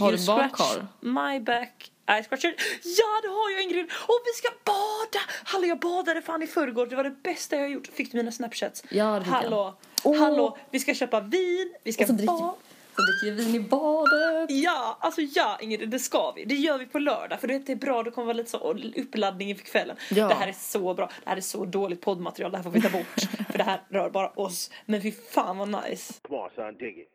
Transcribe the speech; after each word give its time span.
Har 0.00 0.10
you 0.10 0.18
du 0.18 0.26
badkar? 0.26 0.86
my 1.00 1.40
back 1.40 1.90
I 2.08 2.22
scratch 2.22 2.44
your... 2.44 2.54
Ja 2.82 3.20
det 3.22 3.28
har 3.28 3.50
jag 3.50 3.62
Ingrid! 3.62 3.84
Och 3.84 4.20
vi 4.24 4.32
ska 4.32 4.48
bada! 4.64 5.24
Hallå 5.44 5.66
jag 5.66 5.78
badade 5.78 6.22
fan 6.22 6.42
i 6.42 6.46
förrgår, 6.46 6.86
det 6.86 6.96
var 6.96 7.04
det 7.04 7.22
bästa 7.22 7.56
jag 7.56 7.62
har 7.62 7.68
gjort. 7.68 7.86
Fick 7.86 8.10
du 8.12 8.16
mina 8.16 8.32
snapchats? 8.32 8.84
Ja, 8.88 9.18
det 9.18 9.24
fick 9.24 9.34
jag. 9.34 9.40
Hallå, 9.40 9.74
Åh. 10.04 10.18
hallå, 10.18 10.58
vi 10.70 10.78
ska 10.80 10.94
köpa 10.94 11.20
vin, 11.20 11.74
vi 11.84 11.92
ska 11.92 12.06
bada. 12.06 12.54
så 12.96 13.02
dricker 13.02 13.36
vi 13.36 13.44
vin 13.44 13.54
i 13.54 13.60
badet. 13.60 14.50
Ja, 14.50 14.98
alltså 15.00 15.20
ja 15.20 15.58
Ingrid, 15.60 15.88
det 15.88 15.98
ska 15.98 16.32
vi. 16.32 16.44
Det 16.44 16.54
gör 16.54 16.78
vi 16.78 16.86
på 16.86 16.98
lördag 16.98 17.40
för 17.40 17.48
det 17.48 17.68
är 17.68 17.76
bra, 17.76 18.02
det 18.02 18.10
kommer 18.10 18.26
vara 18.26 18.36
lite 18.36 18.50
så 18.50 18.74
uppladdning 18.96 19.50
inför 19.50 19.64
kvällen. 19.64 19.96
Ja. 20.10 20.28
Det 20.28 20.34
här 20.34 20.48
är 20.48 20.52
så 20.52 20.94
bra, 20.94 21.10
det 21.24 21.30
här 21.30 21.36
är 21.36 21.40
så 21.40 21.64
dåligt 21.64 22.00
poddmaterial, 22.00 22.50
det 22.50 22.56
här 22.56 22.64
får 22.64 22.70
vi 22.70 22.82
ta 22.82 22.88
bort. 22.88 23.20
för 23.50 23.58
det 23.58 23.64
här 23.64 23.82
rör 23.88 24.10
bara 24.10 24.28
oss. 24.28 24.70
Men 24.86 25.02
fy 25.02 25.12
fan 25.12 25.58
vad 25.58 25.68
nice. 25.68 26.14
Come 26.22 26.38
on, 26.40 26.50
son, 26.56 26.76
dig 26.78 27.00
it. 27.02 27.13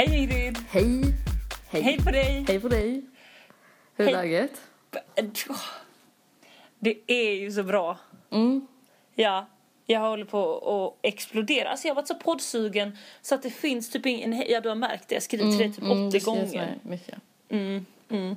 Hej 0.00 0.18
Ingrid! 0.18 0.58
Hej. 0.70 1.02
Hej. 1.68 1.82
Hej 1.82 1.98
på 2.04 2.10
dig! 2.10 2.44
Hej 2.48 2.60
på 2.60 2.68
dig. 2.68 3.02
Hur 3.96 4.08
är 4.08 4.16
Hej. 4.16 4.28
läget? 4.28 4.60
Det 6.78 6.98
är 7.06 7.32
ju 7.34 7.52
så 7.52 7.62
bra. 7.62 7.98
Mm. 8.30 8.66
Ja, 9.14 9.46
jag 9.86 10.00
håller 10.00 10.24
på 10.24 10.58
att 11.02 11.06
explodera. 11.06 11.68
Alltså 11.70 11.88
jag 11.88 11.94
har 11.94 11.96
varit 12.02 12.08
så 12.08 12.14
poddsugen 12.14 12.98
så 13.22 13.34
att 13.34 13.42
det 13.42 13.50
finns 13.50 13.90
typ 13.90 14.06
ingen... 14.06 14.44
Ja, 14.48 14.60
du 14.60 14.68
har 14.68 14.76
märkt 14.76 15.08
det. 15.08 15.14
Jag 15.14 15.20
har 15.20 15.22
skrivit 15.24 15.50
till 15.50 15.58
dig 15.58 15.72
typ 15.72 15.84
80 15.84 15.92
Mm, 15.92 16.04
det 16.10 16.20
skrivs 16.20 16.24
gånger. 16.24 16.52
med 16.54 16.78
Mycket. 16.82 17.18
Mm, 17.48 17.86
mm. 18.10 18.36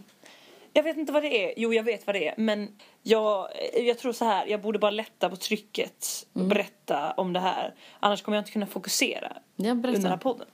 Jag 0.74 0.84
vet 0.84 0.98
inte 0.98 1.12
vad 1.14 1.24
det 1.24 1.44
är. 1.46 1.54
Jo, 1.58 1.74
jag 1.74 1.84
vet 1.84 2.08
vad 2.08 2.16
det 2.16 2.28
är. 2.28 2.34
Men 2.38 2.80
jag, 3.04 3.48
jag 3.74 3.98
tror 3.98 4.14
så 4.14 4.26
här. 4.26 4.48
Jag 4.48 4.62
borde 4.62 4.80
bara 4.80 4.92
lätta 4.92 5.30
på 5.30 5.36
trycket 5.36 6.26
och 6.34 6.38
Mm. 6.42 6.50
berätta 6.50 7.12
om 7.12 7.34
det 7.34 7.40
här. 7.40 7.74
Annars 8.00 8.22
kommer 8.22 8.38
jag 8.38 8.42
inte 8.42 8.52
kunna 8.52 8.66
fokusera 8.68 9.38
Ja, 9.56 9.72
under 9.72 9.92
den 9.92 10.06
här 10.06 10.18
podden. 10.18 10.48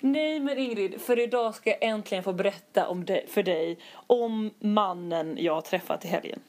Nej 0.00 0.40
men 0.40 0.58
Ingrid, 0.58 1.00
för 1.00 1.18
idag 1.18 1.54
ska 1.54 1.70
jag 1.70 1.82
äntligen 1.82 2.24
få 2.24 2.32
berätta 2.32 2.88
om 2.88 3.04
det, 3.04 3.24
för 3.28 3.42
dig 3.42 3.78
om 3.92 4.50
mannen 4.58 5.36
jag 5.40 5.54
har 5.54 5.60
träffat 5.60 6.04
i 6.04 6.08
helgen. 6.08 6.40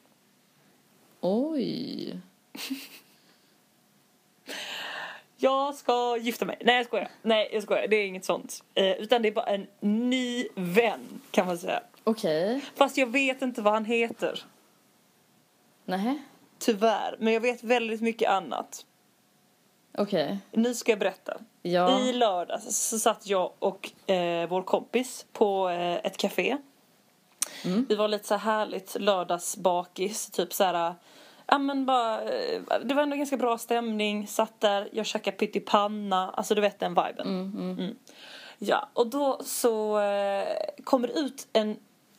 Oj. 1.21 2.17
Jag 5.43 5.75
ska 5.75 6.17
gifta 6.17 6.45
mig. 6.45 6.57
Nej 6.61 6.75
jag 6.75 6.85
skojar. 6.85 7.09
Nej 7.21 7.49
jag 7.53 7.63
skojar. 7.63 7.87
Det 7.87 7.95
är 7.95 8.05
inget 8.05 8.25
sånt. 8.25 8.63
Eh, 8.73 8.91
utan 8.91 9.21
det 9.21 9.27
är 9.27 9.31
bara 9.31 9.45
en 9.45 9.67
ny 9.79 10.47
vän 10.55 11.21
kan 11.31 11.47
man 11.47 11.57
säga. 11.57 11.83
Okej. 12.03 12.61
Fast 12.75 12.97
jag 12.97 13.07
vet 13.07 13.41
inte 13.41 13.61
vad 13.61 13.73
han 13.73 13.85
heter. 13.85 14.43
Nähä. 15.85 16.17
Tyvärr. 16.59 17.15
Men 17.19 17.33
jag 17.33 17.41
vet 17.41 17.63
väldigt 17.63 18.01
mycket 18.01 18.29
annat. 18.29 18.85
Okej. 19.97 20.39
Nu 20.51 20.73
ska 20.73 20.91
jag 20.91 20.99
berätta. 20.99 21.37
Ja. 21.61 21.99
I 21.99 22.13
lördags 22.13 22.89
så 22.89 22.99
satt 22.99 23.27
jag 23.27 23.51
och 23.59 24.11
eh, 24.11 24.49
vår 24.49 24.61
kompis 24.61 25.25
på 25.33 25.69
eh, 25.69 25.95
ett 25.95 26.17
café. 26.17 26.57
Mm. 27.65 27.85
Vi 27.89 27.95
var 27.95 28.07
lite 28.07 28.27
så 28.27 28.35
här 28.35 28.57
härligt 28.57 28.99
lördagsbakis. 28.99 30.31
Typ 30.31 30.53
så 30.53 30.63
här, 30.63 30.95
ja 31.45 31.57
men 31.57 31.85
bara, 31.85 32.21
eh, 32.21 32.61
det 32.83 32.93
var 32.93 33.03
ändå 33.03 33.15
ganska 33.17 33.37
bra 33.37 33.57
stämning. 33.57 34.27
Satt 34.27 34.61
där, 34.61 34.89
jag 34.91 35.05
käkade 35.05 35.37
pyttipanna. 35.37 36.29
Alltså 36.29 36.55
du 36.55 36.61
vet 36.61 36.79
den 36.79 36.91
viben. 36.91 37.27
Mm, 37.27 37.79
mm. 37.79 37.95
Ja, 38.57 38.89
och 38.93 39.07
då 39.07 39.39
så 39.43 39.99
eh, 39.99 40.57
kommer 40.83 41.07
det 41.07 41.13
ut 41.13 41.47
en 41.53 41.77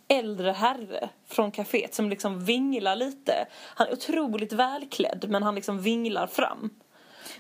äldre 0.08 0.50
herre 0.50 1.08
från 1.26 1.52
kaféet 1.52 1.94
som 1.94 2.10
liksom 2.10 2.44
vinglar 2.44 2.96
lite. 2.96 3.46
Han 3.52 3.86
är 3.86 3.92
otroligt 3.92 4.52
välklädd 4.52 5.24
men 5.28 5.42
han 5.42 5.54
liksom 5.54 5.82
vinglar 5.82 6.26
fram. 6.26 6.70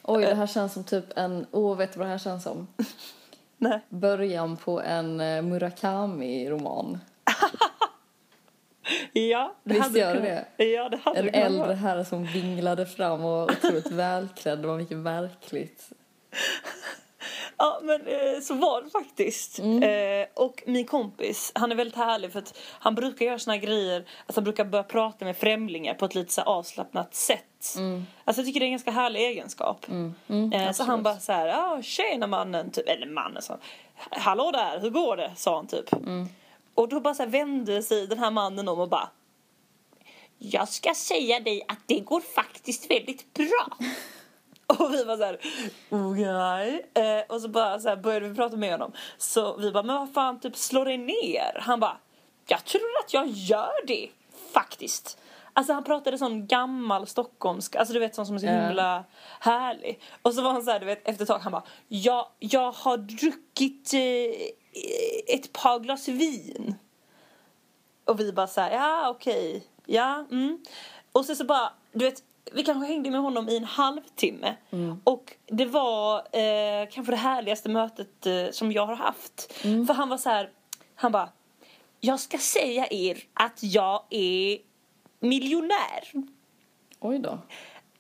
Oj, 0.02 0.22
Eh. 0.22 0.28
det 0.28 0.34
här 0.34 0.46
känns 0.46 0.72
som 0.72 0.84
typ 0.84 1.04
en... 1.18 1.46
Åh, 1.50 1.76
vet 1.76 1.92
du 1.92 1.98
vad 1.98 2.06
det 2.08 2.10
här 2.10 2.18
känns 2.18 2.42
som? 2.44 2.66
Nej. 3.58 3.80
Början 3.88 4.56
på 4.56 4.80
en 4.80 5.20
eh, 5.20 5.42
Murakami-roman. 5.42 6.98
Ja, 9.12 9.54
det 9.64 9.74
Visst 9.74 9.86
hade 9.86 9.98
gör 9.98 10.14
kunnat- 10.14 10.44
det? 10.56 10.64
Ja, 10.64 10.88
det 10.88 10.96
hade 10.96 11.18
En 11.20 11.28
äldre 11.34 11.58
vara. 11.66 11.74
herre 11.74 12.04
som 12.04 12.24
vinglade 12.24 12.86
fram 12.86 13.12
och 13.24 13.30
var 13.30 13.42
otroligt 13.44 13.86
välklädd. 13.90 14.58
Det 14.58 14.68
var 14.68 14.76
mycket 14.76 14.96
verkligt. 14.96 15.88
Ja, 17.62 17.80
men 17.82 18.06
eh, 18.06 18.40
så 18.42 18.54
var 18.54 18.82
det 18.82 18.90
faktiskt. 18.90 19.58
Mm. 19.58 19.82
Eh, 19.82 20.26
och 20.34 20.62
min 20.66 20.86
kompis, 20.86 21.52
han 21.54 21.72
är 21.72 21.76
väldigt 21.76 21.96
härlig 21.96 22.32
för 22.32 22.38
att 22.38 22.58
han 22.78 22.94
brukar 22.94 23.26
göra 23.26 23.38
såna 23.38 23.56
grejer, 23.56 24.04
att 24.26 24.34
han 24.34 24.44
brukar 24.44 24.64
börja 24.64 24.84
prata 24.84 25.24
med 25.24 25.36
främlingar 25.36 25.94
på 25.94 26.04
ett 26.04 26.14
lite 26.14 26.32
så 26.32 26.42
avslappnat 26.42 27.14
sätt. 27.14 27.76
Alltså 28.24 28.40
jag 28.40 28.46
tycker 28.46 28.60
det 28.60 28.64
är 28.64 28.68
en 28.68 28.72
ganska 28.72 28.90
härlig 28.90 29.20
egenskap. 29.20 29.88
Mm. 29.88 30.14
Mm, 30.28 30.52
Eh, 30.52 30.72
så 30.72 30.84
han 30.84 31.02
bara 31.02 31.18
så 31.18 31.32
här, 31.32 31.46
ja 31.46 31.82
tjena 31.82 32.26
mannen, 32.26 32.70
typ, 32.70 32.88
eller 32.88 33.06
mannen 33.06 33.42
sa. 33.42 33.58
Hallå 34.10 34.50
där, 34.50 34.80
hur 34.80 34.90
går 34.90 35.16
det? 35.16 35.32
sa 35.36 35.56
han 35.56 35.66
typ. 35.66 35.92
Mm. 35.92 36.28
Och 36.74 36.88
då 36.88 37.00
bara 37.00 37.14
så 37.14 37.22
här 37.22 37.30
vände 37.30 37.82
sig 37.82 38.06
den 38.06 38.18
här 38.18 38.30
mannen 38.30 38.68
om 38.68 38.80
och 38.80 38.88
bara 38.88 39.08
Jag 40.38 40.68
ska 40.68 40.94
säga 40.94 41.40
dig 41.40 41.64
att 41.68 41.80
det 41.86 42.00
går 42.00 42.20
faktiskt 42.20 42.90
väldigt 42.90 43.34
bra. 43.34 43.76
Och 44.78 44.94
vi 44.94 45.04
var 45.04 45.16
så 45.16 45.24
här, 45.24 45.38
okej. 45.90 46.86
Eh, 46.94 47.34
och 47.34 47.40
så 47.40 47.48
bara 47.48 47.80
så 47.80 47.88
här 47.88 47.96
började 47.96 48.28
vi 48.28 48.34
prata 48.34 48.56
med 48.56 48.72
honom. 48.72 48.92
Så 49.18 49.56
vi 49.56 49.72
bara, 49.72 49.82
men 49.82 49.96
vad 49.96 50.12
fan, 50.14 50.40
typ 50.40 50.56
slå 50.56 50.84
dig 50.84 50.98
ner. 50.98 51.58
Han 51.60 51.80
bara, 51.80 51.96
jag 52.46 52.64
tror 52.64 52.98
att 53.04 53.14
jag 53.14 53.26
gör 53.26 53.86
det, 53.86 54.08
faktiskt. 54.52 55.18
Alltså 55.52 55.72
han 55.72 55.84
pratade 55.84 56.18
sån 56.18 56.46
gammal 56.46 57.06
stockholmsk, 57.06 57.76
alltså 57.76 57.94
du 57.94 58.00
vet 58.00 58.14
sån 58.14 58.26
som 58.26 58.34
är 58.34 58.38
så 58.38 58.46
himla 58.46 59.04
härlig. 59.40 60.00
Och 60.22 60.34
så 60.34 60.42
var 60.42 60.52
han 60.52 60.62
så 60.62 60.70
här, 60.70 60.80
du 60.80 60.86
vet 60.86 61.08
efter 61.08 61.22
ett 61.22 61.28
tag, 61.28 61.38
han 61.38 61.52
bara, 61.52 61.62
jag, 61.88 62.26
jag 62.38 62.72
har 62.72 62.96
druckit 62.96 63.94
eh, 63.94 65.34
ett 65.34 65.52
par 65.52 65.80
glas 65.80 66.08
vin. 66.08 66.74
Och 68.04 68.20
vi 68.20 68.32
bara 68.32 68.46
så 68.46 68.60
här, 68.60 68.70
ja 68.70 69.10
okej, 69.10 69.66
ja, 69.86 70.24
mm. 70.30 70.64
Och 71.12 71.24
sen 71.24 71.36
så 71.36 71.44
bara, 71.44 71.72
du 71.92 72.04
vet, 72.04 72.22
vi 72.52 72.64
kanske 72.64 72.86
hängde 72.86 73.10
med 73.10 73.20
honom 73.20 73.48
i 73.48 73.56
en 73.56 73.64
halvtimme. 73.64 74.54
Och 75.04 75.36
det 75.46 75.64
var 75.66 76.16
eh, 76.18 76.88
kanske 76.90 77.12
det 77.12 77.16
härligaste 77.16 77.68
mötet 77.68 78.26
eh, 78.26 78.50
som 78.50 78.72
jag 78.72 78.86
har 78.86 78.96
haft. 78.96 79.52
För 79.62 79.92
han 79.94 80.08
var 80.08 80.16
så 80.16 80.28
här, 80.28 80.50
han 80.94 81.12
bara, 81.12 81.28
jag 82.00 82.20
ska 82.20 82.38
säga 82.38 82.86
er 82.90 83.18
att 83.34 83.62
jag 83.62 84.02
är 84.10 84.58
miljonär. 85.20 86.12
Oj 87.00 87.18
då. 87.18 87.38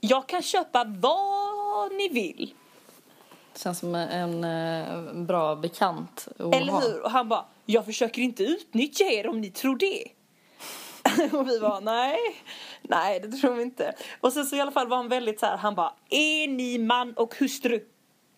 Jag 0.00 0.26
kan 0.28 0.42
köpa 0.42 0.84
vad 0.84 1.92
ni 1.92 2.08
vill. 2.08 2.54
Känns 3.56 3.78
som 3.78 3.94
en 3.94 4.44
eh, 4.44 5.12
bra 5.12 5.56
bekant 5.56 6.28
att 6.38 6.54
Eller 6.54 6.72
ha. 6.72 6.80
hur? 6.80 7.02
Och 7.02 7.10
han 7.10 7.28
bara, 7.28 7.44
jag 7.66 7.84
försöker 7.84 8.22
inte 8.22 8.42
utnyttja 8.44 9.04
er 9.04 9.28
om 9.28 9.40
ni 9.40 9.50
tror 9.50 9.76
det. 9.76 10.08
och 11.32 11.48
vi 11.48 11.58
var 11.58 11.80
nej, 11.80 12.18
nej 12.82 13.20
det 13.20 13.28
tror 13.28 13.54
vi 13.54 13.62
inte. 13.62 13.94
Och 14.20 14.32
sen 14.32 14.46
så 14.46 14.56
i 14.56 14.60
alla 14.60 14.70
fall 14.70 14.88
var 14.88 14.96
han 14.96 15.08
väldigt 15.08 15.40
så 15.40 15.46
här, 15.46 15.56
han 15.56 15.74
bara, 15.74 15.92
är 16.10 16.48
ni 16.48 16.78
man 16.78 17.12
och 17.12 17.34
hustru? 17.38 17.80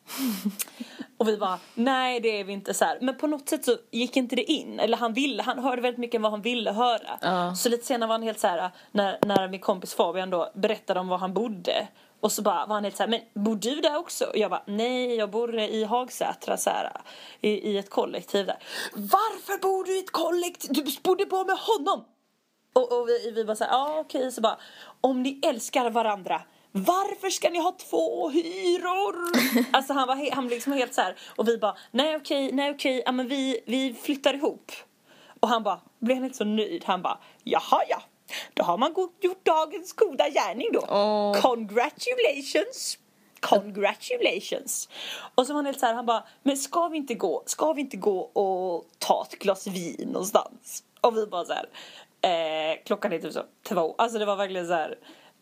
och 1.19 1.29
vi 1.29 1.37
bara, 1.37 1.59
nej 1.75 2.21
det 2.21 2.41
är 2.41 2.45
vi 2.45 2.53
inte 2.53 2.75
så 2.75 2.85
här. 2.85 2.99
Men 3.01 3.17
på 3.17 3.27
något 3.27 3.49
sätt 3.49 3.65
så 3.65 3.77
gick 3.91 4.17
inte 4.17 4.37
det 4.37 4.53
in. 4.53 4.81
Eller 4.81 4.97
han 4.97 5.13
ville, 5.13 5.43
han 5.43 5.59
hörde 5.59 5.83
väldigt 5.83 5.99
mycket 5.99 6.21
vad 6.21 6.31
han 6.31 6.43
ville 6.43 6.73
höra. 6.73 7.19
Ja. 7.23 7.55
Så 7.55 7.69
lite 7.69 7.87
senare 7.87 8.09
var 8.09 8.15
han 8.15 8.23
helt 8.23 8.41
så 8.41 8.47
här, 8.47 8.71
när, 8.91 9.19
när 9.27 9.49
min 9.49 9.61
kompis 9.61 9.95
Fabian 9.95 10.31
då 10.31 10.51
berättade 10.55 11.01
om 11.01 11.09
var 11.09 11.19
han 11.19 11.35
bodde. 11.35 11.89
Och 12.21 12.33
så 12.33 12.43
bara 12.43 12.67
var 12.67 12.75
han 12.75 12.85
helt 12.85 12.97
så 12.97 13.03
här, 13.03 13.11
men 13.11 13.21
bor 13.45 13.57
du 13.57 13.75
där 13.75 13.97
också? 13.97 14.25
Och 14.25 14.37
jag 14.37 14.51
bara, 14.51 14.63
nej 14.67 15.15
jag 15.15 15.31
bor 15.31 15.59
i 15.59 15.85
Hagsätra 15.85 16.57
så 16.57 16.71
här, 16.71 16.93
i, 17.41 17.49
i 17.49 17.79
ett 17.79 17.91
kollektiv 17.91 18.47
där. 18.47 18.59
Varför 18.95 19.59
bor 19.63 19.85
du 19.85 19.97
i 19.97 19.99
ett 19.99 20.13
kollektiv? 20.13 20.71
Du 20.73 20.85
bodde 21.03 21.27
bara 21.27 21.45
med 21.45 21.57
honom! 21.57 22.05
Och, 22.75 22.93
och 22.93 23.09
vi, 23.09 23.31
vi 23.31 23.45
bara 23.45 23.57
så 23.57 23.65
här, 23.65 23.71
ja 23.71 23.99
okej, 23.99 24.33
så 24.33 24.41
bara, 24.41 24.59
om 25.01 25.23
ni 25.23 25.41
älskar 25.43 25.91
varandra, 25.91 26.43
varför 26.73 27.31
ska 27.31 27.51
ni 27.51 27.59
ha 27.59 27.73
två 27.91 28.29
hyror? 28.29 29.17
alltså 29.73 29.93
han 29.93 30.09
var, 30.09 30.35
han 30.35 30.47
blev 30.47 30.57
liksom 30.57 30.73
helt 30.73 30.95
så 30.95 31.01
här, 31.01 31.17
och 31.37 31.49
vi 31.49 31.59
bara, 31.59 31.77
nej 31.91 32.17
okej, 32.17 32.53
nej 32.53 32.71
okej, 32.71 33.03
ja 33.07 33.13
men 33.13 33.29
vi, 33.29 33.61
vi 33.67 33.95
flyttar 34.03 34.35
ihop. 34.35 34.73
Och 35.41 35.49
han 35.49 35.63
bara, 35.63 35.81
blev 35.99 36.17
han 36.17 36.25
inte 36.25 36.37
så 36.37 36.45
nöjd, 36.45 36.85
han 36.85 37.03
bara, 37.03 37.19
jaha 37.45 37.81
ja, 37.89 38.03
då 38.55 38.63
har 38.63 38.79
man 38.79 38.95
gjort 39.21 39.47
dagens 39.47 39.93
goda 39.93 40.29
gärning 40.29 40.69
då. 40.73 40.81
Åh. 40.89 41.41
Congratulations! 41.41 42.99
Congratulations! 43.41 44.89
Och 45.35 45.47
så 45.47 45.53
var 45.53 45.59
han 45.59 45.67
helt 45.67 45.81
så 45.81 45.87
här, 45.87 45.95
han 45.95 46.07
bara, 46.07 46.25
men 46.43 46.57
ska 46.57 46.89
vi 46.89 46.97
inte 46.97 47.15
gå, 47.15 47.43
ska 47.47 47.73
vi 47.73 47.81
inte 47.81 47.97
gå 47.97 48.19
och 48.19 48.87
ta 48.99 49.27
ett 49.31 49.39
glas 49.39 49.67
vin 49.67 50.09
någonstans? 50.13 50.85
Och 51.01 51.17
vi 51.17 51.27
bara 51.27 51.45
så 51.45 51.53
här, 51.53 51.67
eh, 52.25 52.79
klockan 52.85 53.13
är 53.13 53.19
typ 53.19 53.33
så 53.33 53.43
två, 53.63 53.95
alltså 53.99 54.19
det 54.19 54.25
var 54.25 54.37
verkligen 54.37 54.67
så 54.67 54.73
här, 54.73 54.99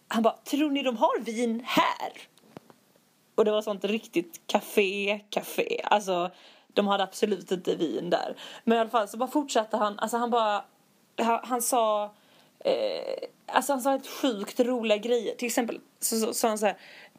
han 0.09 0.23
bara, 0.23 0.37
tror 0.45 0.71
ni 0.71 0.83
de 0.83 0.97
har 0.97 1.21
vin 1.21 1.63
här? 1.67 2.13
Och 3.35 3.45
det 3.45 3.51
var 3.51 3.63
sånt 3.63 3.85
riktigt 3.85 4.41
café, 4.47 5.21
café, 5.31 5.81
alltså 5.85 6.31
De 6.75 6.87
hade 6.87 7.05
absolut 7.05 7.53
inte 7.53 7.75
vin 7.75 8.11
där. 8.11 8.37
Men 8.65 8.79
i 8.79 8.81
alla 8.81 8.91
fall 8.91 9.09
så 9.09 9.17
bara 9.17 9.31
fortsatte 9.31 9.77
han, 9.77 9.99
alltså 9.99 10.17
han 10.17 10.31
bara, 10.31 10.65
han, 11.17 11.41
han 11.43 11.63
sa, 11.63 12.05
eh, 12.65 13.29
alltså 13.47 13.73
han 13.73 13.83
sa 13.83 13.95
ett 13.95 14.07
sjukt 14.07 14.61
roliga 14.61 14.97
grejer. 14.97 15.35
Till 15.35 15.47
exempel 15.47 15.81
så 16.01 16.35
sa 16.35 16.49
han 16.49 16.59
så 16.59 16.67
här, 16.67 16.77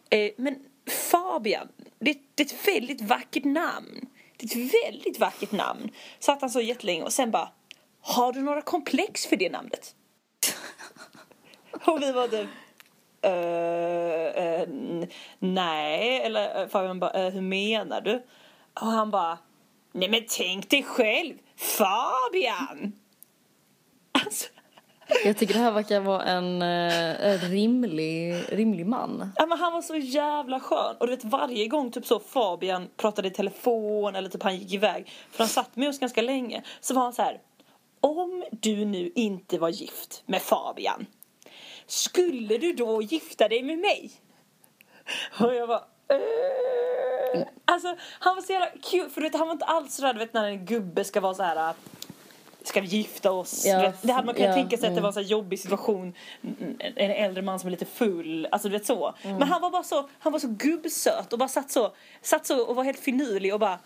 eh, 0.10 0.32
men 0.38 0.66
Fabian, 1.12 1.68
det, 2.00 2.18
det 2.36 2.44
är 2.44 2.46
ett 2.46 2.68
väldigt 2.68 3.02
vackert 3.02 3.44
namn. 3.44 4.08
Det 4.38 4.56
är 4.56 4.66
ett 4.66 4.74
väldigt 4.86 5.20
vackert 5.20 5.52
namn. 5.52 5.92
Satt 6.20 6.42
han 6.42 6.50
så 6.50 6.62
jättelänge 6.62 7.04
och 7.04 7.14
sen 7.14 7.32
bara, 7.32 7.50
har 8.04 8.34
du 8.34 8.42
några 8.42 8.62
komplex 8.62 9.26
för 9.26 9.36
det 9.36 9.50
namnet? 9.50 9.96
och 11.86 12.02
vi 12.02 12.12
var 12.12 12.28
typ, 12.28 12.48
uh, 13.26 13.32
uh, 14.44 15.08
nej, 15.40 16.22
eller 16.22 16.68
Fabian 16.68 17.00
bara, 17.00 17.28
uh, 17.28 17.34
hur 17.34 17.42
menar 17.42 18.02
du? 18.02 18.24
Och 18.74 18.88
han 18.88 19.12
bara, 19.12 19.38
nej 19.92 20.10
men 20.10 20.26
tänk 20.38 20.70
dig 20.70 20.84
själv, 20.84 21.34
Fabian! 21.56 22.94
Alltså. 24.12 24.50
Jag 25.26 25.38
tycker 25.38 25.54
det 25.54 25.60
här 25.60 25.72
verkar 25.72 26.00
vara 26.00 26.24
en, 26.24 26.62
en 26.62 27.38
rimlig, 27.38 28.36
rimlig 28.50 28.86
man. 28.86 29.32
Ja 29.36 29.46
men 29.46 29.58
han 29.58 29.74
var 29.74 29.82
så 29.82 29.96
jävla 29.96 30.60
skön. 30.60 30.96
Och 31.00 31.08
du 31.08 31.16
vet 31.16 31.26
varje 31.26 31.68
gång 31.68 31.92
typ 31.92 32.06
så 32.06 32.20
Fabian 32.20 32.90
pratade 32.98 33.28
i 33.28 33.32
telefon 33.32 34.16
eller 34.16 34.30
typ 34.30 34.44
han 34.44 34.58
gick 34.58 34.74
iväg. 34.74 35.12
För 35.32 35.38
han 35.38 35.48
satt 35.48 35.76
med 35.76 35.90
oss 35.90 36.00
ganska 36.00 36.22
länge. 36.22 36.64
Så 36.82 36.94
var 36.94 37.02
han 37.04 37.14
så 37.14 37.22
här. 37.22 37.42
Om 38.04 38.44
du 38.52 38.86
nu 38.86 39.12
inte 39.16 39.58
var 39.58 39.70
gift 39.70 40.24
med 40.26 40.42
Fabian. 40.42 41.06
Skulle 41.86 42.58
du 42.58 42.74
då 42.74 43.02
gifta 43.02 43.48
dig 43.48 43.64
med 43.64 43.80
mig? 43.80 44.12
Och 45.40 45.56
jag 45.56 45.68
bara. 45.68 45.84
Äh. 46.08 47.48
Alltså 47.66 47.96
han 48.20 48.36
var 48.36 48.42
så 48.42 48.54
jävla 48.54 48.70
kul. 48.82 49.10
För 49.10 49.22
vet, 49.22 49.36
han 49.36 49.48
var 49.48 49.54
inte 49.54 49.66
alls 49.66 49.96
sådär 49.96 50.14
du 50.14 50.20
vet 50.20 50.34
när 50.34 50.48
en 50.48 50.66
gubbe 50.66 51.04
ska 51.04 51.22
vara 51.22 51.34
så 51.34 51.44
här 51.44 51.74
ska 52.64 52.82
vi 52.82 52.88
gifta 52.88 53.32
oss? 53.32 53.66
Ja, 53.66 53.94
det 54.02 54.14
hade 54.14 54.26
man 54.26 54.36
kunnat 54.36 54.50
ja, 54.50 54.56
tänka 54.56 54.78
sig 54.78 54.90
att 54.90 54.96
det 54.96 55.02
var 55.02 55.08
en 55.08 55.14
så 55.14 55.22
jobbig 55.22 55.60
situation. 55.60 56.14
En 56.96 57.12
äldre 57.12 57.42
man 57.42 57.60
som 57.60 57.68
är 57.68 57.72
lite 57.72 57.86
full. 57.86 58.48
Alltså 58.52 58.70
du 58.70 58.78
vet 58.78 58.86
så. 58.86 59.14
Mm. 59.22 59.38
Men 59.38 59.48
han 59.48 59.62
var 59.62 59.72
bara 59.72 59.84
så, 59.84 60.10
han 60.20 60.32
var 60.32 60.40
så 60.40 60.48
gubbsöt 60.48 61.34
och 61.34 61.40
bara 61.40 61.50
satt 61.50 61.72
så, 61.72 61.94
satt 62.22 62.46
så 62.46 62.66
och 62.66 62.76
var 62.76 62.84
helt 62.84 63.00
finurlig 63.00 63.54
och 63.54 63.60
bara 63.60 63.80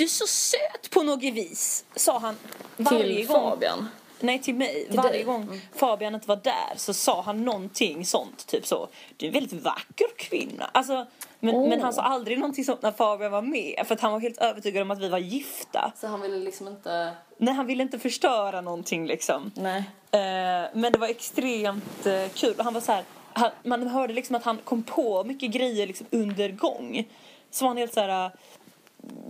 Du 0.00 0.04
är 0.04 0.08
så 0.08 0.26
söt 0.26 0.90
på 0.90 1.02
något 1.02 1.22
vis, 1.22 1.84
sa 1.96 2.18
han 2.18 2.36
varje 2.76 3.02
till 3.02 3.26
gång. 3.26 3.50
Fabian? 3.50 3.88
Nej, 4.20 4.38
till 4.38 4.54
mig. 4.54 4.86
Till 4.88 4.96
varje 4.96 5.10
dig. 5.10 5.22
gång 5.24 5.42
mm. 5.42 5.60
Fabian 5.74 6.14
inte 6.14 6.28
var 6.28 6.36
där 6.36 6.76
så 6.76 6.94
sa 6.94 7.22
han 7.22 7.44
någonting 7.44 8.06
sånt. 8.06 8.46
Typ 8.46 8.66
så, 8.66 8.88
du 9.16 9.26
är 9.26 9.28
en 9.28 9.34
väldigt 9.34 9.62
vacker 9.62 10.06
kvinna. 10.16 10.70
Alltså, 10.72 11.06
men, 11.40 11.54
oh. 11.54 11.68
men 11.68 11.80
han 11.80 11.92
sa 11.92 12.02
aldrig 12.02 12.38
någonting 12.38 12.64
sånt 12.64 12.82
när 12.82 12.92
Fabian 12.92 13.32
var 13.32 13.42
med. 13.42 13.84
För 13.86 13.94
att 13.94 14.00
han 14.00 14.12
var 14.12 14.20
helt 14.20 14.38
övertygad 14.38 14.82
om 14.82 14.90
att 14.90 15.00
vi 15.00 15.08
var 15.08 15.18
gifta. 15.18 15.92
Så 16.00 16.06
han 16.06 16.20
ville 16.20 16.36
liksom 16.36 16.68
inte... 16.68 17.12
Nej, 17.36 17.54
han 17.54 17.66
ville 17.66 17.82
inte 17.82 17.98
förstöra 17.98 18.60
någonting 18.60 19.06
liksom. 19.06 19.50
Nej. 19.54 19.78
Uh, 19.78 20.80
men 20.80 20.92
det 20.92 20.98
var 20.98 21.08
extremt 21.08 22.06
uh, 22.06 22.28
kul. 22.34 22.54
Han 22.58 22.74
var 22.74 22.80
så 22.80 22.92
här, 22.92 23.04
han, 23.32 23.50
man 23.62 23.86
hörde 23.86 24.12
liksom 24.12 24.36
att 24.36 24.44
han 24.44 24.58
kom 24.64 24.82
på 24.82 25.24
mycket 25.24 25.50
grejer 25.50 25.86
liksom 25.86 26.06
under 26.10 26.48
gång. 26.48 27.08
Så 27.50 27.64
var 27.64 27.68
han 27.68 27.76
helt 27.76 27.94
så 27.94 28.00
här... 28.00 28.26
Uh, 28.26 28.32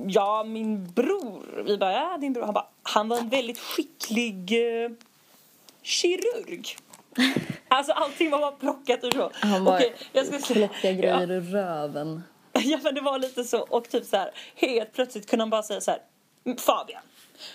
ja, 0.08 0.44
min 0.44 0.92
bror. 0.92 1.62
Vi 1.66 1.78
bara, 1.78 1.92
ja, 1.92 2.18
din 2.20 2.32
bror. 2.32 2.44
Han 2.44 2.54
bara, 2.54 2.66
han 2.82 3.08
var 3.08 3.18
en 3.18 3.28
väldigt 3.28 3.58
skicklig 3.58 4.50
kirurg. 5.82 6.76
Alltså 7.68 7.92
allting 7.92 8.30
var 8.30 8.38
bara 8.38 8.52
plockat 8.52 9.04
ur 9.04 9.10
så. 9.10 9.30
Han 9.34 9.64
bara 9.64 9.76
Okej, 9.76 9.94
jag 10.12 10.26
ska 10.26 10.54
plocka 10.54 10.92
grejer 10.92 11.26
ja. 11.28 11.34
ur 11.34 11.40
röven. 11.40 12.22
Ja 12.52 12.78
men 12.82 12.94
det 12.94 13.00
var 13.00 13.18
lite 13.18 13.44
så 13.44 13.60
och 13.60 13.88
typ 13.88 14.04
så 14.04 14.16
här 14.16 14.30
helt 14.54 14.92
plötsligt 14.92 15.30
kunde 15.30 15.42
han 15.42 15.50
bara 15.50 15.62
säga 15.62 15.80
så 15.80 15.90
här 15.90 16.00
Fabian, 16.58 17.02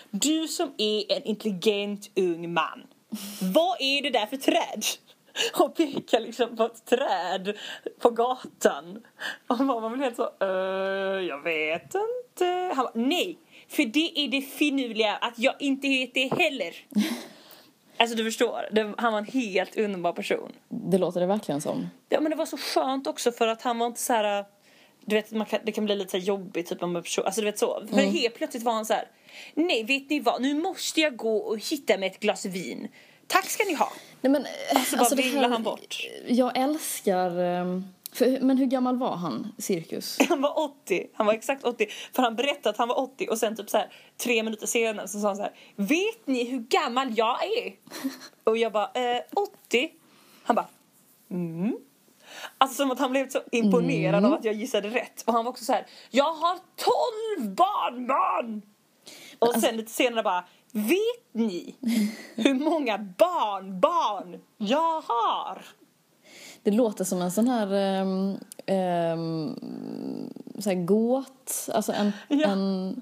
du 0.10 0.48
som 0.48 0.74
är 0.78 1.12
en 1.12 1.24
intelligent 1.24 2.10
ung 2.16 2.54
man. 2.54 2.84
Vad 3.42 3.78
är 3.80 4.02
det 4.02 4.10
där 4.10 4.26
för 4.26 4.38
träd? 4.38 4.86
Och 5.60 5.76
pekar 5.76 6.20
liksom 6.20 6.58
på 6.58 6.64
ett 6.64 6.86
träd 6.86 7.58
på 8.00 8.10
gatan. 8.10 9.04
Och 9.48 9.60
man 9.60 9.92
blev 9.92 10.04
helt 10.04 10.16
så, 10.16 10.30
uh, 10.44 11.26
jag 11.28 11.44
vet 11.44 11.96
inte. 11.96 12.72
Han 12.76 12.86
bara, 12.86 12.92
nej, 12.94 13.38
för 13.68 13.86
det 13.86 14.20
är 14.20 14.28
det 14.28 14.42
finurliga 14.42 15.16
att 15.16 15.40
jag 15.40 15.56
inte 15.60 15.88
vet 15.88 16.14
det 16.14 16.34
heller. 16.34 16.76
Alltså 17.98 18.16
du 18.16 18.24
förstår, 18.24 18.68
det, 18.72 18.94
han 18.98 19.14
var 19.14 19.20
en 19.20 19.26
helt 19.26 19.78
underbar 19.78 20.14
person. 20.14 20.52
Det 20.70 20.98
låter 20.98 21.20
det 21.20 21.26
verkligen 21.26 21.62
som. 21.62 21.90
Ja 22.10 22.20
men 22.20 22.30
det 22.30 22.38
var 22.38 22.46
så 22.46 22.58
skönt 22.58 23.08
också 23.08 23.32
för 23.32 23.48
att 23.48 23.62
han 23.62 23.80
var 23.80 23.88
inte 23.88 24.00
så 24.00 24.14
här. 24.14 24.46
Du 25.06 25.16
vet, 25.16 25.32
man 25.32 25.46
kan, 25.46 25.60
det 25.64 25.72
kan 25.72 25.86
bli 25.86 25.96
lite 25.96 26.12
så 26.12 26.18
jobbigt 26.18 26.68
typ 26.68 26.84
om 26.84 26.96
en 26.96 27.04
person, 27.04 27.26
alltså 27.26 27.42
du 27.42 27.46
vet 27.46 27.60
så. 27.60 27.84
För 27.88 28.00
mm. 28.00 28.12
helt 28.12 28.36
plötsligt 28.36 28.64
var 28.64 28.74
han 28.74 28.86
så 28.86 28.94
här. 28.94 29.08
Nej 29.54 29.84
vet 29.84 30.10
ni 30.10 30.20
vad, 30.20 30.42
nu 30.42 30.54
måste 30.54 31.02
jag 31.02 31.16
gå 31.16 31.38
och 31.38 31.60
hitta 31.72 31.98
mig 31.98 32.10
ett 32.10 32.20
glas 32.20 32.46
vin. 32.46 32.88
Tack 33.28 33.46
ska 33.50 33.64
ni 33.64 33.74
ha. 33.74 33.92
Nej 34.22 34.32
men, 34.32 34.46
alltså, 34.76 34.98
alltså 34.98 35.16
bara 35.16 35.42
det 35.42 35.48
han 35.48 35.64
bort. 35.64 35.98
Jag 36.28 36.58
älskar 36.58 37.40
um 37.40 37.86
för, 38.16 38.40
men 38.40 38.58
hur 38.58 38.66
gammal 38.66 38.98
var 38.98 39.16
han, 39.16 39.54
Cirkus? 39.58 40.18
Han 40.30 40.42
var 40.42 40.60
80. 40.60 41.08
Han 41.14 41.26
var 41.26 41.34
exakt 41.34 41.64
80. 41.64 41.88
För 42.14 42.24
han 42.24 42.36
berättade 42.36 42.70
att 42.70 42.78
han 42.78 42.88
var 42.88 43.00
80 43.00 43.28
och 43.30 43.38
sen 43.38 43.56
typ 43.56 43.70
så 43.70 43.78
här, 43.78 43.94
tre 44.18 44.44
minuter 44.44 44.68
senare 44.68 45.08
så 45.08 45.20
sa 45.20 45.28
han 45.28 45.36
så 45.36 45.42
här. 45.42 45.54
Vet 45.76 46.28
ni 46.28 46.44
hur 46.44 46.60
gammal 46.60 47.18
jag 47.18 47.44
är? 47.44 47.74
och 48.44 48.58
jag 48.58 48.72
bara, 48.72 48.92
eh, 48.94 49.22
80? 49.36 49.90
Han 50.44 50.56
bara, 50.56 50.68
mm. 51.32 51.78
Alltså 52.58 52.76
som 52.76 52.92
att 52.92 53.00
han 53.00 53.12
blev 53.12 53.30
så 53.30 53.40
imponerad 53.52 54.20
mm. 54.20 54.26
av 54.26 54.40
att 54.40 54.46
jag 54.46 54.54
gissade 54.54 54.90
rätt. 54.90 55.24
Och 55.26 55.34
han 55.34 55.46
var 55.46 55.52
också 55.52 55.66
så 55.66 55.74
här, 55.74 55.86
jag 56.10 56.34
har 56.34 56.60
12 57.38 57.56
barnbarn! 57.56 58.62
Och 59.40 59.48
alltså, 59.48 59.62
sen 59.62 59.78
lite 59.78 59.92
senare 59.92 60.24
bara, 60.24 60.46
vet 60.76 61.34
ni 61.34 61.76
hur 62.36 62.54
många 62.54 62.98
barnbarn 62.98 64.42
jag 64.58 65.02
har? 65.02 65.66
Det 66.64 66.72
låter 66.72 67.04
som 67.04 67.22
en 67.22 67.32
sån 67.32 67.48
här, 67.48 68.02
um, 68.02 68.30
um, 68.68 69.60
så 70.60 70.70
här 70.70 70.86
gåt, 70.86 71.70
alltså 71.74 71.92
en, 71.92 72.12
ja. 72.28 72.48
en 72.48 73.02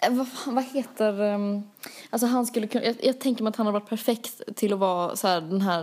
eh, 0.00 0.10
vad, 0.10 0.26
vad 0.46 0.64
heter... 0.64 1.20
Um, 1.20 1.70
alltså 2.10 2.26
han 2.26 2.46
skulle 2.46 2.66
kunna, 2.66 2.84
jag, 2.84 2.96
jag, 3.02 3.20
tänker 3.20 3.42
mig 3.42 3.50
att 3.50 3.56
han 3.56 3.66
har 3.66 3.72
varit 3.72 3.88
perfekt 3.88 4.56
till 4.56 4.72
att 4.72 4.78
vara 4.78 5.16
så 5.16 5.28
här, 5.28 5.40
den 5.40 5.60
här... 5.60 5.82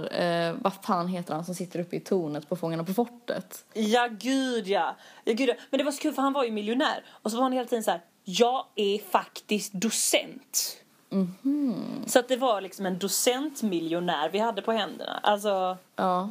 Uh, 0.50 0.58
vad 0.62 0.74
fan 0.74 1.08
heter 1.08 1.34
han 1.34 1.46
som 1.46 1.56
sitter 1.56 1.80
uppe 1.80 1.96
i 1.96 2.00
tornet 2.00 2.50
på 2.50 2.56
Fångarna 2.56 2.84
på 2.84 2.94
fortet? 2.94 3.66
Ja, 3.74 4.08
gud 4.20 4.68
ja. 4.68 4.96
ja, 5.24 5.34
gud 5.34 5.50
ja. 5.50 5.56
Men 5.70 5.78
det 5.78 5.84
var 5.84 5.92
så 5.92 6.02
kul 6.02 6.14
för 6.14 6.22
han 6.22 6.34
var 6.34 6.44
ju 6.44 6.52
miljonär. 6.52 7.06
Och 7.10 7.32
så 7.32 7.38
var 7.38 7.44
han 7.44 7.52
hela 7.52 7.68
tiden 7.68 7.84
så 7.84 7.92
här... 7.92 8.02
Jag 8.26 8.66
är 8.76 9.00
faktiskt 9.12 9.74
docent. 9.74 10.83
Mm 11.14 11.34
-hmm. 11.44 12.10
Så 12.10 12.20
att 12.20 12.28
det 12.28 12.38
var 12.38 12.62
liksom 12.62 12.86
en 12.86 13.00
docentmiljonär 13.00 14.30
vi 14.30 14.40
hade 14.40 14.62
på 14.62 14.72
händerna. 14.72 15.20
Alltså... 15.24 15.78
Ja. 15.96 16.30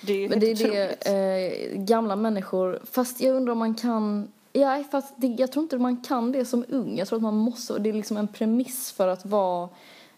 Det 0.00 0.24
är 0.24 0.28
Men 0.28 0.40
det 0.40 0.46
är 0.46 0.56
det, 0.56 1.72
eh, 1.72 1.78
gamla 1.78 2.16
människor, 2.16 2.80
fast 2.90 3.20
jag 3.20 3.36
undrar 3.36 3.52
om 3.52 3.58
man 3.58 3.74
kan 3.74 4.28
Ja, 4.56 4.84
fast 4.90 5.14
det, 5.16 5.26
jag 5.26 5.52
tror 5.52 5.62
inte 5.62 5.78
man 5.78 5.96
kan 5.96 6.32
det 6.32 6.44
som 6.44 6.64
ung. 6.68 6.98
Jag 6.98 7.08
tror 7.08 7.16
att 7.16 7.22
man 7.22 7.34
måste, 7.34 7.78
det 7.78 7.88
är 7.88 7.92
liksom 7.92 8.16
en 8.16 8.28
premiss 8.28 8.92
för 8.92 9.08
att 9.08 9.26
vara, 9.26 9.62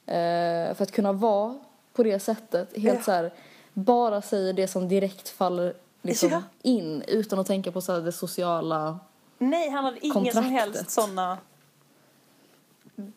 eh, 0.07 0.75
för 0.75 0.83
att 0.83 0.93
kunna 0.93 1.13
vara 1.13 1.59
på 1.93 2.03
det 2.03 2.19
sättet. 2.19 2.77
Helt 2.77 2.99
ja. 2.99 3.03
så 3.03 3.13
här, 3.13 3.33
bara 3.73 4.23
säger 4.23 4.53
det 4.53 4.69
som 4.69 4.89
direkt 4.89 5.29
faller 5.29 5.75
liksom 6.03 6.31
ja. 6.31 6.43
in 6.63 7.03
utan 7.09 7.39
att 7.39 7.47
tänka 7.47 7.73
på 7.73 7.81
så 7.81 7.93
här, 7.93 8.01
det 8.01 8.13
sociala 8.13 8.99
Nej, 9.39 9.71
han 9.71 9.85
hade 9.85 10.07
inga 10.07 10.33
som 10.33 10.45
helst 10.45 10.91
sådana 10.91 11.39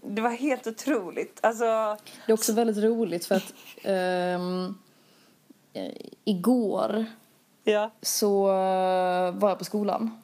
det 0.01 0.21
var 0.21 0.29
helt 0.29 0.67
otroligt. 0.67 1.39
Alltså... 1.41 1.97
Det 2.25 2.31
är 2.31 2.33
också 2.33 2.53
väldigt 2.53 2.83
roligt 2.83 3.25
för 3.25 3.35
att 3.35 3.53
um, 3.85 4.77
igår 6.23 7.05
ja. 7.63 7.91
så 8.01 8.47
eh, 8.49 9.31
var 9.31 9.49
jag 9.49 9.57
på 9.57 9.65
skolan. 9.65 10.21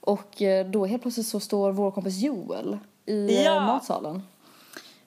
Och 0.00 0.42
eh, 0.42 0.66
då 0.66 0.86
helt 0.86 1.02
plötsligt 1.02 1.26
så 1.26 1.40
står 1.40 1.72
vår 1.72 1.90
kompis 1.90 2.18
Joel 2.22 2.78
i 3.06 3.44
ja. 3.44 3.60
matsalen. 3.66 4.22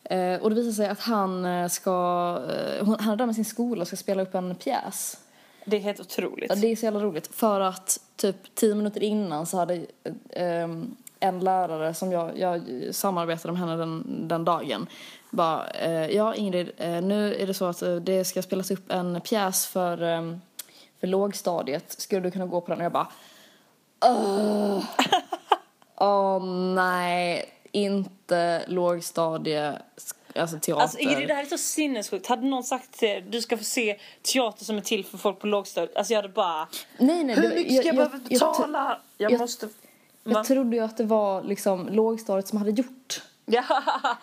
Eh, 0.04 0.42
och 0.42 0.50
det 0.50 0.56
visar 0.56 0.72
sig 0.72 0.88
att 0.88 1.00
han 1.00 1.70
ska, 1.70 1.92
han 3.00 3.10
är 3.10 3.16
där 3.16 3.26
med 3.26 3.36
sin 3.36 3.46
skola 3.46 3.82
och 3.82 3.88
ska 3.88 3.98
spela 3.98 4.22
upp 4.22 4.36
en 4.36 4.56
pjäs. 4.56 5.18
Det 5.66 5.78
är 5.78 5.82
helt 5.82 6.00
otroligt. 6.00 6.50
Ja, 6.50 6.56
det 6.56 6.68
är 6.68 6.76
så 6.76 6.86
jävla 6.86 7.00
roligt. 7.00 7.28
För 7.28 7.60
att 7.60 8.00
typ 8.16 8.56
tio 8.56 8.76
minuter 8.76 9.04
innan 9.04 9.46
så 9.46 9.58
hade 9.58 9.86
um, 10.64 10.96
en 11.28 11.40
lärare 11.40 11.94
som 11.94 12.12
jag, 12.12 12.40
jag 12.40 12.62
samarbetade 12.92 13.52
med 13.52 13.62
henne 13.62 13.76
den, 13.76 14.28
den 14.28 14.46
dagen 14.46 14.88
bara, 15.36 15.68
eh, 15.70 16.16
ja 16.16 16.36
Ingrid, 16.36 16.72
eh, 16.78 17.02
nu 17.02 17.36
är 17.36 17.48
det 17.48 17.54
så 17.54 17.66
att 17.66 17.82
eh, 17.82 17.96
det 17.96 18.26
ska 18.26 18.42
spelas 18.42 18.72
upp 18.72 18.92
en 18.92 19.22
pjäs 19.22 19.68
för, 19.68 20.04
eh, 20.04 20.38
för 21.00 21.08
lågstadiet. 21.08 22.02
Skulle 22.02 22.22
du 22.22 22.32
kunna 22.32 22.46
gå 22.46 22.62
på 22.62 22.72
den? 22.72 22.80
Och 22.80 22.86
jag 22.86 22.92
bara, 22.92 23.08
Åh 24.06 24.84
oh, 25.96 26.46
nej, 26.76 27.46
inte 27.72 28.64
lågstadie, 28.68 29.74
alltså 30.36 30.60
teater. 30.60 30.82
Alltså 30.82 30.98
Ingrid, 31.00 31.28
det 31.28 31.34
här 31.34 31.44
är 31.44 31.48
så 31.48 31.58
sinnessjukt. 31.58 32.28
Hade 32.28 32.48
någon 32.48 32.64
sagt 32.64 33.00
till 33.00 33.24
du 33.30 33.42
ska 33.42 33.58
få 33.58 33.64
se 33.64 34.00
teater 34.34 34.66
som 34.66 34.78
är 34.78 34.82
till 34.82 35.06
för 35.06 35.18
folk 35.18 35.40
på 35.40 35.48
lågstadiet. 35.48 35.96
Alltså 35.96 36.14
jag 36.14 36.22
hade 36.22 36.34
bara, 36.34 36.68
nej, 36.98 37.24
nej, 37.24 37.36
hur 37.36 37.50
mycket 37.50 37.66
ska 37.66 37.74
jag, 37.74 37.86
jag 37.86 37.96
behöva 37.96 38.18
betala? 38.30 39.00
Jag, 39.18 39.26
jag, 39.26 39.32
jag 39.32 39.40
måste 39.40 39.70
Jag 40.30 40.46
trodde 40.46 40.76
ju 40.76 40.84
att 40.84 40.98
det 40.98 41.04
var 41.04 41.44
liksom 41.44 41.88
lågstadiet 41.90 42.48
som 42.48 42.58
hade 42.58 42.72
gjort, 42.72 43.22
Ja. 43.46 43.64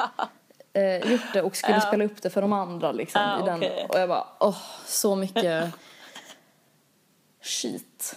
eh, 0.73 1.13
gjort 1.13 1.33
det 1.33 1.43
och 1.43 1.57
skulle 1.57 1.75
Ja. 1.75 1.81
spela 1.81 2.05
upp 2.05 2.23
det 2.23 2.31
för 2.31 2.43
de 2.43 2.53
andra 2.53 2.93
liksom. 2.93 3.21
Ja, 3.23 3.43
i 3.43 3.45
den. 3.61 3.87
Och 3.89 3.99
jag 3.99 4.09
bara, 4.09 4.27
åh, 4.41 4.57
så 4.87 5.17
mycket 5.17 5.73
skit 7.43 8.17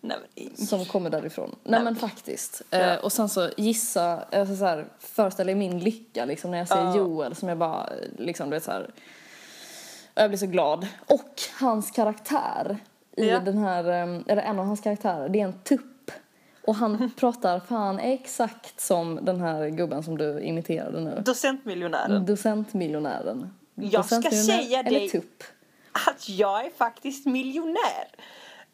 Nej, 0.00 0.18
som 0.56 0.84
kommer 0.84 1.10
därifrån. 1.10 1.56
Nej 1.64 1.82
men 1.82 1.96
faktiskt. 1.96 2.62
Eh, 2.70 2.94
och 2.94 3.12
sen 3.12 3.28
så 3.28 3.50
gissa, 3.56 4.22
alltså 4.32 4.56
så 4.56 4.64
här, 4.64 4.86
föreställa 4.98 5.50
er 5.50 5.54
min 5.54 5.78
lycka 5.78 6.24
liksom 6.24 6.50
när 6.50 6.58
jag 6.58 6.68
ser 6.68 6.76
Ja. 6.76 6.96
Joel 6.96 7.34
som 7.34 7.48
jag 7.48 7.58
bara, 7.58 7.88
liksom 8.18 8.50
du 8.50 8.56
vet 8.56 8.64
så 8.64 8.70
här. 8.70 8.90
Jag 10.14 10.30
blir 10.30 10.38
så 10.38 10.46
glad. 10.46 10.86
Och 11.06 11.40
hans 11.60 11.90
karaktär 11.90 12.78
i 13.16 13.28
Ja. 13.28 13.38
den 13.40 13.58
här, 13.58 13.84
eh, 13.84 14.20
eller 14.26 14.42
en 14.42 14.58
av 14.58 14.66
hans 14.66 14.80
karaktärer, 14.80 15.28
det 15.28 15.40
är 15.40 15.44
en 15.44 15.60
tupp. 15.62 15.95
Och 16.66 16.74
han 16.74 17.10
pratar 17.16 17.60
fan 17.60 17.98
exakt 17.98 18.80
som 18.80 19.18
den 19.22 19.40
här 19.40 19.68
gubben 19.68 20.02
som 20.02 20.18
du 20.18 20.40
imiterade 20.40 21.00
nu. 21.00 21.22
docentmiljonären. 21.24 22.26
Docentmiljonären. 22.26 23.54
Jag 23.74 24.04
ska 24.04 24.30
säga 24.30 24.80
eller 24.80 24.90
dig- 24.90 25.08
tupp. 25.10 25.42
att 26.08 26.28
jag 26.28 26.66
är 26.66 26.70
faktiskt 26.70 27.26
miljonär. 27.26 28.06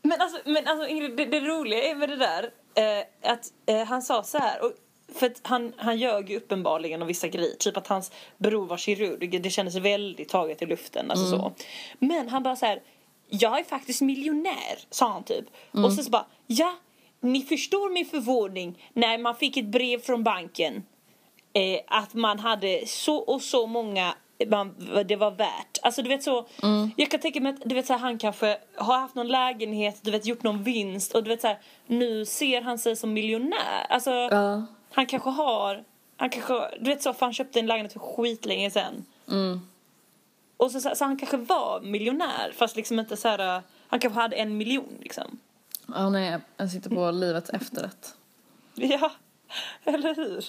Men 0.02 0.20
alltså, 0.20 0.38
men 0.44 0.66
alltså 0.68 0.86
Ingrid, 0.88 1.16
det, 1.16 1.24
det 1.24 1.40
roliga 1.40 1.82
är 1.90 1.94
med 1.94 2.08
det 2.08 2.16
där 2.16 2.50
eh, 2.74 3.30
att 3.32 3.52
eh, 3.66 3.84
han 3.84 4.02
sa 4.02 4.22
så 4.22 4.38
här. 4.38 4.64
Och, 4.64 4.72
för 5.14 5.26
att 5.26 5.40
han, 5.42 5.72
han 5.76 5.98
ljög 5.98 6.30
ju 6.30 6.36
uppenbarligen 6.36 7.02
om 7.02 7.08
vissa 7.08 7.28
grejer. 7.28 7.56
Typ 7.58 7.76
att 7.76 7.86
hans 7.86 8.12
bror 8.38 8.66
var 8.66 8.76
kirurg. 8.76 9.40
Det 9.42 9.50
kändes 9.50 9.74
väldigt 9.74 10.28
taget 10.28 10.62
i 10.62 10.66
luften. 10.66 11.10
Alltså 11.10 11.30
så. 11.30 11.52
Men 11.98 12.28
han 12.28 12.42
bara 12.42 12.56
så 12.56 12.66
här. 12.66 12.80
Jag 13.28 13.58
är 13.58 13.64
faktiskt 13.64 14.00
miljonär, 14.00 14.78
sa 14.90 15.08
han 15.12 15.22
typ. 15.22 15.44
Och 15.70 15.92
så, 15.92 16.02
så 16.02 16.10
bara, 16.10 16.26
ja, 16.46 16.74
ni 17.22 17.42
förstår 17.42 17.90
min 17.90 18.06
förvåning 18.06 18.88
när 18.92 19.18
man 19.18 19.34
fick 19.34 19.56
ett 19.56 19.66
brev 19.66 19.98
från 20.00 20.22
banken 20.24 20.82
eh, 21.52 21.80
att 21.86 22.14
man 22.14 22.38
hade 22.38 22.86
så 22.86 23.16
och 23.16 23.42
så 23.42 23.66
många 23.66 24.14
man, 24.46 24.74
det 25.06 25.16
var 25.16 25.30
värt. 25.30 25.78
Alltså 25.82 26.02
du 26.02 26.08
vet 26.08 26.22
så, 26.22 26.46
jag 26.96 27.10
kan 27.10 27.20
tänka 27.20 27.40
mig 27.40 27.52
att 27.52 27.62
du 27.64 27.74
vet 27.74 27.86
så 27.86 27.92
här, 27.92 28.00
han 28.00 28.18
kanske 28.18 28.58
har 28.76 28.98
haft 28.98 29.14
någon 29.14 29.28
lägenhet, 29.28 29.98
du 30.02 30.10
vet 30.10 30.26
gjort 30.26 30.42
någon 30.42 30.62
vinst 30.62 31.14
och 31.14 31.22
du 31.24 31.28
vet 31.28 31.40
så 31.40 31.46
här, 31.46 31.58
nu 31.86 32.24
ser 32.24 32.62
han 32.62 32.78
sig 32.78 32.96
som 32.96 33.12
miljonär. 33.12 33.86
Alltså 33.88 34.10
Ja. 34.10 34.62
han 34.92 35.06
kanske 35.06 35.30
har, 35.30 35.84
han 36.16 36.30
kanske, 36.30 36.54
du 36.80 36.90
vet 36.90 37.02
så, 37.02 37.12
för 37.12 37.26
han 37.26 37.32
köpte 37.32 37.60
en 37.60 37.66
lägenhet 37.66 37.92
för 37.92 38.00
skitlänge 38.00 38.70
sen. 38.70 39.04
Mm. 39.28 39.60
Och 40.56 40.70
så, 40.70 40.80
så, 40.80 40.90
så 40.94 41.04
han 41.04 41.16
kanske 41.16 41.36
var 41.36 41.80
miljonär 41.80 42.52
fast 42.56 42.76
liksom 42.76 42.98
inte 42.98 43.16
så 43.16 43.28
här, 43.28 43.62
han 43.88 44.00
kanske 44.00 44.20
hade 44.20 44.36
en 44.36 44.56
miljon 44.56 44.98
liksom. 45.00 45.38
Ja, 45.86 46.08
nej, 46.10 46.38
jag 46.56 46.70
sitter 46.70 46.90
på 46.90 47.10
livets 47.10 47.50
efterrätt. 47.50 48.14
Ja, 48.74 49.10
eller 49.84 50.14
hur? 50.14 50.44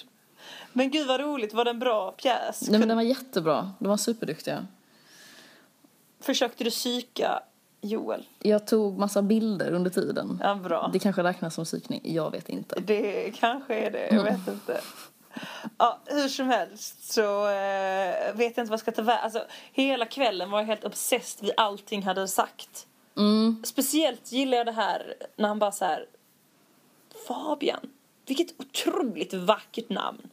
Men 0.74 0.92
gud 0.92 1.08
vad 1.08 1.20
roligt, 1.20 1.54
var 1.54 1.66
det 1.66 1.70
en 1.72 1.80
bra 1.80 2.12
pjäs? 2.12 2.70
Nej 2.70 2.80
men 2.80 2.88
den 2.88 2.98
var 2.98 3.04
jättebra. 3.04 3.72
De 3.80 3.88
var 3.88 3.98
superduktiga. 3.98 4.68
Försökte 6.20 6.64
du 6.64 6.70
psyka 6.70 7.40
Joel? 7.82 8.26
Jag 8.40 8.68
tog 8.68 8.98
massa 8.98 9.22
bilder 9.22 9.72
under 9.72 9.90
tiden. 9.92 10.40
Ja, 10.44 10.56
bra. 10.56 10.90
Det 10.94 11.00
kanske 11.00 11.24
räknas 11.24 11.56
som 11.56 11.66
psykning. 11.66 12.02
Jag 12.04 12.32
vet 12.32 12.50
inte. 12.50 12.80
Det 12.80 13.32
kanske 13.32 13.76
är 13.76 13.92
det, 13.92 14.08
jag 14.12 14.24
vet 14.24 14.48
inte. 14.48 14.82
Ja, 15.78 16.00
hur 16.06 16.28
som 16.28 16.48
helst 16.48 17.14
så 17.14 17.48
eh, 17.48 18.36
vet 18.36 18.40
jag 18.40 18.48
inte 18.48 18.62
vad 18.64 18.72
jag 18.72 18.80
ska 18.80 18.92
ta 18.92 19.02
vägen. 19.02 19.24
Alltså, 19.24 19.46
hela 19.72 20.06
kvällen 20.06 20.52
var 20.52 20.60
jag 20.60 20.66
helt 20.68 20.84
obsessed 20.84 21.46
vid 21.46 21.54
allting 21.58 22.04
hade 22.04 22.28
sagt. 22.28 22.88
Mm. 23.18 23.64
Speciellt 23.66 24.32
gillar 24.32 24.58
jag 24.58 24.66
det 24.66 24.72
här 24.72 25.14
när 25.36 25.48
han 25.48 25.60
bara 25.60 25.72
så 25.72 25.86
här 25.86 26.06
Fabian, 27.28 27.90
vilket 28.26 28.60
otroligt 28.60 29.34
vackert 29.34 29.90
namn. 29.90 30.30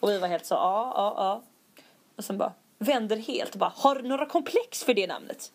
Och 0.00 0.08
vi 0.08 0.18
var 0.18 0.28
helt 0.28 0.46
så, 0.46 0.54
ja, 0.54 0.92
ja, 0.96 1.14
ja. 1.16 1.42
Och 2.16 2.24
sen 2.24 2.38
bara 2.38 2.52
vänder 2.78 3.16
helt 3.16 3.52
och 3.52 3.58
bara, 3.58 3.72
har 3.76 3.94
du 3.94 4.08
några 4.08 4.26
komplex 4.26 4.84
för 4.84 4.94
det 4.94 5.06
namnet? 5.06 5.52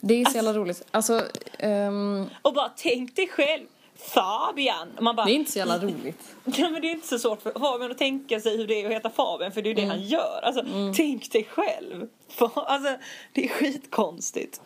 Det 0.00 0.14
är 0.14 0.24
så 0.24 0.36
jävla 0.36 0.52
roligt. 0.52 0.86
Alltså, 0.90 1.22
ehm, 1.58 2.26
Och 2.42 2.54
bara 2.54 2.68
tänk 2.76 3.16
dig 3.16 3.28
själv, 3.28 3.66
Fabian. 3.96 4.88
Man 5.00 5.16
bara, 5.16 5.26
det 5.26 5.32
är 5.32 5.34
inte 5.34 5.52
så 5.52 5.58
jävla 5.58 5.78
roligt. 5.78 6.36
Ja, 6.44 6.70
men 6.70 6.82
det 6.82 6.88
är 6.88 6.92
inte 6.92 7.08
så 7.08 7.18
svårt 7.18 7.42
för 7.42 7.52
Fabian 7.58 7.90
att 7.90 7.98
tänka 7.98 8.40
sig 8.40 8.56
hur 8.56 8.66
det 8.66 8.82
är 8.82 8.86
att 8.86 8.92
heta 8.92 9.10
Fabian 9.10 9.52
för 9.52 9.62
det 9.62 9.68
är 9.68 9.74
ju 9.74 9.80
det 9.80 9.86
han 9.86 10.02
gör. 10.02 10.40
Alltså, 10.42 10.64
tänk 10.96 11.32
dig 11.32 11.44
själv. 11.44 12.08
Alltså, 12.54 12.96
det 13.32 13.44
är 13.44 13.48
skitkonstigt. 13.48 14.60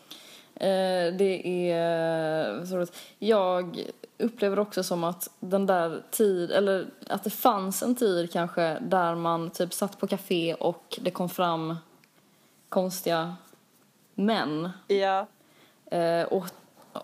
Eh, 0.62 1.14
det 1.14 1.70
är. 1.70 2.88
Jag 3.18 3.84
upplever 4.18 4.58
också 4.58 4.82
som 4.82 5.04
att 5.04 5.30
den 5.40 5.66
där 5.66 6.02
tid, 6.10 6.50
eller 6.50 6.86
att 7.06 7.24
det 7.24 7.30
fanns 7.30 7.82
en 7.82 7.94
tid 7.94 8.32
kanske 8.32 8.78
där 8.80 9.14
man 9.14 9.50
typ 9.50 9.72
satt 9.74 9.98
på 9.98 10.06
café 10.06 10.54
och 10.54 10.98
det 11.00 11.10
kom 11.10 11.28
fram 11.28 11.76
konstiga 12.68 13.36
män. 14.14 14.70
Ja. 14.86 15.26
Eh, 15.86 16.22
och 16.22 16.46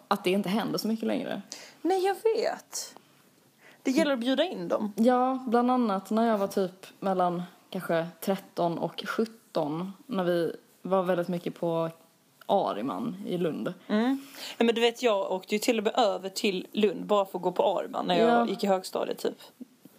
att 0.08 0.24
det 0.24 0.30
inte 0.30 0.48
händer 0.48 0.78
så 0.78 0.88
mycket 0.88 1.06
längre. 1.06 1.42
Nej, 1.82 2.04
jag 2.04 2.14
vet. 2.14 2.94
Det 3.82 3.90
gäller 3.90 4.12
att 4.12 4.20
bjuda 4.20 4.44
in 4.44 4.68
dem. 4.68 4.92
Ja, 4.96 5.44
bland 5.48 5.70
annat 5.70 6.10
när 6.10 6.26
jag 6.26 6.38
var 6.38 6.46
typ 6.46 6.86
mellan 7.00 7.42
kanske 7.70 8.06
13 8.20 8.78
och 8.78 9.04
17 9.06 9.92
när 10.06 10.24
vi 10.24 10.56
var 10.82 11.02
väldigt 11.02 11.28
mycket 11.28 11.54
på 11.54 11.90
Ariman 12.48 13.16
i 13.26 13.38
Lund. 13.38 13.74
Mm. 13.88 14.18
Ja, 14.58 14.64
men 14.64 14.74
du 14.74 14.80
vet, 14.80 15.02
jag 15.02 15.32
åkte 15.32 15.54
ju 15.54 15.58
till 15.58 15.78
och 15.78 15.84
med 15.84 15.98
över 15.98 16.28
till 16.28 16.66
Lund 16.72 17.04
bara 17.06 17.24
för 17.24 17.38
att 17.38 17.42
gå 17.42 17.52
på 17.52 17.78
Arman 17.78 18.06
när 18.06 18.18
jag 18.18 18.28
Ja. 18.28 18.48
gick 18.48 18.64
i 18.64 18.66
högstadiet 18.66 19.18
typ. 19.18 19.38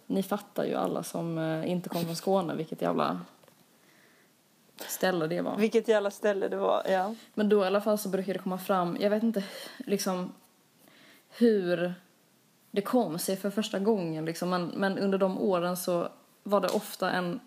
Ni 0.06 0.22
fattar 0.22 0.64
ju 0.64 0.74
alla 0.74 1.02
som 1.02 1.38
eh, 1.38 1.70
inte 1.70 1.88
kom 1.88 2.04
från 2.04 2.16
Skåne 2.16 2.54
vilket 2.54 2.82
jävla 2.82 3.20
ställe 4.76 5.26
det 5.26 5.40
var. 5.42 5.56
Vilket 5.56 5.88
jävla 5.88 6.10
ställe 6.10 6.48
det 6.48 6.56
var, 6.56 6.82
ja. 6.88 7.14
Men 7.34 7.48
då 7.48 7.64
i 7.64 7.66
alla 7.66 7.80
fall 7.80 7.98
så 7.98 8.08
brukar 8.08 8.32
det 8.32 8.38
komma 8.38 8.58
fram, 8.58 8.96
jag 9.00 9.10
vet 9.10 9.22
inte 9.22 9.44
liksom 9.78 10.32
hur 11.38 11.94
det 12.70 12.82
kom 12.82 13.18
sig 13.18 13.36
för 13.36 13.50
första 13.50 13.78
gången 13.78 14.24
liksom. 14.24 14.50
men, 14.50 14.66
men 14.66 14.98
under 14.98 15.18
de 15.18 15.38
åren 15.38 15.76
så 15.76 16.08
var 16.42 16.60
det 16.60 16.68
ofta 16.68 17.10
en, 17.10 17.40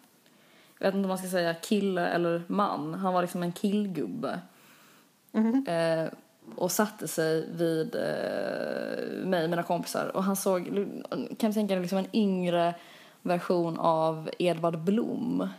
jag 0.80 0.88
vet 0.88 0.96
inte 0.96 1.06
om 1.06 1.10
man 1.10 1.18
ska 1.18 1.28
säga 1.28 1.54
kille 1.54 2.08
eller 2.08 2.44
man, 2.48 2.94
han 2.94 3.14
var 3.14 3.22
liksom 3.22 3.44
en 3.44 3.52
killgubbe. 3.54 4.40
Eh, 5.68 6.14
och 6.56 6.72
satte 6.72 7.08
sig 7.08 7.50
vid 7.52 7.96
eh, 7.96 9.26
mig 9.26 9.44
och 9.44 9.50
mina 9.50 9.64
kompisar 9.64 10.12
och 10.16 10.24
han 10.24 10.36
såg, 10.36 10.66
kan 11.38 11.50
du 11.50 11.54
tänka 11.54 11.74
dig 11.74 11.82
liksom 11.82 11.98
en 11.98 12.16
yngre 12.16 12.74
version 13.22 13.80
av 13.80 14.30
Edvard 14.40 14.80
Blom. 14.80 15.50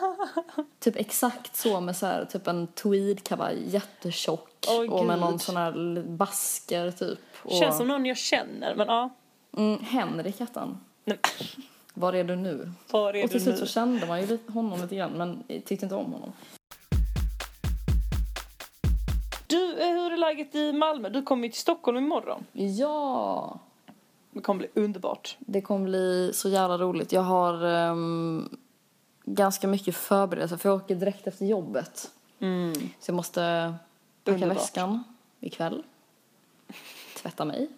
typ 0.80 0.96
exakt 0.96 1.56
så 1.56 1.80
med 1.80 1.96
så 1.96 2.06
här, 2.06 2.24
typ 2.24 2.46
en 2.46 2.66
tweedkavaj, 2.66 3.68
jättetjock 3.68 4.66
Åh, 4.68 4.92
och 4.92 5.06
med 5.06 5.18
någon 5.18 5.38
sån 5.38 5.56
här 5.56 6.02
basker 6.02 6.90
typ. 6.90 7.18
Och, 7.42 7.52
Känns 7.52 7.76
som 7.76 7.88
någon 7.88 8.06
jag 8.06 8.16
känner, 8.16 8.74
men 8.74 8.86
ja. 8.86 9.10
mm, 9.56 9.78
Henrik 9.84 10.40
hette 10.40 10.60
han. 10.60 10.80
Var 11.94 12.12
är 12.12 12.24
du 12.24 12.36
nu? 12.36 12.72
var 12.90 13.14
är 13.14 13.24
och 13.24 13.30
till 13.30 13.42
slut 13.42 13.58
så 13.58 13.66
kände 13.66 14.06
man 14.06 14.20
ju 14.20 14.38
honom 14.46 14.80
lite 14.80 14.96
grann 14.96 15.12
men 15.12 15.42
tyckte 15.64 15.86
inte 15.86 15.94
om 15.94 16.12
honom. 16.12 16.32
Du, 19.54 19.80
eh, 19.80 19.88
hur 19.88 20.12
är 20.12 20.16
läget 20.16 20.54
i 20.54 20.72
Malmö? 20.72 21.08
Du 21.08 21.22
kommer 21.22 21.44
ju 21.46 21.52
till 21.52 21.60
Stockholm 21.60 21.98
imorgon. 21.98 22.46
Ja! 22.52 23.58
Det 24.30 24.40
kommer 24.40 24.58
bli 24.58 24.82
underbart. 24.82 25.36
Det 25.38 25.60
kommer 25.60 25.84
bli 25.84 26.30
så 26.34 26.48
jävla 26.48 26.78
roligt. 26.78 27.12
Jag 27.12 27.20
har 27.22 27.64
ehm, 27.64 28.56
ganska 29.24 29.68
mycket 29.68 29.96
förberedelser 29.96 30.56
för 30.56 30.68
jag 30.68 30.76
åker 30.76 30.94
direkt 30.94 31.26
efter 31.26 31.46
jobbet. 31.46 32.10
Mm. 32.38 32.74
Så 32.74 33.10
jag 33.10 33.14
måste 33.14 33.74
packa 34.24 34.34
Underbart. 34.34 34.56
väskan 34.56 35.04
ikväll. 35.40 35.82
Tvätta 37.16 37.44
mig. 37.44 37.68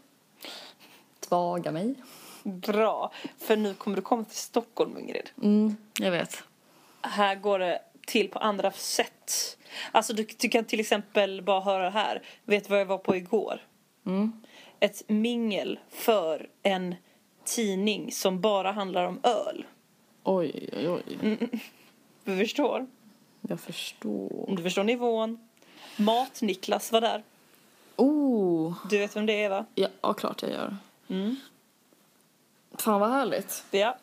Tvaga 1.21 1.73
mig. 1.73 1.95
Bra, 2.43 3.13
för 3.39 3.57
nu 3.57 3.75
kommer 3.75 3.97
du 3.97 4.03
komma 4.03 4.25
till 4.25 4.37
Stockholm, 4.37 4.99
Ingrid. 4.99 5.31
Mm, 5.43 5.77
jag 5.99 6.11
vet. 6.11 6.43
Här 7.01 7.35
går 7.35 7.59
det 7.59 7.79
till 8.07 8.29
på 8.29 8.39
andra 8.39 8.73
sätt. 8.73 9.59
Alltså, 9.93 10.13
du, 10.13 10.27
du 10.39 10.49
kan 10.49 10.65
till 10.65 10.81
exempel 10.81 11.43
bara 11.43 11.61
höra 11.61 11.91
här. 11.91 12.23
Vet 12.45 12.65
du 12.65 12.71
vad 12.71 12.81
jag 12.81 12.87
var 12.87 12.99
på 12.99 13.17
igår? 13.17 13.61
Mm. 14.07 14.33
Ett 14.81 15.03
mingel 15.07 15.79
för 15.91 16.49
en 16.63 16.95
tidning 17.45 18.13
som 18.13 18.41
bara 18.41 18.73
handlar 18.73 19.05
om 19.07 19.21
öl. 19.23 19.65
Oj, 20.25 20.69
oj, 20.73 20.89
oj. 20.89 21.39
Du 22.25 22.37
förstår? 22.37 22.87
Jag 23.41 23.61
förstår. 23.61 24.57
Du 24.57 24.63
förstår 24.63 24.85
nivån. 24.85 25.49
Mat-Niklas 25.97 26.93
var 26.93 27.01
där. 27.01 27.23
Oh! 27.97 28.75
Du 28.91 28.99
vet 28.99 29.17
vem 29.17 29.27
det 29.27 29.43
är, 29.43 29.49
va? 29.49 29.67
Ja, 29.75 29.89
ja, 30.01 30.13
klart 30.13 30.43
jag 30.43 30.51
gör. 30.51 30.77
Mm. 31.09 31.37
Fan 32.79 33.01
vad 33.01 33.11
härligt. 33.11 33.65
Ja. 33.71 33.97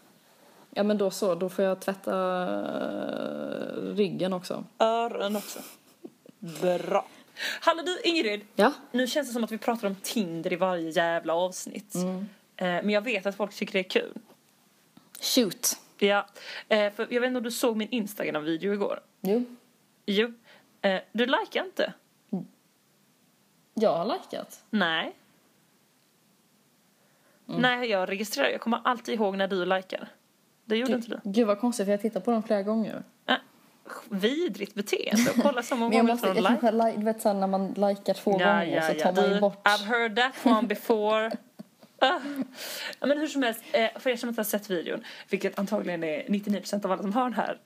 Ja 0.75 0.83
men 0.83 0.97
då 0.97 1.11
så, 1.11 1.35
då 1.35 1.49
får 1.49 1.65
jag 1.65 1.79
tvätta 1.79 2.13
eh, 2.13 3.95
ryggen 3.95 4.33
också. 4.33 4.63
Öron 4.79 5.35
också. 5.35 5.59
Bra. 6.39 7.05
Hallå 7.61 7.83
du, 7.85 8.01
Ingrid. 8.09 8.41
Ja? 8.55 8.73
Nu 8.91 9.07
känns 9.07 9.27
det 9.27 9.33
som 9.33 9.43
att 9.43 9.51
vi 9.51 9.57
pratar 9.57 9.87
om 9.87 9.95
Tinder 9.95 10.53
i 10.53 10.55
varje 10.55 10.89
jävla 10.89 11.33
avsnitt. 11.33 11.95
Mm. 11.95 12.17
Eh, 12.57 12.65
men 12.65 12.89
jag 12.89 13.01
vet 13.01 13.25
att 13.25 13.35
folk 13.35 13.53
tycker 13.53 13.73
det 13.73 13.79
är 13.79 13.89
kul. 13.89 14.13
Shoot. 15.21 15.77
Ja, 15.97 16.27
eh, 16.69 16.93
för 16.93 17.07
jag 17.09 17.21
vet 17.21 17.27
inte 17.27 17.37
om 17.37 17.43
du 17.43 17.51
såg 17.51 17.77
min 17.77 17.89
Instagram-video 17.89 18.73
igår? 18.73 18.99
Jo. 19.21 19.45
Jo. 20.05 20.33
Du 21.11 21.25
likar 21.25 21.65
inte? 21.65 21.93
Jag 23.73 23.97
har 23.97 24.05
likat. 24.05 24.63
Nej. 24.69 25.15
Nej, 27.45 27.89
jag 27.89 28.09
registrerar. 28.09 28.49
Jag 28.49 28.61
kommer 28.61 28.81
alltid 28.83 29.15
ihåg 29.15 29.37
när 29.37 29.47
du 29.47 29.65
likar. 29.65 30.09
Det 30.65 30.77
gjorde 30.77 30.93
inte 30.93 31.07
du. 31.07 31.19
Gud 31.23 31.47
vad 31.47 31.59
konstigt 31.59 31.85
för 31.85 31.91
jag 31.91 31.97
har 31.97 32.01
tittat 32.01 32.25
på 32.25 32.31
dem 32.31 32.43
flera 32.43 32.61
gånger. 32.63 33.03
Äh, 33.29 33.35
vidrigt 34.09 34.73
beteende 34.73 35.31
att 35.31 35.41
kolla 35.43 35.63
så 35.63 35.75
många 35.75 35.97
gånger 36.01 36.13
att 36.13 36.35
like. 36.35 36.41
kanske, 36.47 36.71
li- 36.71 36.93
du 36.97 37.03
vet 37.05 37.21
såhär 37.21 37.35
när 37.35 37.47
man 37.47 37.67
likar 37.67 38.13
två 38.13 38.31
gånger 38.31 38.81
så 38.81 38.99
tar 38.99 39.13
man 39.21 39.33
ju 39.33 39.39
bort. 39.39 39.67
I've 39.67 39.85
heard 39.85 40.15
that 40.15 40.33
one 40.45 40.67
before. 40.67 41.31
Ah. 41.99 42.19
Ja, 42.99 43.07
men 43.07 43.17
hur 43.19 43.27
som 43.27 43.43
helst, 43.43 43.61
eh, 43.71 43.89
för 43.99 44.09
er 44.09 44.15
som 44.15 44.29
inte 44.29 44.39
har 44.39 44.45
sett 44.45 44.69
videon, 44.69 45.03
vilket 45.29 45.59
antagligen 45.59 46.03
är 46.03 46.23
99% 46.23 46.85
av 46.85 46.91
alla 46.91 47.01
som 47.01 47.13
har 47.13 47.23
den 47.29 47.33
här 47.33 47.59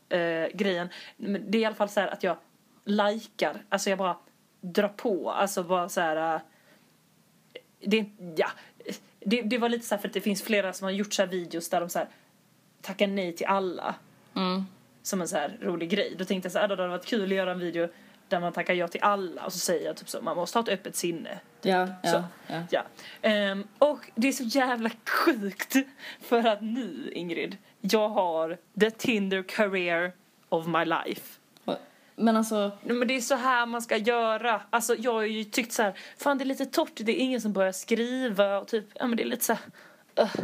eh, 0.45 0.49
grejen, 0.53 0.89
men 1.17 1.51
det 1.51 1.57
är 1.57 1.59
i 1.61 1.65
alla 1.65 1.75
fall 1.75 1.89
så 1.89 1.99
här 1.99 2.07
att 2.07 2.23
jag 2.23 2.37
likar, 2.85 3.63
alltså 3.69 3.89
jag 3.89 3.99
bara 3.99 4.17
drar 4.61 4.87
på, 4.87 5.31
alltså 5.31 5.63
bara 5.63 5.89
så 5.89 6.01
här. 6.01 6.35
eh, 6.35 6.41
det, 7.85 8.05
ja, 8.35 8.47
det, 9.19 9.41
det 9.41 9.57
var 9.57 9.69
lite 9.69 9.85
så 9.85 9.95
här 9.95 10.01
för 10.01 10.07
att 10.07 10.13
det 10.13 10.21
finns 10.21 10.41
flera 10.43 10.73
som 10.73 10.85
har 10.85 10.91
gjort 10.91 11.13
så 11.13 11.21
här 11.21 11.29
videos 11.29 11.69
där 11.69 11.79
de 11.79 11.89
så 11.89 11.99
här 11.99 12.07
tackar 12.81 13.07
nej 13.07 13.33
till 13.33 13.45
alla 13.47 13.95
Mm. 14.35 14.65
som 15.03 15.21
en 15.21 15.27
så 15.27 15.37
här 15.37 15.57
rolig 15.61 15.89
grej. 15.89 16.15
Då 16.17 16.25
tänkte 16.25 16.45
jag 16.45 16.51
så 16.53 16.57
här, 16.59 16.65
"Ah, 16.65 16.67
då 16.67 16.73
hade 16.73 16.83
det 16.83 16.89
varit 16.89 17.05
kul 17.05 17.23
att 17.31 17.37
göra 17.37 17.51
en 17.51 17.59
video 17.59 17.87
där 18.27 18.39
man 18.39 18.53
tackar 18.53 18.73
ja 18.73 18.87
till 18.87 19.01
alla 19.03 19.45
och 19.45 19.53
så 19.53 19.59
säger 19.59 19.85
jag 19.85 19.97
typ 19.97 20.09
så, 20.09 20.21
man 20.21 20.35
måste 20.35 20.57
ha 20.57 20.63
ett 20.63 20.69
öppet 20.69 20.95
sinne. 20.95 21.39
Ja, 21.61 21.87
Så, 21.87 22.07
ja, 22.07 22.23
ja. 22.47 22.63
Ja. 22.71 22.81
Ehm, 23.21 23.67
och 23.77 23.99
det 24.15 24.27
är 24.27 24.31
så 24.31 24.43
jävla 24.43 24.89
sjukt 25.25 25.75
för 26.21 26.47
att 26.47 26.61
nu, 26.61 27.11
Ingrid, 27.15 27.57
jag 27.81 28.09
har 28.09 28.57
the 28.79 28.91
Tinder 28.91 29.43
career 29.43 30.11
of 30.49 30.67
my 30.67 30.85
life. 30.85 31.21
Men 32.19 32.35
alltså, 32.37 32.71
Men 32.83 33.07
det 33.07 33.15
är 33.15 33.21
så 33.21 33.35
här 33.35 33.65
man 33.65 33.81
ska 33.81 33.97
göra. 33.97 34.61
Alltså 34.69 34.95
jag 34.95 35.13
har 35.13 35.21
ju 35.21 35.43
tyckt 35.43 35.71
så 35.73 35.83
här, 35.83 35.93
fan 36.17 36.37
det 36.37 36.43
är 36.43 36.45
lite 36.45 36.65
torrt, 36.65 36.91
det 36.95 37.11
är 37.11 37.15
ingen 37.23 37.41
som 37.41 37.53
börjar 37.53 37.71
skriva 37.71 38.57
och 38.59 38.67
typ, 38.67 38.85
ja 38.95 39.07
men 39.07 39.17
det 39.17 39.23
är 39.23 39.27
lite 39.27 39.43
så 39.45 39.53
här, 39.53 39.61
uh. 40.23 40.35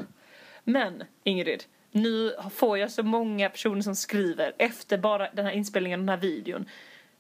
Men 0.64 1.04
Ingrid, 1.24 1.64
nu 1.94 2.36
får 2.54 2.78
jag 2.78 2.92
så 2.92 3.04
många 3.04 3.50
personer 3.50 3.82
som 3.82 3.96
skriver 3.96 4.54
efter 4.58 4.98
bara 4.98 5.30
den 5.34 5.46
här 5.46 5.54
inspelningen 5.54 6.00
av 6.00 6.06
den 6.06 6.10
här 6.10 6.22
videon. 6.22 6.66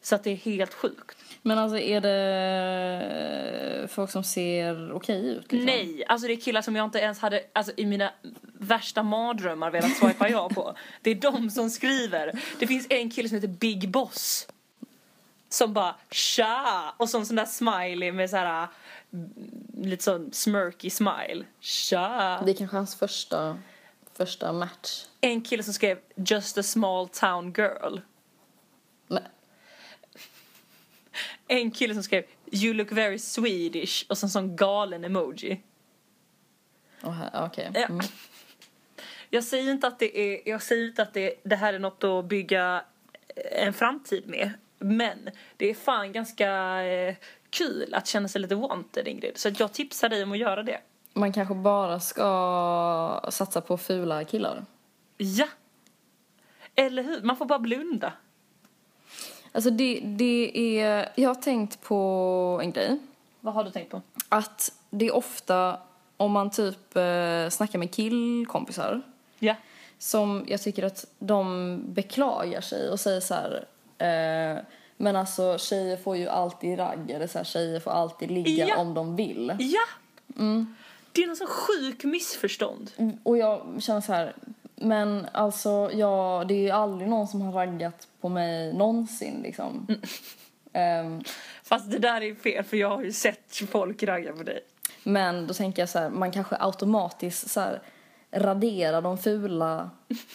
Så 0.01 0.15
att 0.15 0.23
det 0.23 0.31
är 0.31 0.35
helt 0.35 0.73
sjukt. 0.73 1.17
men 1.41 1.57
alltså 1.57 1.77
är 1.77 2.01
det 2.01 3.87
folk 3.87 4.11
som 4.11 4.23
ser 4.23 4.91
okej 4.91 5.27
ut? 5.27 5.51
Liksom? 5.51 5.65
Nej, 5.65 6.03
alltså 6.07 6.27
det 6.27 6.33
är 6.33 6.41
killar 6.41 6.61
som 6.61 6.75
jag 6.75 6.85
inte 6.85 6.99
ens 6.99 7.19
hade, 7.19 7.43
alltså 7.53 7.73
i 7.77 7.85
mina 7.85 8.11
värsta 8.53 9.03
mardrömmar 9.03 9.71
velat 9.71 9.97
swipa 9.97 10.29
ja 10.29 10.49
på. 10.49 10.75
Det 11.01 11.11
är 11.11 11.15
de 11.15 11.49
som 11.49 11.69
skriver. 11.69 12.39
Det 12.59 12.67
finns 12.67 12.87
en 12.89 13.09
kille 13.09 13.29
som 13.29 13.35
heter 13.35 13.47
Big 13.47 13.89
Boss. 13.89 14.47
Som 15.49 15.73
bara 15.73 15.95
tja! 16.11 16.93
Och 16.97 17.09
så 17.09 17.19
en 17.19 17.25
sån 17.25 17.35
där 17.35 17.45
smiley 17.45 18.11
med 18.11 18.29
så 18.29 18.37
här 18.37 18.67
mm, 19.13 19.29
lite 19.77 20.03
sån 20.03 20.33
smirky 20.33 20.89
smile. 20.89 21.45
Tja! 21.59 22.41
Det 22.45 22.51
är 22.51 22.55
kanske 22.55 22.77
hans 22.77 22.95
första, 22.95 23.57
första 24.17 24.53
match. 24.53 25.05
En 25.21 25.41
kille 25.41 25.63
som 25.63 25.73
skrev 25.73 25.99
just 26.15 26.57
a 26.57 26.63
small 26.63 27.09
town 27.09 27.53
girl. 27.57 27.99
Men, 29.07 29.23
En 31.47 31.71
kille 31.71 31.93
som 31.93 32.03
skrev 32.03 32.23
you 32.51 32.73
look 32.73 32.91
very 32.91 33.19
Swedish 33.19 34.05
och 34.09 34.17
så 34.17 34.25
en 34.25 34.29
sån 34.29 34.55
galen 34.55 35.05
emoji. 35.05 35.61
oh, 37.03 37.45
okej. 37.45 37.71
Ja. 37.73 37.85
Mm. 37.85 38.05
Jag 39.29 39.43
säger 39.43 39.71
inte 39.71 39.87
att 39.87 39.99
det 39.99 40.19
är, 40.19 40.49
jag 40.49 40.61
säger 40.61 40.85
inte 40.87 41.01
att 41.01 41.13
det, 41.13 41.33
det 41.43 41.55
här 41.55 41.73
är 41.73 41.79
något 41.79 42.03
att 42.03 42.25
bygga 42.25 42.85
en 43.35 43.73
framtid 43.73 44.27
med. 44.27 44.51
Men 44.79 45.29
det 45.57 45.69
är 45.69 45.73
fan 45.73 46.11
ganska 46.11 46.81
eh, 46.83 47.15
kul 47.49 47.93
att 47.93 48.07
känna 48.07 48.27
sig 48.27 48.41
lite 48.41 48.55
wanted 48.55 49.07
Ingrid. 49.07 49.37
Så 49.37 49.49
jag 49.57 49.73
tipsar 49.73 50.09
dig 50.09 50.23
om 50.23 50.31
att 50.31 50.37
göra 50.37 50.63
det. 50.63 50.81
Man 51.13 51.33
kanske 51.33 51.53
bara 51.55 51.99
ska 51.99 53.21
satsa 53.29 53.61
på 53.61 53.77
fula 53.77 54.23
killar. 54.23 54.65
Ja! 55.17 55.47
Eller 56.75 57.03
hur? 57.03 57.21
Man 57.21 57.37
får 57.37 57.45
bara 57.45 57.59
blunda. 57.59 58.13
Alltså 59.51 59.69
det, 59.69 59.99
det 59.99 60.51
är, 60.81 61.09
jag 61.15 61.29
har 61.29 61.35
tänkt 61.35 61.81
på 61.81 62.59
en 62.63 62.71
grej. 62.71 62.99
Vad 63.39 63.53
har 63.53 63.63
du 63.63 63.71
tänkt 63.71 63.91
på? 63.91 64.01
Att 64.29 64.71
det 64.89 65.05
är 65.07 65.15
ofta 65.15 65.77
om 66.17 66.31
man 66.31 66.49
typ 66.49 66.95
eh, 66.95 67.49
snackar 67.49 67.79
med 67.79 67.91
killkompisar 67.93 69.01
Ja. 69.39 69.55
som 69.97 70.45
jag 70.47 70.61
tycker 70.61 70.83
att 70.83 71.05
de 71.19 71.79
beklagar 71.93 72.61
sig 72.61 72.89
och 72.89 72.99
säger 72.99 73.19
så 73.21 73.33
här 73.33 73.65
eh, 73.97 74.61
men 74.97 75.15
alltså 75.15 75.57
tjejer 75.57 75.97
får 75.97 76.17
ju 76.17 76.27
alltid 76.27 76.79
ragg 76.79 77.11
eller 77.11 77.27
så 77.27 77.37
här, 77.37 77.45
tjejer 77.45 77.79
får 77.79 77.91
alltid 77.91 78.31
ligga 78.31 78.67
Ja. 78.67 78.77
om 78.77 78.93
de 78.93 79.15
vill. 79.15 79.55
Ja! 79.59 79.85
Det 81.13 81.23
är 81.23 81.27
någon 81.27 81.35
sån 81.35 81.47
sjuk 81.47 82.03
missförstånd. 82.03 82.91
Och 83.23 83.37
jag 83.37 83.81
känner 83.81 84.01
så 84.01 84.13
här 84.13 84.33
men 84.75 85.27
alltså 85.31 85.89
ja, 85.93 86.45
det 86.47 86.53
är 86.53 86.61
ju 86.61 86.69
aldrig 86.69 87.09
någon 87.09 87.27
som 87.27 87.41
har 87.41 87.51
raggat 87.51 88.07
på 88.21 88.29
mig 88.29 88.73
någonsin 88.73 89.41
liksom. 89.43 89.87
Ehm, 90.73 91.23
Fast 91.63 91.91
det 91.91 91.99
där 91.99 92.21
är 92.21 92.35
fel 92.35 92.63
för 92.63 92.77
jag 92.77 92.89
har 92.89 93.03
ju 93.03 93.11
sett 93.11 93.61
folk 93.71 94.03
ragga 94.03 94.33
på 94.33 94.43
dig. 94.43 94.59
Men 95.03 95.47
då 95.47 95.53
tänker 95.53 95.81
jag 95.81 95.89
så 95.89 95.99
här, 95.99 96.09
man 96.09 96.31
kanske 96.31 96.55
automatiskt 96.59 97.51
så 97.51 97.59
här 97.59 97.81
raderar 98.31 99.01
de 99.01 99.17
fula 99.17 99.89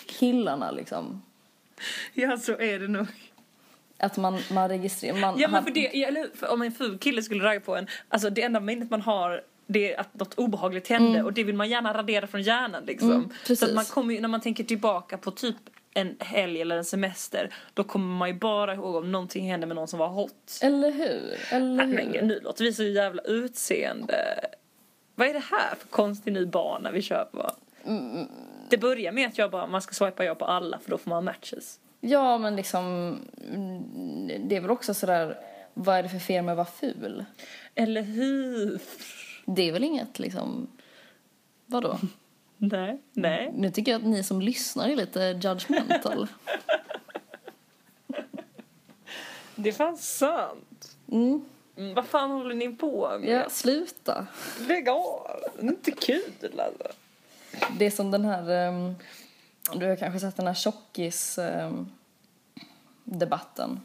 killarna 0.07 0.71
liksom. 0.71 1.23
Ja, 2.14 2.37
så 2.37 2.53
är 2.53 2.79
det 2.79 2.88
nog. 2.88 3.07
Att 3.99 4.17
man, 4.17 4.38
man 4.51 4.69
registrerar, 4.69 5.21
man, 5.21 5.38
Ja 5.38 5.49
men 5.49 5.64
för 5.64 5.71
det, 5.71 6.05
eller? 6.05 6.37
För 6.37 6.53
om 6.53 6.62
en 6.62 6.73
ful 6.73 6.99
kille 6.99 7.23
skulle 7.23 7.45
ragga 7.45 7.61
på 7.61 7.77
en, 7.77 7.87
alltså 8.09 8.31
det 8.31 8.43
enda 8.43 8.61
minnet 8.61 8.91
man 8.91 9.01
har 9.01 9.43
det 9.71 9.97
att 9.97 10.15
något 10.15 10.35
obehagligt 10.35 10.89
hände 10.89 11.23
och 11.23 11.33
det 11.33 11.45
vill 11.45 11.55
man 11.57 11.69
gärna 11.69 11.95
radera 11.95 12.27
från 12.27 12.43
hjärnan 12.43 12.85
liksom. 12.85 13.13
Mm, 13.13 13.57
så 13.57 13.65
att 13.65 13.75
man 13.75 13.85
kommer 13.85 14.15
ju, 14.15 14.21
när 14.21 14.29
man 14.29 14.41
tänker 14.41 14.65
tillbaka 14.65 15.19
på 15.19 15.31
typ 15.31 15.57
en 15.95 16.17
helg 16.21 16.61
eller 16.61 16.77
en 16.77 16.85
semester 16.85 17.55
då 17.75 17.85
kommer 17.85 18.15
man 18.19 18.29
ju 18.29 18.35
bara 18.35 18.75
ihåg 18.75 18.95
om 18.95 19.13
någonting 19.13 19.51
hände 19.51 19.67
med 19.67 19.77
någon 19.77 19.89
som 19.89 19.99
var 19.99 20.09
hot. 20.09 20.59
Eller 20.63 20.91
hur? 20.91 21.37
Eller 21.51 21.87
Nej, 21.87 21.87
hur? 21.87 22.13
men 22.13 22.29
nu 22.29 22.41
låter 22.41 22.65
vi 22.65 22.73
så 22.73 22.83
jävla 22.85 23.23
utseende. 23.23 24.41
Vad 25.15 25.29
är 25.29 25.33
det 25.33 25.45
här 25.51 25.75
för 25.81 25.89
konstig 25.89 26.33
ny 26.33 26.47
bana 26.47 26.91
vi 26.91 27.03
kör 27.03 27.25
på? 27.25 27.51
Mm, 27.87 28.27
Det 28.71 28.79
börjar 28.79 29.13
med 29.13 29.29
att 29.29 29.39
jag 29.39 29.51
bara, 29.51 29.67
man 29.67 29.83
ska 29.83 29.95
swipa 29.95 30.25
ja 30.25 30.35
på 30.35 30.45
alla 30.45 30.79
för 30.79 30.91
då 30.91 30.99
får 30.99 31.11
man 31.11 31.25
matches. 31.25 31.81
Ja, 32.01 32.39
men 32.39 32.57
liksom, 32.57 32.85
mm, 33.55 34.49
det 34.49 34.57
är 34.57 34.61
väl 34.61 34.71
också 34.71 34.95
sådär, 34.95 35.37
vad 35.75 35.97
är 35.99 36.03
det 36.03 36.09
för 36.09 36.19
fel 36.19 36.45
med 36.45 36.53
att 36.53 36.57
vara 36.57 36.93
ful? 36.93 37.25
Eller 37.75 38.03
hur? 38.03 38.79
Det 39.51 39.63
är 39.69 39.73
väl 39.73 39.85
inget 39.85 40.19
liksom, 40.19 40.67
vadå? 41.67 41.99
Nej, 42.57 43.03
nej. 43.13 43.53
Nu 43.55 43.71
tycker 43.71 43.93
jag 43.93 43.99
att 44.01 44.07
ni 44.07 44.23
som 44.23 44.41
lyssnar 44.41 44.89
är 44.89 44.97
lite 44.97 45.21
judgmental. 45.21 46.27
Det 49.55 49.69
är 49.69 49.73
fan 49.73 49.97
sant. 49.97 50.97
Mm. 51.13 51.45
Mm, 51.77 51.95
vad 51.95 52.07
fan 52.07 52.31
håller 52.31 52.55
ni 52.55 52.77
på 52.77 53.19
med? 53.21 53.29
Ja, 53.29 53.51
sluta. 53.51 54.27
Lägg 54.69 54.89
av! 54.89 55.27
Det 55.61 55.67
är 55.67 55.69
inte 55.69 55.91
kul 55.91 56.33
alltså. 56.43 56.89
Det 57.79 57.87
är 57.87 57.91
som 57.91 58.11
den 58.11 58.25
här, 58.25 58.69
um, 58.69 58.95
du 59.75 59.87
har 59.87 59.97
kanske 59.97 60.21
sett 60.21 60.37
den 60.37 60.47
här 60.47 60.55
tjockis 60.55 61.39
debatten 63.05 63.81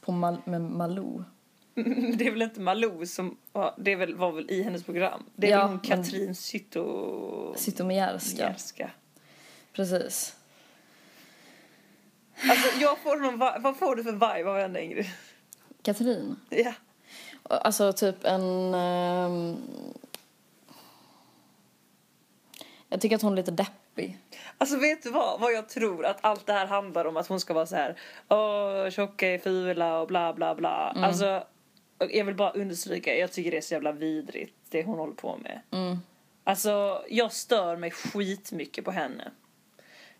på 0.00 0.12
Mal- 0.12 0.42
med 0.44 0.60
Malou. 0.60 1.24
Det 2.16 2.26
är 2.26 2.30
väl 2.30 2.42
inte 2.42 2.60
Malou 2.60 3.06
som, 3.06 3.36
ja, 3.52 3.74
det 3.78 3.96
väl, 3.96 4.14
var 4.14 4.32
väl 4.32 4.50
i 4.50 4.62
hennes 4.62 4.84
program. 4.84 5.22
Det 5.36 5.46
är 5.46 5.50
Ja, 5.50 5.58
väl 5.58 5.68
hon 5.68 5.80
Katrin 5.80 6.34
Zytomierska. 6.34 7.56
Zytomierska. 7.58 8.90
Precis. 9.72 10.36
Alltså 12.50 12.80
jag 12.80 12.98
får 12.98 13.16
någon, 13.16 13.38
vad 13.38 13.76
får 13.76 13.96
du 13.96 14.04
för 14.04 14.12
vibe 14.12 14.50
av 14.50 14.56
henne 14.58 14.82
Ingrid? 14.82 15.06
Katrin. 15.82 16.36
Ja. 16.50 16.72
Alltså 17.42 17.92
typ 17.92 18.24
en... 18.24 18.74
ehm, 18.74 19.56
jag 22.88 23.00
tycker 23.00 23.16
att 23.16 23.22
hon 23.22 23.32
är 23.32 23.36
lite 23.36 23.50
deppig. 23.50 24.18
Alltså 24.58 24.76
vet 24.78 25.02
du 25.02 25.10
vad? 25.10 25.40
Vad 25.40 25.52
jag 25.52 25.68
tror 25.68 26.06
att 26.06 26.18
allt 26.20 26.46
det 26.46 26.52
här 26.52 26.66
handlar 26.66 27.04
om 27.04 27.16
att 27.16 27.26
hon 27.26 27.40
ska 27.40 27.54
vara 27.54 27.66
så 27.66 27.76
här. 27.76 27.96
Åh, 28.28 28.90
tjocka 28.90 29.28
är 29.28 29.38
fula 29.38 29.98
och 30.00 30.06
bla 30.06 30.32
bla 30.34 30.54
bla. 30.54 30.94
Alltså, 30.96 31.44
jag 31.98 32.24
vill 32.24 32.34
bara 32.34 32.50
understryka, 32.50 33.16
jag 33.16 33.32
tycker 33.32 33.50
det 33.50 33.56
är 33.56 33.60
så 33.60 33.74
jävla 33.74 33.92
vidrigt 33.92 34.54
det 34.70 34.82
hon 34.82 34.98
håller 34.98 35.14
på 35.14 35.36
med. 35.36 35.60
Mm. 35.70 35.98
Alltså, 36.44 37.04
jag 37.08 37.32
stör 37.32 37.76
mig 37.76 37.90
skitmycket 37.90 38.84
på 38.84 38.90
henne. 38.90 39.30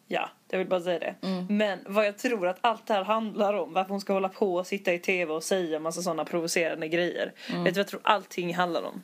Ja, 0.06 0.30
jag 0.50 0.58
vill 0.58 0.68
bara 0.68 0.80
säga 0.80 0.98
det. 0.98 1.14
Men 1.48 1.78
vad 1.86 2.06
jag 2.06 2.18
tror 2.18 2.46
att 2.46 2.58
allt 2.60 2.86
det 2.86 2.94
här 2.94 3.04
handlar 3.04 3.54
om, 3.54 3.72
varför 3.72 3.90
hon 3.90 4.00
ska 4.00 4.12
hålla 4.12 4.28
på 4.28 4.54
och 4.54 4.66
sitta 4.66 4.94
i 4.94 4.98
tv 4.98 5.32
och 5.32 5.44
säga 5.44 5.78
massa 5.78 6.02
sådana 6.02 6.24
provocerande 6.24 6.88
grejer. 6.88 7.32
Vet 7.48 7.64
du 7.64 7.70
vad 7.70 7.76
jag 7.76 7.88
tror 7.88 8.00
allting 8.04 8.54
handlar 8.54 8.82
om? 8.82 9.02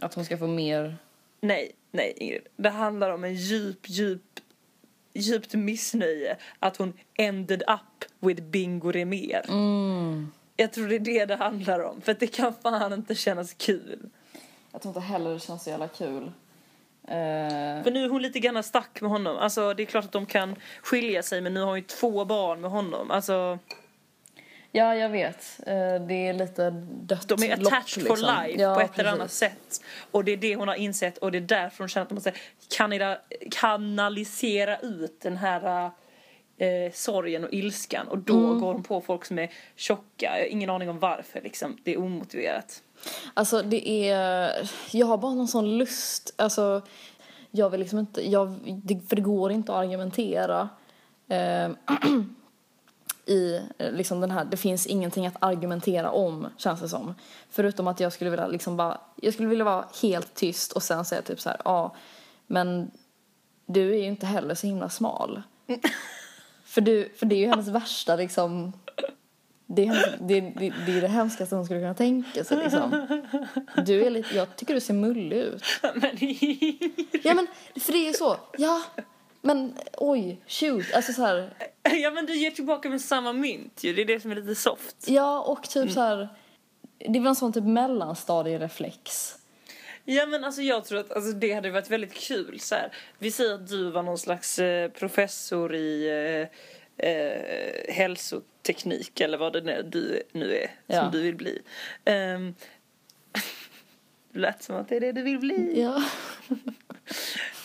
Att 0.00 0.14
hon 0.14 0.24
ska 0.24 0.38
få 0.38 0.46
mer 0.46 0.96
Nej, 1.44 1.72
nej 1.90 2.14
Ingrid. 2.16 2.46
Det 2.56 2.70
handlar 2.70 3.10
om 3.10 3.24
en 3.24 3.34
djup, 3.34 3.78
djup, 3.88 4.40
djupt 5.12 5.54
missnöje 5.54 6.36
att 6.58 6.76
hon 6.76 6.92
ended 7.14 7.62
up 7.62 8.04
with 8.20 8.42
Bingo 8.42 8.92
Rimér. 8.92 9.44
Mm. 9.48 10.32
Jag 10.56 10.72
tror 10.72 10.88
det 10.88 10.94
är 10.96 11.00
det 11.00 11.24
det 11.26 11.36
handlar 11.36 11.80
om. 11.80 12.00
För 12.00 12.14
det 12.14 12.26
kan 12.26 12.54
fan 12.62 12.92
inte 12.92 13.14
kännas 13.14 13.54
kul. 13.54 13.98
Jag 14.72 14.82
tror 14.82 14.90
inte 14.90 15.00
heller 15.00 15.30
det 15.34 15.40
känns 15.40 15.64
så 15.64 15.70
jävla 15.70 15.88
kul. 15.88 16.22
Eh, 17.08 17.82
För 17.84 17.90
nu 17.90 18.04
är 18.04 18.08
hon 18.08 18.22
lite 18.22 18.40
grann 18.40 18.62
stack 18.62 19.00
med 19.00 19.10
honom. 19.10 19.36
Alltså 19.36 19.74
det 19.74 19.82
är 19.82 19.86
klart 19.86 20.04
att 20.04 20.12
de 20.12 20.26
kan 20.26 20.56
skilja 20.82 21.22
sig 21.22 21.40
men 21.40 21.54
nu 21.54 21.60
har 21.60 21.66
hon 21.66 21.76
ju 21.76 21.82
två 21.82 22.24
barn 22.24 22.60
med 22.60 22.70
honom. 22.70 23.10
Alltså 23.10 23.58
ja, 24.72 24.94
jag 24.96 25.08
vet. 25.08 25.60
Eh, 25.66 25.74
det 26.08 26.26
är 26.28 26.32
lite 26.32 26.70
dött 26.90 27.28
de 27.28 27.42
är 27.42 27.52
attached 27.52 28.06
for 28.06 28.16
liksom. 28.16 28.44
life 28.46 28.62
Ja, 28.62 28.74
på 28.74 28.80
ett 28.80 28.98
eller 28.98 29.10
precis. 29.10 29.20
annat 29.20 29.32
sätt. 29.32 29.84
Och 30.10 30.24
det 30.24 30.32
är 30.32 30.36
det 30.36 30.56
hon 30.56 30.68
har 30.68 30.74
insett 30.74 31.18
och 31.18 31.32
det 31.32 31.38
är 31.38 31.40
därför 31.40 31.78
hon 31.78 31.88
känner 31.88 32.02
att 32.04 32.10
hon 32.10 32.16
måste 32.16 32.32
kanalisera 33.50 34.78
ut 34.78 35.20
den 35.20 35.36
här 35.36 35.90
eh, 36.58 36.92
sorgen 36.92 37.44
och 37.44 37.52
ilskan. 37.52 38.08
Och 38.08 38.18
då 38.18 38.46
Mm. 38.46 38.60
går 38.60 38.72
hon 38.72 38.82
på 38.82 39.00
folk 39.00 39.24
som 39.24 39.38
är 39.38 39.52
tjocka. 39.76 40.04
Jag 40.18 40.30
har 40.30 40.44
ingen 40.46 40.70
aning 40.70 40.90
om 40.90 40.98
varför 40.98 41.40
liksom. 41.40 41.76
Det 41.84 41.94
är 41.94 41.98
omotiverat. 41.98 42.82
Alltså 43.34 43.62
det 43.62 44.08
är, 44.10 44.50
jag 44.90 45.06
har 45.06 45.18
bara 45.18 45.34
någon 45.34 45.48
sån 45.48 45.78
lust, 45.78 46.34
alltså 46.36 46.82
jag 47.50 47.70
vill 47.70 47.80
liksom 47.80 47.98
inte, 47.98 48.30
jag, 48.30 48.58
det, 48.84 49.00
för 49.08 49.16
det 49.16 49.22
går 49.22 49.52
inte 49.52 49.72
att 49.72 49.78
argumentera 49.78 50.68
eh, 51.28 51.70
i 53.26 53.60
liksom 53.78 54.20
den 54.20 54.30
här, 54.30 54.44
det 54.44 54.56
finns 54.56 54.86
ingenting 54.86 55.26
att 55.26 55.36
argumentera 55.40 56.10
om 56.10 56.46
känns 56.56 56.80
det 56.80 56.88
som. 56.88 57.14
Förutom 57.50 57.88
att 57.88 58.00
jag 58.00 58.12
skulle 58.12 58.30
vilja 58.30 58.46
liksom 58.46 58.76
bara, 58.76 59.00
jag 59.16 59.34
skulle 59.34 59.48
vilja 59.48 59.64
vara 59.64 59.84
helt 60.02 60.34
tyst 60.34 60.72
och 60.72 60.82
sen 60.82 61.04
säga 61.04 61.22
typ 61.22 61.40
så 61.40 61.48
här, 61.48 61.60
ja 61.64 61.94
men 62.46 62.90
du 63.66 63.90
är 63.94 63.98
ju 63.98 64.04
inte 64.06 64.26
heller 64.26 64.54
så 64.54 64.66
himla 64.66 64.88
smal. 64.88 65.42
för, 66.74 66.80
du, 66.80 67.08
för 67.16 67.26
det 67.26 67.34
är 67.34 67.38
ju 67.38 67.46
hennes 67.46 67.68
värsta 67.68 68.16
liksom 68.16 68.72
det 69.66 69.82
är, 69.82 69.86
hennes, 69.86 70.06
det, 70.20 70.40
det, 70.40 70.72
det 70.86 70.98
är 70.98 71.00
det 71.00 71.08
hemskaste 71.08 71.54
hon 71.54 71.64
skulle 71.64 71.80
kunna 71.80 71.94
tänka 71.94 72.44
sig 72.44 72.56
liksom. 72.56 73.06
Du 73.86 74.04
är 74.04 74.10
lite, 74.10 74.36
jag 74.36 74.56
tycker 74.56 74.74
du 74.74 74.80
ser 74.80 74.94
mullig 74.94 75.36
ut. 75.36 75.62
men 75.94 76.10
Ja 77.22 77.34
men, 77.34 77.46
för 77.80 77.92
det 77.92 77.98
är 77.98 78.06
ju 78.06 78.12
så, 78.12 78.36
ja, 78.58 78.82
men 79.42 79.74
oj, 79.98 80.40
shoot, 80.46 80.84
alltså 80.94 81.12
så 81.12 81.22
här, 81.22 81.54
ja 82.02 82.10
men 82.10 82.26
du 82.26 82.36
ger 82.36 82.50
tillbaka 82.50 82.88
med 82.88 83.00
samma 83.00 83.32
mynt 83.32 83.84
ju. 83.84 83.94
Det 83.94 84.02
är 84.02 84.06
det 84.06 84.20
som 84.20 84.30
är 84.30 84.34
lite 84.34 84.54
soft. 84.54 85.08
ja 85.08 85.40
och 85.40 85.62
typ 85.62 85.92
så 85.92 86.00
här, 86.00 86.28
det 87.08 87.20
var 87.20 87.28
en 87.28 87.36
sån 87.36 87.52
typ 87.52 87.64
mellanstadiereflex. 87.64 89.34
Ja 90.04 90.26
men 90.26 90.44
alltså 90.44 90.62
jag 90.62 90.84
tror 90.84 91.00
att 91.00 91.12
alltså, 91.12 91.32
det 91.32 91.52
hade 91.52 91.70
varit 91.70 91.90
väldigt 91.90 92.14
kul 92.14 92.60
så 92.60 92.74
här. 92.74 92.92
Vi 93.18 93.30
säger 93.30 93.54
att 93.54 93.68
du 93.68 93.90
var 93.90 94.02
någon 94.02 94.18
slags 94.18 94.58
eh, 94.58 94.90
professor 94.90 95.74
i 95.74 96.08
eh, 96.98 97.08
eh, 97.10 97.94
hälsoteknik 97.94 99.20
eller 99.20 99.38
vad 99.38 99.52
det 99.52 99.60
nu, 99.60 99.82
du 99.92 100.22
nu 100.32 100.56
är 100.56 100.70
Ja. 100.86 101.02
som 101.02 101.10
du 101.12 101.22
vill 101.22 101.36
bli. 101.36 101.62
Um, 102.04 102.54
det 104.32 104.38
lät 104.38 104.62
som 104.62 104.76
att 104.76 104.88
det 104.88 104.96
är 104.96 105.00
det 105.00 105.12
du 105.12 105.22
vill 105.22 105.38
bli. 105.38 105.80
Ja. 105.82 106.02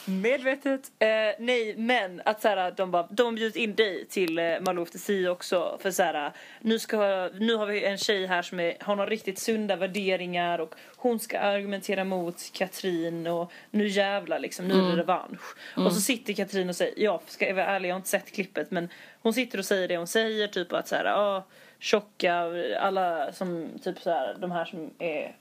Medvetet. 0.10 0.92
Eh, 1.00 1.08
nej, 1.40 1.76
men 1.78 2.22
att 2.26 2.42
så 2.42 2.48
här, 2.48 2.72
de 2.72 2.92
bara, 2.92 3.08
de 3.12 3.36
bjudit 3.36 3.56
in 3.56 3.76
dig 3.76 4.06
till 4.06 4.40
eh, 4.40 4.60
Malou 4.62 4.84
efter 4.84 5.00
si 5.00 5.28
också. 5.28 5.78
För 5.82 5.92
så 5.92 6.04
här, 6.04 6.32
nu, 6.62 6.80
ska, 6.80 7.30
nu 7.40 7.56
har 7.56 7.66
vi 7.66 7.86
en 7.86 7.98
tjej 7.98 8.26
här 8.26 8.42
som 8.42 8.60
är, 8.60 8.78
har 8.80 8.96
några 8.96 9.10
riktigt 9.10 9.40
sunda 9.40 9.76
värderingar 9.76 10.60
och 10.60 10.76
hon 10.96 11.20
ska 11.20 11.40
argumentera 11.40 12.04
mot 12.04 12.54
Katrin 12.54 13.28
och 13.28 13.52
nu 13.72 13.88
jävlar 13.88 14.40
liksom, 14.40 14.68
nu 14.68 14.74
är 14.74 14.92
det 14.92 15.02
revansch. 15.02 15.56
Och 15.76 15.94
så 15.94 16.02
sitter 16.02 16.34
Katrin 16.34 16.70
och 16.70 16.76
säger, 16.76 16.94
ja, 17.04 17.22
ska 17.28 17.48
jag 17.48 17.56
vara 17.56 17.66
ärlig, 17.66 17.90
jag 17.90 17.94
har 17.94 18.00
inte 18.00 18.10
sett 18.10 18.32
klippet 18.32 18.72
men 18.72 18.90
hon 19.22 19.34
sitter 19.34 19.58
och 19.58 19.66
säger 19.66 19.88
det 19.88 19.98
hon 19.98 20.08
säger, 20.08 20.48
typ 20.48 20.74
att 20.74 20.88
så 20.88 20.96
här, 20.96 21.06
ja, 21.06 21.46
tjocka, 21.80 22.46
alla 22.80 23.32
som, 23.34 23.70
typ 23.84 24.00
så 24.00 24.10
här, 24.10 24.36
de 24.40 24.52
här 24.52 24.66
som 24.66 24.92
är 25.00 25.36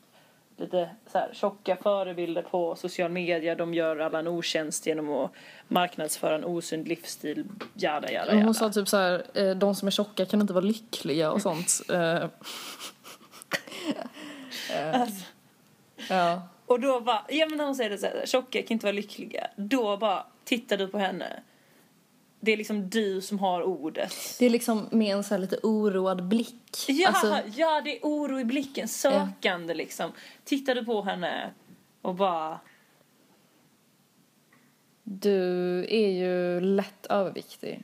lite 0.61 0.91
så 1.13 1.19
här, 1.19 1.31
tjocka 1.33 1.77
förebilder 1.77 2.43
på 2.43 2.77
social 2.77 3.11
media. 3.11 3.55
De 3.55 3.75
gör 3.75 3.97
alla 3.99 4.19
en 4.19 4.27
otjänst 4.27 4.87
genom 4.87 5.11
att 5.11 5.31
marknadsföra 5.69 6.35
en 6.35 6.45
osund 6.45 6.89
livsstil. 6.89 7.45
Jada, 7.75 8.13
jada, 8.13 8.31
Hon 8.33 8.41
jada. 8.41 8.55
sa 8.55 8.71
typ 8.71 8.89
så 8.89 8.97
här, 8.97 9.23
eh, 9.35 9.51
de 9.51 9.75
som 9.75 9.87
är 9.89 9.91
tjocka 9.93 10.27
kan 10.27 10.41
inte 10.41 10.53
vara 10.53 10.65
lyckliga 10.65 11.33
och 11.33 11.43
sånt. 11.43 11.81
Eh, 11.91 12.23
eh, 14.77 15.01
Alltså, 15.01 15.25
ja. 16.09 16.43
och 16.67 16.81
då 16.81 17.01
bara, 17.01 17.25
ja 17.29 17.47
men 17.47 17.59
när 17.59 17.65
hon 17.65 17.75
säger 17.77 17.91
det 17.91 17.99
så 17.99 18.07
här, 18.07 18.27
tjocka 18.27 18.63
kan 18.63 18.73
inte 18.73 18.87
vara 18.87 18.93
lyckliga. 18.93 19.47
Då 19.57 19.97
bara 19.97 20.25
tittar 20.45 20.77
du 20.77 20.89
på 20.89 20.99
henne. 20.99 21.43
Det 22.41 22.53
är 22.53 22.57
liksom 22.57 22.91
du 22.91 23.21
som 23.21 23.39
har 23.39 23.63
ordet. 23.63 24.15
Det 24.39 24.47
är 24.47 24.51
liksom 24.51 24.89
med 24.91 25.17
en 25.17 25.25
så 25.25 25.35
här 25.35 25.39
lite 25.41 25.59
oroad 25.63 26.29
blick. 26.29 26.85
Ja, 26.89 27.09
Alltså, 27.09 27.43
ja 27.57 27.81
det 27.85 27.97
är 27.99 28.01
oro 28.03 28.41
i 28.41 28.45
blicken, 28.45 28.89
sökande 28.89 29.75
liksom. 29.75 30.13
Tittar 30.45 30.75
du 30.75 30.85
på 30.85 31.03
henne 31.03 31.51
och 32.03 32.15
bara, 32.15 32.61
du 35.03 35.41
är 35.89 36.09
ju 36.11 36.61
lätt 36.61 37.07
överviktig. 37.07 37.83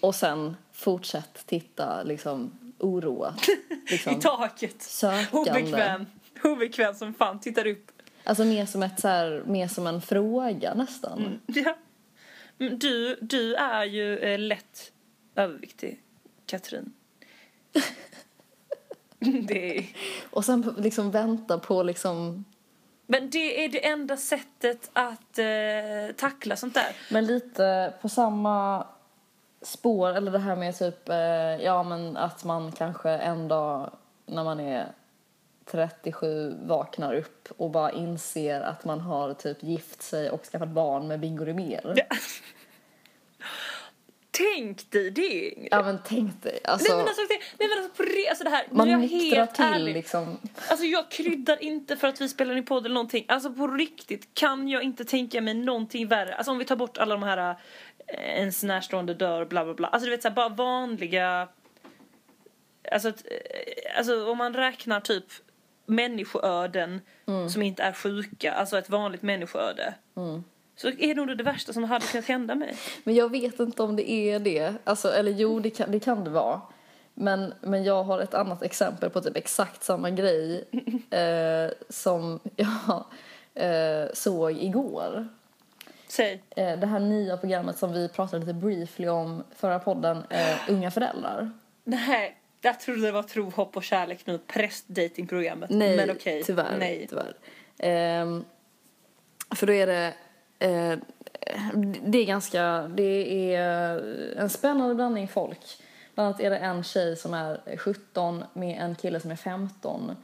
Och 0.00 0.14
sen 0.14 0.56
fortsätt 0.72 1.46
titta 1.46 2.02
liksom 2.02 2.50
oroat. 2.78 3.48
i 3.88 3.90
Liksom, 3.90 4.20
taket. 4.20 4.82
sökande. 4.82 5.50
Obekväm. 5.50 6.06
Obekväm 6.44 6.94
som 6.94 7.14
fan, 7.14 7.40
tittar 7.40 7.66
upp. 7.66 7.90
Alltså 8.24 8.44
mer 8.44 8.66
som, 8.66 8.82
ett, 8.82 9.00
så 9.00 9.08
här, 9.08 9.42
mer 9.46 9.68
som 9.68 9.86
en 9.86 10.02
fråga 10.02 10.74
nästan. 10.74 11.40
Ja. 11.46 11.76
Men 12.58 12.78
Du, 12.78 13.18
du 13.20 13.54
är 13.54 13.84
ju 13.84 14.18
eh, 14.18 14.38
lätt 14.38 14.92
överviktig, 15.34 16.02
Katrin. 16.46 16.92
det 19.18 19.78
är... 19.78 19.86
Och 20.30 20.44
sen 20.44 20.74
liksom 20.78 21.10
vänta 21.10 21.58
på 21.58 21.82
liksom 21.82 22.44
Men 23.06 23.30
det 23.30 23.64
är 23.64 23.68
det 23.68 23.86
enda 23.86 24.16
sättet 24.16 24.90
att 24.92 25.38
eh, 25.38 26.14
tackla 26.16 26.56
sånt 26.56 26.74
där. 26.74 26.96
Men 27.10 27.26
lite 27.26 27.92
på 28.00 28.08
samma 28.08 28.86
spår, 29.62 30.08
eller 30.08 30.30
det 30.30 30.38
här 30.38 30.56
med 30.56 30.78
typ, 30.78 31.08
eh, 31.08 31.16
ja 31.64 31.82
men 31.82 32.16
att 32.16 32.44
man 32.44 32.72
kanske 32.72 33.10
en 33.10 33.48
dag 33.48 33.90
när 34.26 34.44
man 34.44 34.60
är 34.60 34.92
37 35.70 36.56
vaknar 36.62 37.14
upp 37.14 37.48
och 37.56 37.70
bara 37.70 37.92
inser 37.92 38.60
att 38.60 38.84
man 38.84 39.00
har 39.00 39.34
typ 39.34 39.62
gift 39.62 40.02
sig 40.02 40.30
och 40.30 40.44
skaffat 40.44 40.68
barn 40.68 41.08
med 41.08 41.20
Bingo 41.20 41.44
Rimér. 41.44 41.92
Ja. 41.96 42.16
Tänk 44.30 44.90
dig 44.90 45.10
det, 45.10 45.50
Ingrid. 45.50 45.68
Ja 45.70 45.82
men 45.82 45.98
tänk 46.04 46.42
dig, 46.42 46.58
alltså, 46.64 46.92
Nej 46.92 46.96
men 46.98 47.08
alltså, 47.08 47.22
nej, 47.58 47.68
men 47.68 47.78
alltså 47.78 47.96
på 47.96 48.02
re, 48.02 48.28
alltså 48.28 48.44
det 48.44 48.50
här, 48.50 48.66
man 48.70 48.90
jag 48.90 49.00
nyktrar 49.00 49.38
helt 49.38 49.54
till 49.54 49.64
ärlig. 49.64 49.94
liksom. 49.94 50.38
Alltså 50.68 50.86
jag 50.86 51.10
kryddar 51.10 51.62
inte 51.62 51.96
för 51.96 52.08
att 52.08 52.20
vi 52.20 52.28
spelar 52.28 52.56
in 52.56 52.64
podd 52.64 52.84
eller 52.84 52.94
någonting. 52.94 53.24
Alltså 53.28 53.52
på 53.52 53.66
riktigt 53.66 54.34
kan 54.34 54.68
jag 54.68 54.82
inte 54.82 55.04
tänka 55.04 55.40
mig 55.40 55.54
någonting 55.54 56.08
värre. 56.08 56.34
Alltså 56.34 56.52
om 56.52 56.58
vi 56.58 56.64
tar 56.64 56.76
bort 56.76 56.98
alla 56.98 57.14
de 57.14 57.22
här 57.22 57.56
eh, 58.06 58.38
ens 58.38 58.62
närstående 58.62 59.14
dör 59.14 59.44
bla 59.44 59.64
bla 59.64 59.74
bla. 59.74 59.88
Alltså 59.88 60.04
du 60.04 60.10
vet 60.10 60.22
såhär 60.22 60.34
bara 60.34 60.48
vanliga 60.48 61.48
Alltså, 62.92 63.08
eh, 63.08 63.98
alltså 63.98 64.30
om 64.30 64.38
man 64.38 64.54
räknar 64.54 65.00
typ 65.00 65.24
människoöden 65.88 67.00
som 67.50 67.62
inte 67.62 67.82
är 67.82 67.92
sjuka, 67.92 68.52
alltså 68.52 68.78
ett 68.78 68.90
vanligt 68.90 69.22
människoöde. 69.22 69.94
Så 70.76 70.88
är 70.88 71.14
det 71.14 71.14
nog 71.14 71.38
det 71.38 71.44
värsta 71.44 71.72
som 71.72 71.84
hade 71.84 72.06
kunnat 72.06 72.26
hända 72.26 72.54
mig. 72.54 72.76
Men 73.04 73.14
jag 73.14 73.30
vet 73.30 73.60
inte 73.60 73.82
om 73.82 73.96
det 73.96 74.10
är 74.10 74.38
det. 74.38 74.74
Alltså, 74.84 75.12
eller 75.12 75.32
jo, 75.32 75.60
det 75.60 75.70
kan 75.70 75.92
det, 75.92 76.00
kan 76.00 76.24
det 76.24 76.30
vara. 76.30 76.60
Men, 77.14 77.54
men 77.60 77.84
jag 77.84 78.04
har 78.04 78.20
ett 78.20 78.34
annat 78.34 78.62
exempel 78.62 79.10
på 79.10 79.20
typ 79.20 79.36
exakt 79.36 79.84
samma 79.84 80.10
grej 80.10 80.64
eh, 81.10 81.70
som 81.88 82.40
jag 82.56 83.04
eh, 83.54 84.08
såg 84.12 84.52
igår. 84.52 85.28
Säg. 86.08 86.42
Eh, 86.56 86.78
det 86.78 86.86
här 86.86 87.00
nya 87.00 87.36
programmet 87.36 87.78
som 87.78 87.92
vi 87.92 88.08
pratade 88.08 88.40
lite 88.40 88.54
briefly 88.54 89.08
om 89.08 89.44
förra 89.56 89.78
podden, 89.78 90.22
eh, 90.30 90.56
Unga 90.68 90.90
föräldrar. 90.90 91.50
Nej, 91.84 92.37
jag 92.60 92.80
trodde 92.80 93.00
det 93.00 93.12
var 93.12 93.22
tro, 93.22 93.50
hopp 93.50 93.76
och 93.76 93.84
kärlek 93.84 94.26
nu, 94.26 94.38
prästdatingprogrammet. 94.38 95.70
Nej, 95.70 95.96
Men 95.96 96.10
okej. 96.10 96.42
tyvärr. 96.44 96.76
Nej. 96.78 97.06
tyvärr. 97.10 97.34
Ehm, 97.78 98.44
för 99.54 99.66
då 99.66 99.72
är 99.72 99.86
det... 99.86 100.14
Eh, 100.58 100.98
det 102.02 102.18
är 102.18 102.24
ganska... 102.24 102.90
Det 102.94 103.54
är 103.54 103.98
en 104.36 104.50
spännande 104.50 104.94
blandning 104.94 105.28
folk. 105.28 105.82
Bland 106.14 106.26
annat 106.28 106.40
är 106.40 106.50
det 106.50 106.58
en 106.58 106.84
tjej 106.84 107.16
som 107.16 107.34
är 107.34 107.76
17 107.76 108.44
med 108.52 108.82
en 108.82 108.94
kille 108.94 109.20
som 109.20 109.30
är 109.30 109.36
15 109.36 110.16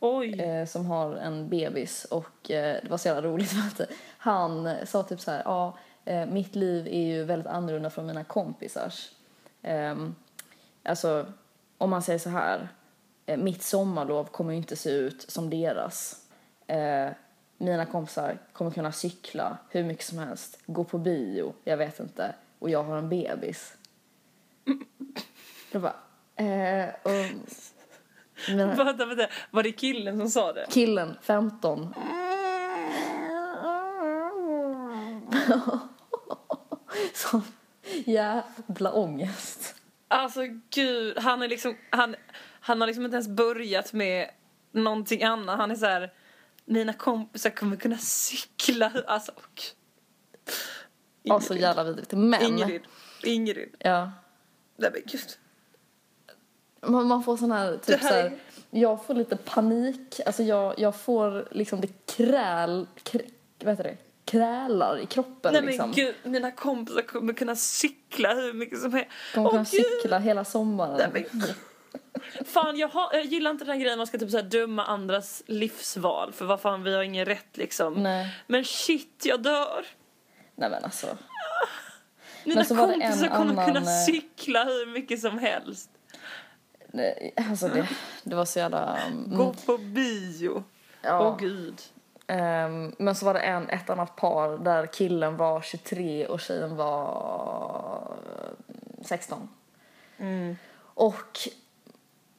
Oj. 0.00 0.40
eh, 0.40 0.66
som 0.66 0.86
har 0.86 1.14
en 1.14 1.48
bebis 1.48 2.04
och 2.04 2.50
eh, 2.50 2.76
det 2.82 2.90
var 2.90 2.98
så 2.98 3.08
jävla 3.08 3.28
roligt 3.28 3.50
för 3.50 3.82
att 3.82 3.90
han 4.18 4.76
sa 4.86 5.02
typ 5.02 5.20
så 5.20 5.30
här, 5.30 5.42
ja, 5.44 5.78
eh, 6.04 6.26
mitt 6.26 6.54
liv 6.54 6.86
är 6.86 7.02
ju 7.02 7.24
väldigt 7.24 7.46
annorlunda 7.46 7.90
från 7.90 8.06
mina 8.06 8.24
kompisars. 8.24 9.10
Ehm, 9.62 10.14
alltså, 10.82 11.26
om 11.78 11.90
man 11.90 12.02
säger 12.02 12.18
så 12.18 12.30
här, 12.30 12.68
eh, 13.26 13.36
mitt 13.36 13.62
sommarlov 13.62 14.24
kommer 14.24 14.50
ju 14.52 14.56
inte 14.56 14.76
se 14.76 14.90
ut 14.90 15.22
som 15.28 15.50
deras. 15.50 16.26
Eh, 16.66 17.08
mina 17.58 17.86
kompisar 17.86 18.38
kommer 18.52 18.70
kunna 18.70 18.92
cykla 18.92 19.58
hur 19.70 19.84
mycket 19.84 20.04
som 20.04 20.18
helst, 20.18 20.58
gå 20.66 20.84
på 20.84 20.98
bio, 20.98 21.54
jag 21.64 21.76
vet 21.76 22.00
inte, 22.00 22.34
och 22.58 22.70
jag 22.70 22.82
har 22.82 22.96
en 22.96 23.08
bebis. 23.08 23.74
Jag 25.72 25.82
bara, 25.82 25.96
eh, 26.36 26.88
och 27.02 27.10
mina, 28.48 28.66
Vänta, 28.74 29.06
vänta. 29.06 29.26
Var 29.50 29.62
det 29.62 29.72
killen 29.72 30.18
som 30.18 30.30
sa 30.30 30.52
det? 30.52 30.66
killen, 30.70 31.16
15, 31.22 31.94
sån 37.14 37.42
jävla 38.04 38.92
ångest. 38.92 39.67
Alltså 40.08 40.40
gud, 40.70 41.18
han 41.18 41.42
är 41.42 41.48
liksom, 41.48 41.76
han, 41.90 42.16
han 42.60 42.80
har 42.80 42.86
liksom 42.86 43.04
inte 43.04 43.14
ens 43.14 43.28
börjat 43.28 43.92
med 43.92 44.30
någonting 44.72 45.22
annat. 45.22 45.58
Han 45.58 45.70
är 45.70 45.74
så 45.76 45.86
här, 45.86 46.12
mina 46.64 46.92
kompisar 46.92 47.50
kommer 47.50 47.76
kunna 47.76 47.98
cykla. 47.98 48.92
Alltså, 49.06 49.32
och... 49.36 49.62
Ja, 51.22 51.40
så 51.40 51.54
jävla 51.54 51.84
vidrigt. 51.84 52.12
Men, 52.12 52.42
Ingrid, 52.42 52.82
Ingrid. 53.24 53.74
ja. 53.78 54.12
Nej 54.76 54.90
men 54.92 55.02
gud. 55.06 55.38
Man, 56.86 57.06
man 57.06 57.22
får 57.22 57.36
sån 57.36 57.52
här, 57.52 57.76
typ 57.76 58.00
här 58.00 58.08
så 58.08 58.14
är- 58.14 58.22
här, 58.22 58.38
jag 58.70 59.04
får 59.04 59.14
lite 59.14 59.36
panik, 59.36 60.20
alltså 60.26 60.42
jag, 60.42 60.78
jag 60.78 60.96
får 60.96 61.48
liksom 61.50 61.80
det 61.80 62.06
kräl, 62.06 62.86
krä, 63.02 63.20
vad 63.58 63.72
heter 63.72 63.84
det, 63.84 63.96
krälar 64.30 64.98
i 64.98 65.06
kroppen 65.06 65.52
Nej 65.52 65.62
liksom. 65.62 65.90
men 65.90 65.96
gud, 65.96 66.14
mina 66.24 66.50
kompisar 66.50 67.02
kommer 67.02 67.32
kunna 67.32 67.56
cykla 67.56 68.34
hur 68.34 68.52
mycket 68.52 68.80
som 68.80 68.92
helst. 68.92 69.10
Kommer 69.34 69.50
kunna 69.50 69.62
gud. 69.70 69.84
cykla 70.02 70.18
hela 70.18 70.44
sommaren. 70.44 71.10
Nej, 71.14 71.26
men- 71.32 71.44
Fan 72.46 72.76
jag, 72.78 72.88
har, 72.88 73.14
jag 73.14 73.24
gillar 73.24 73.50
inte 73.50 73.64
den 73.64 73.72
här 73.74 73.80
grejen 73.80 73.98
man 73.98 74.06
ska 74.06 74.18
typ 74.18 74.30
så 74.30 74.42
döma 74.42 74.84
andras 74.84 75.42
livsval 75.46 76.32
för 76.32 76.44
vad 76.44 76.60
fan 76.60 76.82
vi 76.82 76.94
har 76.94 77.02
ingen 77.02 77.24
rätt 77.24 77.56
liksom. 77.56 77.94
Nej. 77.94 78.36
Men 78.46 78.64
shit 78.64 79.22
jag 79.24 79.42
dör. 79.42 79.86
Nej 80.54 80.70
men 80.70 80.84
alltså. 80.84 81.06
Mina 82.44 82.64
så 82.64 82.74
var 82.74 82.86
det 82.86 82.92
en 82.94 83.00
kompisar 83.00 83.28
kommer 83.28 83.52
annan, 83.52 83.66
kunna 83.66 83.80
eh, 83.80 84.04
cykla 84.06 84.64
hur 84.64 84.86
mycket 84.92 85.20
som 85.20 85.38
helst. 85.38 85.90
Nej, 86.92 87.34
alltså 87.50 87.68
det, 87.68 87.88
det 88.24 88.34
var 88.36 88.44
så 88.44 88.58
jävla... 88.58 88.98
mm, 89.06 89.36
Gå 89.36 89.54
på 89.66 89.78
bio. 89.78 90.64
ja. 91.02 91.28
Åh 91.28 91.38
gud. 91.40 91.82
Ehm, 92.30 92.94
men 92.98 93.14
så 93.14 93.26
var 93.26 93.34
det 93.34 93.40
en, 93.40 93.68
ett 93.68 93.90
annat 93.90 94.16
par 94.16 94.58
där 94.58 94.86
killen 94.86 95.36
var 95.36 95.60
23 95.60 96.26
och 96.26 96.40
tjejen 96.40 96.76
var 96.76 98.16
eh, 98.26 99.04
16. 99.04 99.48
Mm. 100.18 100.56
Och 100.80 101.38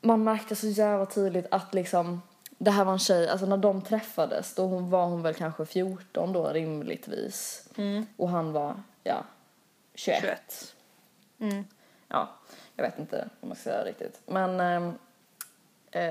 man 0.02 0.24
märkte 0.24 0.56
så 0.56 0.68
jävla 0.68 1.06
tydligt 1.06 1.48
att 1.52 1.74
liksom 1.74 2.22
det 2.58 2.72
här 2.72 2.86
var 2.86 2.94
en 2.94 3.00
tjej, 3.00 3.30
alltså 3.30 3.46
när 3.46 3.58
de 3.58 3.82
träffades 3.82 4.56
då 4.56 4.66
hon 4.66 4.90
var 4.90 5.06
hon 5.06 5.22
väl 5.22 5.34
kanske 5.34 5.66
14 5.66 6.34
då 6.34 6.48
rimligtvis. 6.48 7.70
Mm. 7.78 8.06
Och 8.18 8.30
han 8.30 8.52
var, 8.52 8.84
ja, 9.04 9.24
21. 9.94 10.22
21. 10.22 10.76
Mm. 11.40 11.66
Ja, 12.08 12.30
jag 12.76 12.84
vet 12.84 13.00
inte 13.00 13.30
om 13.42 13.50
man 13.50 13.56
ska 13.56 13.64
säga 13.64 13.84
riktigt. 13.84 14.22
Men, 14.26 14.60
eh, 14.60 14.94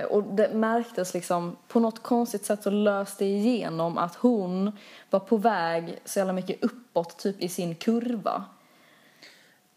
och 0.08 0.22
det 0.22 0.54
märktes 0.54 1.14
liksom, 1.14 1.56
på 1.68 1.80
något 1.80 2.02
konstigt 2.02 2.44
sätt 2.44 2.62
så 2.62 2.70
löste 2.70 3.24
det 3.24 3.30
igenom 3.30 3.98
att 3.98 4.14
hon 4.14 4.72
var 5.10 5.20
på 5.20 5.36
väg 5.36 5.98
så 6.04 6.18
jävla 6.18 6.32
mycket 6.32 6.64
uppåt 6.64 7.18
typ 7.18 7.40
i 7.40 7.48
sin 7.48 7.74
kurva. 7.74 8.44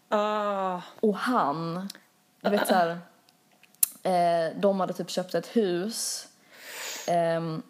Ah. 0.09 0.81
Och 0.99 1.15
han, 1.15 1.89
du 2.41 2.49
vet 2.49 2.67
så 2.67 2.73
här, 2.73 2.97
eh, 4.03 4.55
de 4.59 4.79
hade 4.79 4.93
typ 4.93 5.09
köpt 5.09 5.35
ett 5.35 5.55
hus 5.55 6.27
ehm, 7.07 7.61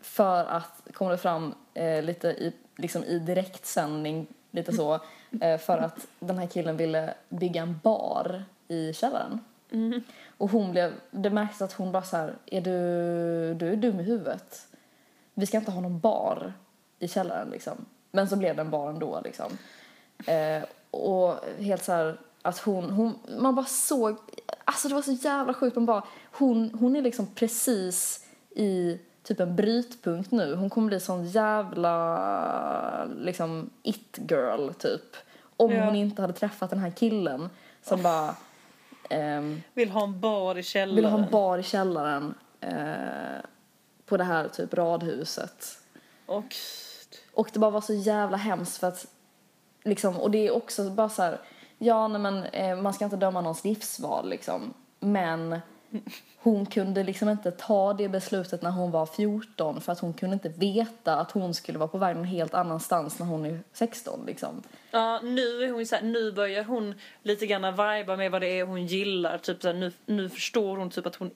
för 0.00 0.44
att, 0.44 0.80
kom 0.92 1.08
det 1.08 1.18
fram 1.18 1.54
eh, 1.74 2.02
lite 2.02 2.28
i, 2.28 2.52
liksom 2.76 3.04
i 3.04 3.18
direktsändning, 3.18 4.26
lite 4.50 4.72
så, 4.72 5.00
eh, 5.40 5.58
för 5.58 5.78
att 5.78 6.06
den 6.18 6.38
här 6.38 6.46
killen 6.46 6.76
ville 6.76 7.14
bygga 7.28 7.62
en 7.62 7.80
bar 7.82 8.44
i 8.68 8.92
källaren. 8.92 9.40
Och 10.42 10.50
hon 10.50 10.70
blev, 10.70 10.92
det 11.10 11.30
märktes 11.30 11.62
att 11.62 11.72
hon 11.72 11.92
bara 11.92 12.02
så 12.02 12.16
här, 12.16 12.34
är 12.46 12.60
du, 12.60 13.54
du 13.54 13.72
är 13.72 13.76
dum 13.76 14.00
i 14.00 14.02
huvudet. 14.02 14.66
Vi 15.34 15.46
ska 15.46 15.56
inte 15.58 15.70
ha 15.70 15.80
någon 15.80 16.00
bar 16.00 16.52
i 16.98 17.08
källaren 17.08 17.50
liksom. 17.50 17.86
Men 18.10 18.28
så 18.28 18.36
blev 18.36 18.56
det 18.56 18.62
en 18.62 18.70
bar 18.70 18.88
ändå 18.88 19.20
liksom. 19.24 19.58
Eh, 20.26 20.62
och 20.90 21.34
helt 21.58 21.84
så 21.84 21.92
här 21.92 22.18
att 22.42 22.58
hon, 22.58 22.90
hon, 22.90 23.18
man 23.38 23.54
bara 23.54 23.66
såg, 23.66 24.16
alltså 24.64 24.88
det 24.88 24.94
var 24.94 25.02
så 25.02 25.12
jävla 25.12 25.54
sjukt, 25.54 25.76
man 25.76 25.86
bara, 25.86 26.04
hon, 26.32 26.70
hon 26.80 26.96
är 26.96 27.02
liksom 27.02 27.26
precis 27.26 28.26
i 28.50 28.98
typ 29.22 29.40
en 29.40 29.56
brytpunkt 29.56 30.30
nu. 30.30 30.54
Hon 30.54 30.70
kommer 30.70 30.88
bli 30.88 31.00
sån 31.00 31.26
jävla 31.26 33.04
liksom 33.04 33.70
it 33.82 34.18
girl 34.28 34.72
typ. 34.72 35.16
Om 35.56 35.72
Ja. 35.72 35.84
hon 35.84 35.96
inte 35.96 36.22
hade 36.22 36.34
träffat 36.34 36.70
den 36.70 36.78
här 36.78 36.90
killen 36.90 37.48
som 37.82 38.02
bara 38.02 38.34
ehm, 39.10 39.62
Vill 39.74 39.90
ha 39.90 40.02
en 40.04 40.20
bar 40.20 40.58
i 40.58 40.62
källaren. 40.62 40.96
vill 40.96 41.04
ha 41.04 41.18
en 41.18 41.30
bar 41.30 41.58
i 41.58 41.62
källaren 41.62 42.34
eh, 42.60 43.40
på 44.06 44.16
det 44.16 44.24
här 44.24 44.48
typ 44.48 44.74
radhuset. 44.74 45.78
Gud. 46.26 47.18
Och 47.34 47.50
det 47.52 47.58
bara 47.58 47.70
var 47.70 47.80
så 47.80 47.94
jävla 47.94 48.36
hemskt 48.36 48.76
för 48.78 48.86
att 48.88 49.06
liksom, 49.84 50.16
och 50.16 50.30
det 50.30 50.46
är 50.46 50.50
också 50.50 50.90
bara 50.90 51.08
så 51.08 51.22
här, 51.22 51.40
ja 51.78 52.08
nej 52.08 52.20
men 52.20 52.44
eh, 52.44 52.76
man 52.76 52.94
ska 52.94 53.04
inte 53.04 53.16
döma 53.16 53.40
någons 53.40 53.64
livsval 53.64 54.28
liksom. 54.28 54.74
Men 55.00 55.60
hon 56.36 56.66
kunde 56.66 57.02
liksom 57.02 57.28
inte 57.28 57.50
ta 57.50 57.92
det 57.92 58.08
beslutet 58.08 58.62
när 58.62 58.70
hon 58.70 58.90
var 58.90 59.06
14 59.06 59.80
för 59.80 59.92
att 59.92 60.00
hon 60.00 60.12
kunde 60.12 60.34
inte 60.34 60.48
veta 60.48 61.16
att 61.16 61.30
hon 61.30 61.54
skulle 61.54 61.78
vara 61.78 61.88
på 61.88 61.98
väg 61.98 62.16
någon 62.16 62.24
helt 62.24 62.54
annanstans 62.54 63.18
när 63.18 63.26
hon 63.26 63.46
är 63.46 63.60
16 63.72 64.26
liksom. 64.26 64.62
Ja, 64.90 65.20
nu 65.20 65.64
är 65.64 65.72
hon 65.72 65.86
så 65.86 65.96
här, 65.96 66.02
nu 66.02 66.32
börjar 66.32 66.64
hon 66.64 66.94
lite 67.22 67.46
grann 67.46 67.72
viba 67.72 68.16
med 68.16 68.30
vad 68.30 68.40
det 68.40 68.60
är 68.60 68.64
hon 68.64 68.86
gillar. 68.86 69.38
Typ 69.38 69.62
så 69.62 69.68
här, 69.68 69.74
nu, 69.74 69.92
nu 70.06 70.28
förstår 70.28 70.76
hon 70.76 70.90
typ 70.90 71.06
att 71.06 71.16
hon 71.16 71.30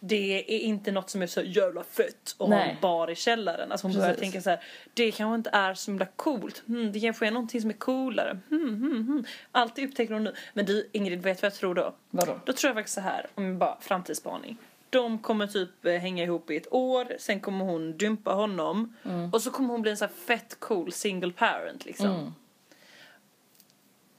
det 0.00 0.54
är 0.54 0.58
inte 0.58 0.92
något 0.92 1.10
som 1.10 1.22
är 1.22 1.26
så 1.26 1.42
jävla 1.42 1.82
fett 1.82 2.34
att 2.38 2.48
ha 2.48 2.54
en 2.54 2.76
bar 2.80 3.10
i 3.10 3.14
källaren. 3.14 3.72
Alltså 3.72 3.86
hon 3.86 3.96
börjar 3.96 4.08
Precis. 4.08 4.20
tänka 4.20 4.42
så 4.42 4.50
här, 4.50 4.64
det 4.94 5.10
kanske 5.12 5.34
inte 5.34 5.50
är 5.52 5.74
så 5.74 5.90
himla 5.90 6.06
coolt. 6.16 6.62
Hmm, 6.66 6.92
det 6.92 7.00
kanske 7.00 7.26
är 7.26 7.30
någonting 7.30 7.60
som 7.60 7.70
är 7.70 7.74
coolare. 7.74 8.38
Hmm, 8.48 8.68
hmm, 8.68 9.06
hmm. 9.06 9.24
Allt 9.52 9.78
upptäcker 9.78 10.14
hon 10.14 10.24
nu. 10.24 10.34
Men 10.54 10.66
du 10.66 10.88
Ingrid, 10.92 11.22
vet 11.22 11.42
vad 11.42 11.50
jag 11.50 11.58
tror 11.58 11.74
då? 11.74 11.94
Vadå? 12.10 12.40
Då 12.44 12.52
tror 12.52 12.68
jag 12.68 12.76
faktiskt 12.76 12.94
så 12.94 13.00
här, 13.00 13.26
om 13.34 13.44
jag 13.44 13.56
bara 13.56 13.76
framtidsspaning. 13.80 14.56
De 14.90 15.18
kommer 15.18 15.46
typ 15.46 15.86
eh, 15.86 15.92
hänga 15.92 16.24
ihop 16.24 16.50
i 16.50 16.56
ett 16.56 16.72
år, 16.72 17.16
sen 17.18 17.40
kommer 17.40 17.64
hon 17.64 17.96
dumpa 17.96 18.32
honom 18.32 18.94
och 19.32 19.42
så 19.42 19.50
kommer 19.50 19.68
hon 19.68 19.82
bli 19.82 19.90
en 19.90 19.96
så 19.96 20.04
här 20.04 20.12
fett 20.12 20.60
cool 20.60 20.92
single 20.92 21.32
parent 21.32 21.84
liksom. 21.84 22.06
Mm. 22.06 22.34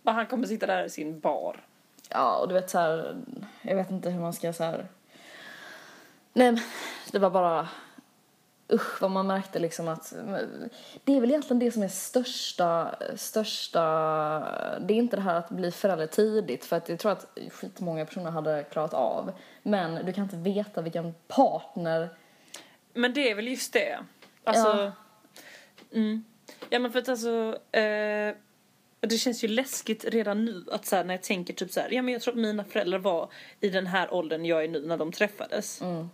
Och 0.04 0.14
han 0.14 0.26
kommer 0.26 0.48
sitta 0.48 0.66
där 0.66 0.86
i 0.86 0.90
sin 0.90 1.20
bar. 1.20 1.64
Ja, 2.10 2.38
och 2.38 2.48
du 2.48 2.54
vet 2.54 2.70
så 2.70 2.80
här, 2.80 3.18
jag 3.62 3.76
vet 3.76 3.92
inte 3.92 4.10
hur 4.10 4.20
man 4.20 4.34
ska 4.34 4.54
så 4.54 4.64
här. 4.64 4.88
Nej, 6.38 6.64
det 7.12 7.20
var 7.20 7.30
bara 7.30 7.68
usch 8.72 9.02
vad 9.02 9.12
man 9.12 9.28
märkte 9.28 9.60
liksom 9.60 9.88
att 9.88 10.14
det 11.04 11.16
är 11.16 11.22
väl 11.22 11.30
egentligen 11.30 11.60
det 11.60 11.72
som 11.72 11.84
är 11.84 11.88
största, 11.88 12.96
största, 13.16 13.82
det 14.80 14.94
är 14.94 14.98
inte 14.98 15.16
det 15.16 15.22
här 15.22 15.36
att 15.36 15.50
bli 15.50 15.72
förälder 15.72 16.08
tidigt 16.08 16.66
för 16.66 16.76
att 16.76 16.90
jag 16.90 17.00
tror 17.00 17.12
att 17.12 17.38
skitmånga 17.52 18.06
personer 18.06 18.32
hade 18.32 18.64
klarat 18.64 18.94
av. 18.94 19.32
Men 19.64 20.06
du 20.06 20.14
kan 20.14 20.24
inte 20.24 20.38
veta 20.38 20.82
vilken 20.82 21.14
partner, 21.28 22.10
Men 22.94 23.14
det 23.14 23.32
är 23.32 23.36
väl 23.36 23.48
just 23.48 23.74
det. 23.74 24.00
Alltså... 24.44 24.68
Ja. 24.68 24.92
Mm. 25.94 26.24
Ja 26.70 26.80
men 26.80 26.92
för 26.92 27.00
att 27.00 27.10
alltså... 27.10 27.60
Eh, 27.72 28.36
det 29.00 29.18
känns 29.18 29.44
ju 29.44 29.48
läskigt 29.48 30.06
redan 30.06 30.46
nu 30.46 30.66
att 30.72 30.86
så 30.86 30.96
här, 30.96 31.04
när 31.04 31.14
jag 31.14 31.24
tänker 31.24 31.54
typ 31.54 31.72
så 31.72 31.80
här, 31.80 31.94
ja 31.94 32.02
men 32.02 32.14
jag 32.14 32.22
tror 32.22 32.34
att 32.34 32.40
mina 32.40 32.64
föräldrar 32.64 33.00
var 33.00 33.30
i 33.60 33.70
den 33.70 33.88
här 33.88 34.14
åldern 34.14 34.46
jag 34.46 34.64
är 34.64 34.68
nu 34.68 34.86
när 34.86 34.98
de 34.98 35.12
träffades. 35.12 35.82
Mm. 35.82 36.10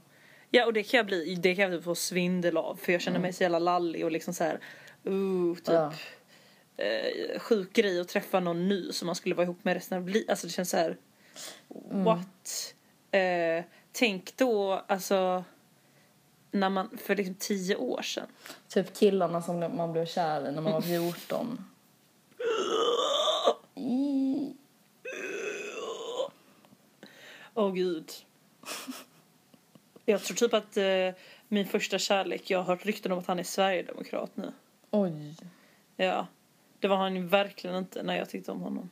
Ja 0.56 0.66
och 0.66 0.74
det 0.74 0.84
kan 0.84 0.98
jag 0.98 1.06
bli, 1.06 1.36
det 1.36 1.56
kan 1.56 1.72
jag 1.72 1.84
få 1.84 1.96
svindel 1.96 2.58
av 2.58 2.76
för 2.76 2.92
jag 2.92 3.02
känner 3.02 3.20
mig 3.20 3.34
så 3.34 3.44
jävla 3.44 3.60
lallig 3.60 4.06
och 4.06 4.12
liksom 4.12 4.34
så 4.34 4.44
här, 4.44 4.60
uh, 5.08 5.56
typ. 5.56 5.68
Ja. 5.68 5.94
Eh, 6.78 7.40
sjuk 7.40 7.74
grej 7.74 8.00
att 8.00 8.08
träffa 8.08 8.40
någon 8.40 8.68
ny 8.68 8.92
som 8.92 9.06
man 9.06 9.16
skulle 9.16 9.36
vara 9.36 9.44
ihop 9.44 9.64
med 9.64 9.74
resten 9.74 9.98
av 9.98 10.10
livet. 10.10 10.30
Alltså 10.30 10.48
det 10.48 10.54
känns 10.54 10.70
så 10.70 10.78
här, 10.78 10.98
what? 11.90 12.76
Eh, 13.12 13.64
tänk 13.92 14.38
då 14.38 14.84
alltså 14.88 15.44
när 16.52 16.70
man, 16.70 16.98
för 16.98 17.16
liksom 17.16 17.36
tio 17.36 17.76
år 17.76 18.02
sedan. 18.02 18.28
typ 18.68 18.94
killarna 18.98 19.42
som 19.42 19.60
man 19.60 19.92
blev 19.94 20.06
kär 20.06 20.50
i 20.50 20.52
när 20.52 20.62
man 20.62 20.74
var 20.74 20.82
14. 20.82 21.66
I- 23.76 24.56
Åh 27.54 27.74
gud. 27.74 28.12
Jag 30.06 30.24
tror 30.24 30.36
typ 30.36 30.54
att 30.54 30.78
eh, 30.78 31.10
min 31.48 31.66
första 31.68 32.00
kärlek, 32.00 32.50
jag 32.50 32.60
har 32.60 32.66
hört 32.66 32.86
rykten 32.86 33.12
om 33.12 33.20
att 33.20 33.28
han 33.28 33.40
är 33.40 33.44
sverigedemokrat 33.44 34.32
nu. 34.38 34.52
Oj. 34.92 35.36
Ja. 35.96 36.28
Det 36.80 36.88
var 36.88 36.98
han 36.98 37.16
ju 37.16 37.26
verkligen 37.26 37.76
inte 37.76 38.04
när 38.04 38.18
jag 38.18 38.30
tyckte 38.30 38.52
om 38.52 38.62
honom. 38.62 38.90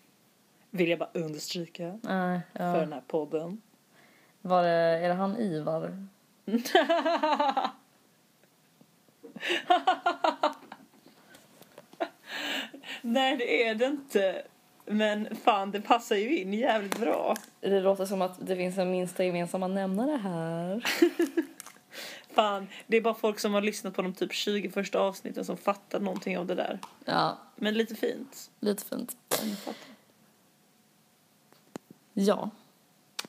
Vill 0.69 0.89
jag 0.89 0.99
bara 0.99 1.09
understryka 1.13 1.99
för 2.03 2.41
ja. 2.53 2.63
den 2.63 2.93
här 2.93 3.03
podden. 3.07 3.61
Var 4.41 4.63
det, 4.63 4.69
är 4.69 5.07
det 5.07 5.13
han 5.13 5.37
Ivar? 5.37 6.07
Nej, 13.01 13.37
det 13.37 13.67
är 13.67 13.75
det 13.75 13.85
inte. 13.85 14.43
Men 14.85 15.35
fan, 15.35 15.71
det 15.71 15.81
passar 15.81 16.15
ju 16.15 16.37
in 16.37 16.53
jävligt 16.53 16.99
bra. 16.99 17.35
Det 17.59 17.79
låter 17.81 18.05
som 18.05 18.21
att 18.21 18.47
det 18.47 18.55
finns 18.55 18.77
en 18.77 18.91
minsta 18.91 19.23
gemensamma 19.25 19.67
nämnare 19.67 20.17
här. 20.17 20.85
Fan, 22.35 22.67
det 22.87 22.97
är 22.97 23.01
bara 23.01 23.13
folk 23.13 23.39
som 23.39 23.53
har 23.53 23.61
lyssnat 23.61 23.93
på 23.93 24.01
de 24.01 24.13
typ 24.13 24.33
20 24.33 24.69
första 24.69 24.99
avsnitten 24.99 25.45
som 25.45 25.57
fattar 25.57 25.99
någonting 25.99 26.37
av 26.37 26.45
det 26.45 26.55
där. 26.55 26.79
Ja, 27.05 27.37
Men 27.55 27.73
lite 27.73 27.95
fint. 27.95 28.49
lite 28.59 28.85
fint. 28.85 29.17
Ja, 32.13 32.49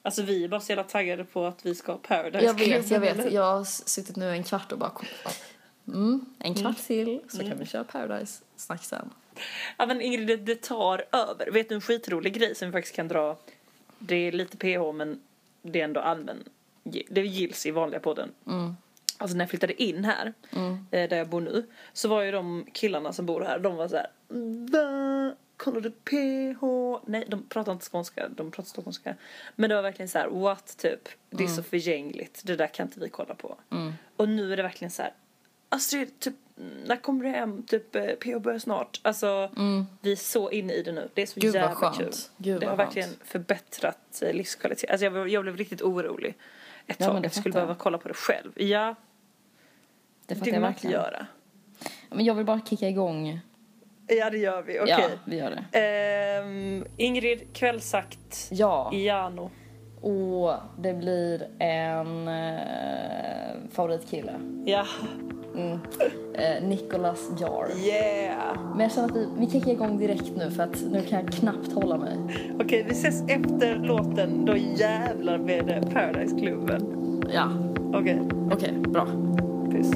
Alltså 0.04 0.22
vi 0.22 0.44
är 0.44 0.48
bara 0.48 0.60
så 0.60 0.72
jävla 0.72 0.84
taggade 0.84 1.24
på 1.24 1.46
att 1.46 1.66
vi 1.66 1.74
ska 1.74 1.92
ha 1.92 1.98
Paradise 1.98 2.44
jag 2.46 2.54
vet, 2.54 2.90
jag 2.90 3.00
vet. 3.00 3.32
Jag 3.32 3.42
har 3.56 3.64
suttit 3.64 4.16
nu 4.16 4.30
en 4.30 4.44
kvart 4.44 4.72
och 4.72 4.78
bara 4.78 4.92
mm, 5.86 6.24
en 6.38 6.54
kvart 6.54 6.76
till 6.78 7.20
så 7.28 7.36
kan 7.38 7.46
Mm. 7.46 7.58
vi 7.58 7.66
köra 7.66 7.84
Paradise 7.84 8.42
snack 8.56 8.84
sen. 8.84 9.10
Ja 9.76 9.86
men 9.86 10.00
Ingrid, 10.00 10.40
det, 10.40 10.62
tar 10.62 11.04
över. 11.12 11.50
Vet 11.50 11.68
du 11.68 11.74
en 11.74 11.80
skitrolig 11.80 12.32
grej 12.34 12.54
som 12.54 12.68
vi 12.68 12.72
faktiskt 12.72 12.96
kan 12.96 13.08
dra? 13.08 13.36
Det 13.98 14.14
är 14.16 14.32
lite 14.32 14.56
PH 14.56 14.92
men 14.94 15.20
det 15.62 15.80
är 15.80 15.84
ändå 15.84 16.00
allmän. 16.00 16.44
Det 17.08 17.20
gills 17.26 17.66
i 17.66 17.70
vanliga 17.70 18.00
podden. 18.00 18.30
Mm. 18.46 18.76
Alltså 19.18 19.36
när 19.36 19.42
jag 19.44 19.50
flyttade 19.50 19.82
in 19.82 20.04
här, 20.04 20.32
Mm. 20.52 20.86
eh, 20.90 21.08
där 21.08 21.16
jag 21.16 21.28
bor 21.28 21.40
nu, 21.40 21.66
så 21.92 22.08
var 22.08 22.22
ju 22.22 22.30
de 22.32 22.66
killarna 22.72 23.12
som 23.12 23.26
bor 23.26 23.40
här, 23.40 23.58
de 23.58 23.76
var 23.76 23.88
så 23.88 23.96
här. 23.96 24.10
Va? 24.72 25.34
Kollar 25.56 25.80
du 25.80 25.90
PH? 25.90 26.62
Nej, 27.06 27.24
de 27.28 27.48
pratar 27.48 27.72
inte 27.72 27.84
skånska, 27.90 28.28
de 28.28 28.50
pratar 28.50 28.68
stockholmska. 28.68 29.14
Men 29.56 29.70
det 29.70 29.76
var 29.76 29.82
verkligen 29.82 30.08
så 30.08 30.18
här, 30.18 30.28
what 30.28 30.76
typ? 30.78 31.08
Det 31.30 31.44
är 31.44 31.48
så 31.48 31.62
förgängligt, 31.62 32.40
det 32.44 32.56
där 32.56 32.66
kan 32.66 32.86
inte 32.86 33.00
vi 33.00 33.08
kolla 33.08 33.34
på. 33.34 33.56
Mm. 33.70 33.92
Och 34.16 34.28
nu 34.28 34.52
är 34.52 34.56
det 34.56 34.62
verkligen 34.62 34.90
så 34.90 35.02
här, 35.02 35.12
Astrid, 35.72 36.18
typ, 36.20 36.34
när 36.86 36.96
kommer 36.96 37.24
du 37.24 37.30
hem? 37.30 37.62
Typ, 37.62 37.94
eh, 37.96 38.04
PH 38.06 38.38
börjar 38.40 38.58
snart. 38.58 39.00
Alltså, 39.02 39.50
vi 40.00 40.12
är 40.12 40.16
så 40.16 40.50
inne 40.50 40.72
i 40.72 40.82
det 40.82 40.92
nu. 40.92 41.08
Det 41.14 41.22
är 41.22 41.26
så 41.26 41.40
Mm. 41.40 41.46
Gud 41.46 41.54
jävla 41.54 41.74
skönt. 41.74 41.98
kul. 41.98 42.10
Gud 42.36 42.60
det 42.60 42.66
har 42.66 42.76
verkligen 42.76 43.08
skönt. 43.08 43.20
förbättrat 43.24 44.22
eh, 44.22 44.32
livskvalitet. 44.32 44.90
Alltså 44.90 45.04
jag, 45.04 45.28
jag 45.28 45.42
blev 45.42 45.56
riktigt 45.56 45.82
orolig 45.82 46.34
ett 46.86 46.96
Ja, 47.00 47.06
tag. 47.06 47.24
jag 47.24 47.32
skulle 47.34 47.52
behöva 47.52 47.74
kolla 47.74 47.98
på 47.98 48.08
det 48.08 48.14
själv. 48.14 48.52
Ja, 48.56 48.94
Det 50.26 50.34
det 50.34 50.44
vill 50.44 50.54
jag 50.54 50.60
man 50.60 50.70
inte 50.70 50.86
verkligen. 50.86 50.92
göra. 51.04 51.26
Men 52.10 52.24
jag 52.24 52.34
vill 52.34 52.46
bara 52.46 52.60
kicka 52.60 52.88
igång. 52.88 53.40
Ja, 54.06 54.30
det 54.30 54.38
gör 54.38 54.62
vi. 54.62 54.80
Okej. 54.80 54.94
Ja, 54.98 55.08
vi 55.24 55.36
gör 55.36 55.64
det. 55.72 55.78
Ehm, 55.78 56.84
Ingrid, 56.96 57.54
kvällsakt 57.54 58.48
Ja, 58.50 58.90
i 58.94 59.04
Jano. 59.06 59.50
Och 60.02 60.54
det 60.78 60.94
blir 60.94 61.42
en 61.58 62.28
eh, 62.28 63.70
favoritkille. 63.70 64.32
Ja, 64.64 64.84
Mm. 65.56 65.78
Eh, 66.34 66.68
Nicholas 66.68 67.30
Jar. 67.40 67.66
yeah. 67.86 68.56
Men 68.72 68.80
jag 68.80 68.92
känner 68.92 69.08
att 69.08 69.16
vi, 69.16 69.28
vi 69.38 69.50
kickar 69.50 69.70
igång 69.72 69.98
direkt 69.98 70.32
nu 70.36 70.50
för 70.50 70.62
att 70.62 70.84
nu 70.92 71.00
kan 71.02 71.20
jag 71.24 71.32
knappt 71.32 71.72
hålla 71.72 71.96
mig. 71.96 72.16
Okej, 72.60 72.84
vi 72.88 72.92
ses 72.92 73.22
efter 73.28 73.76
låten. 73.76 74.44
Då 74.44 74.56
jävlar 74.56 75.38
med 75.38 75.66
det 75.66 75.90
Paradise-klubben. 75.94 76.82
Ja, 77.34 77.48
Okej, 77.94 78.22
okej, 78.52 78.72
bra. 78.72 79.06
puss. 79.70 79.90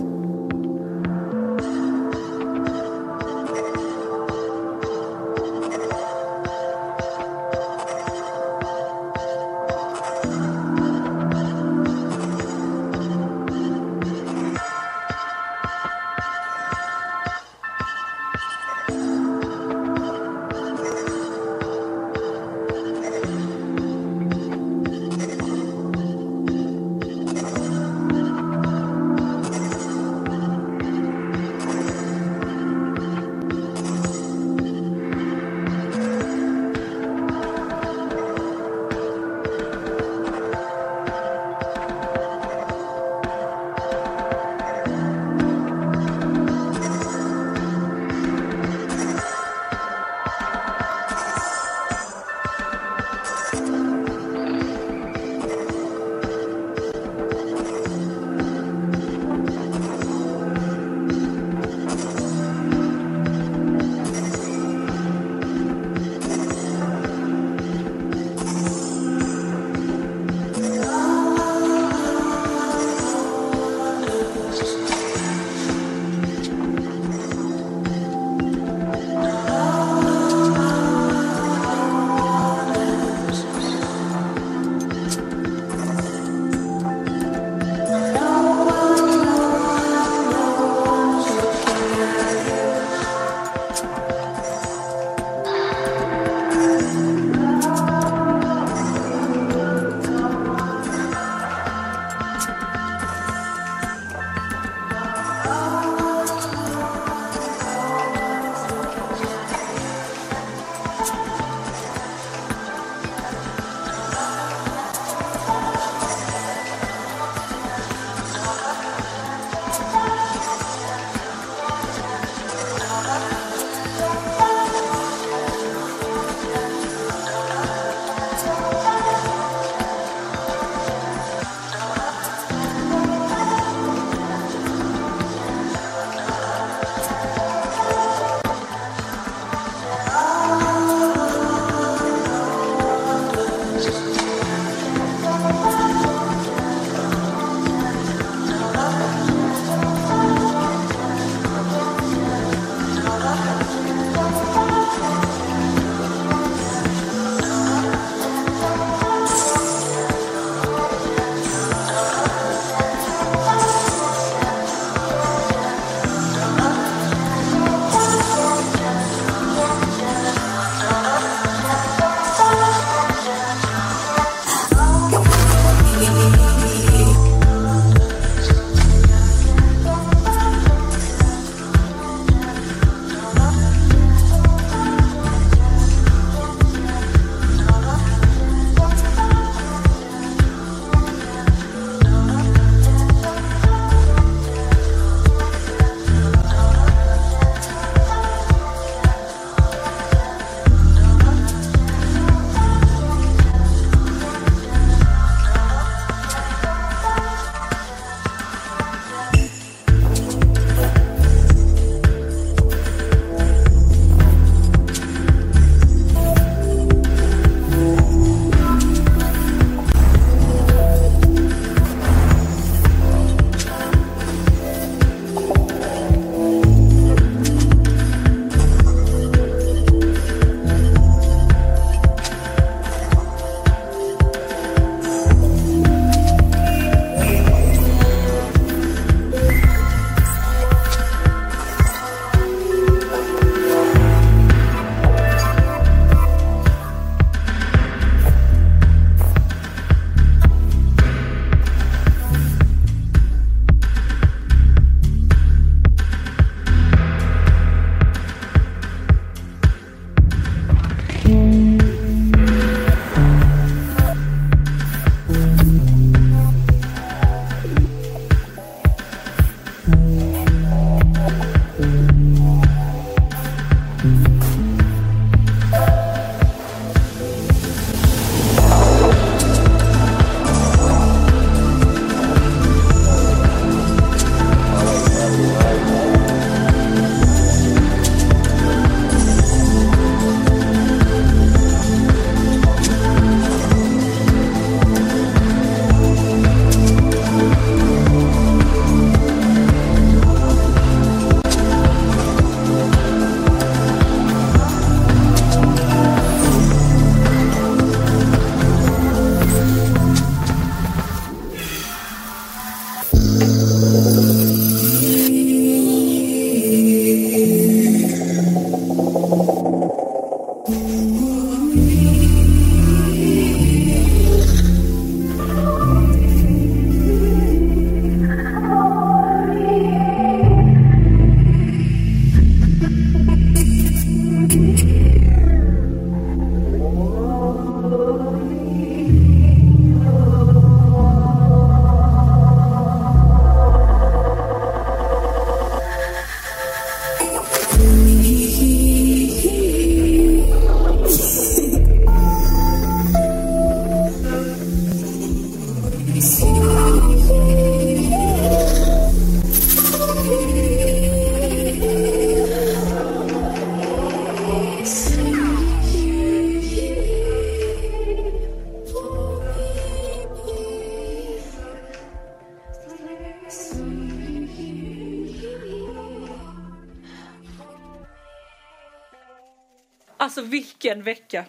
Vilken 381.02 381.04
vecka! 381.04 381.44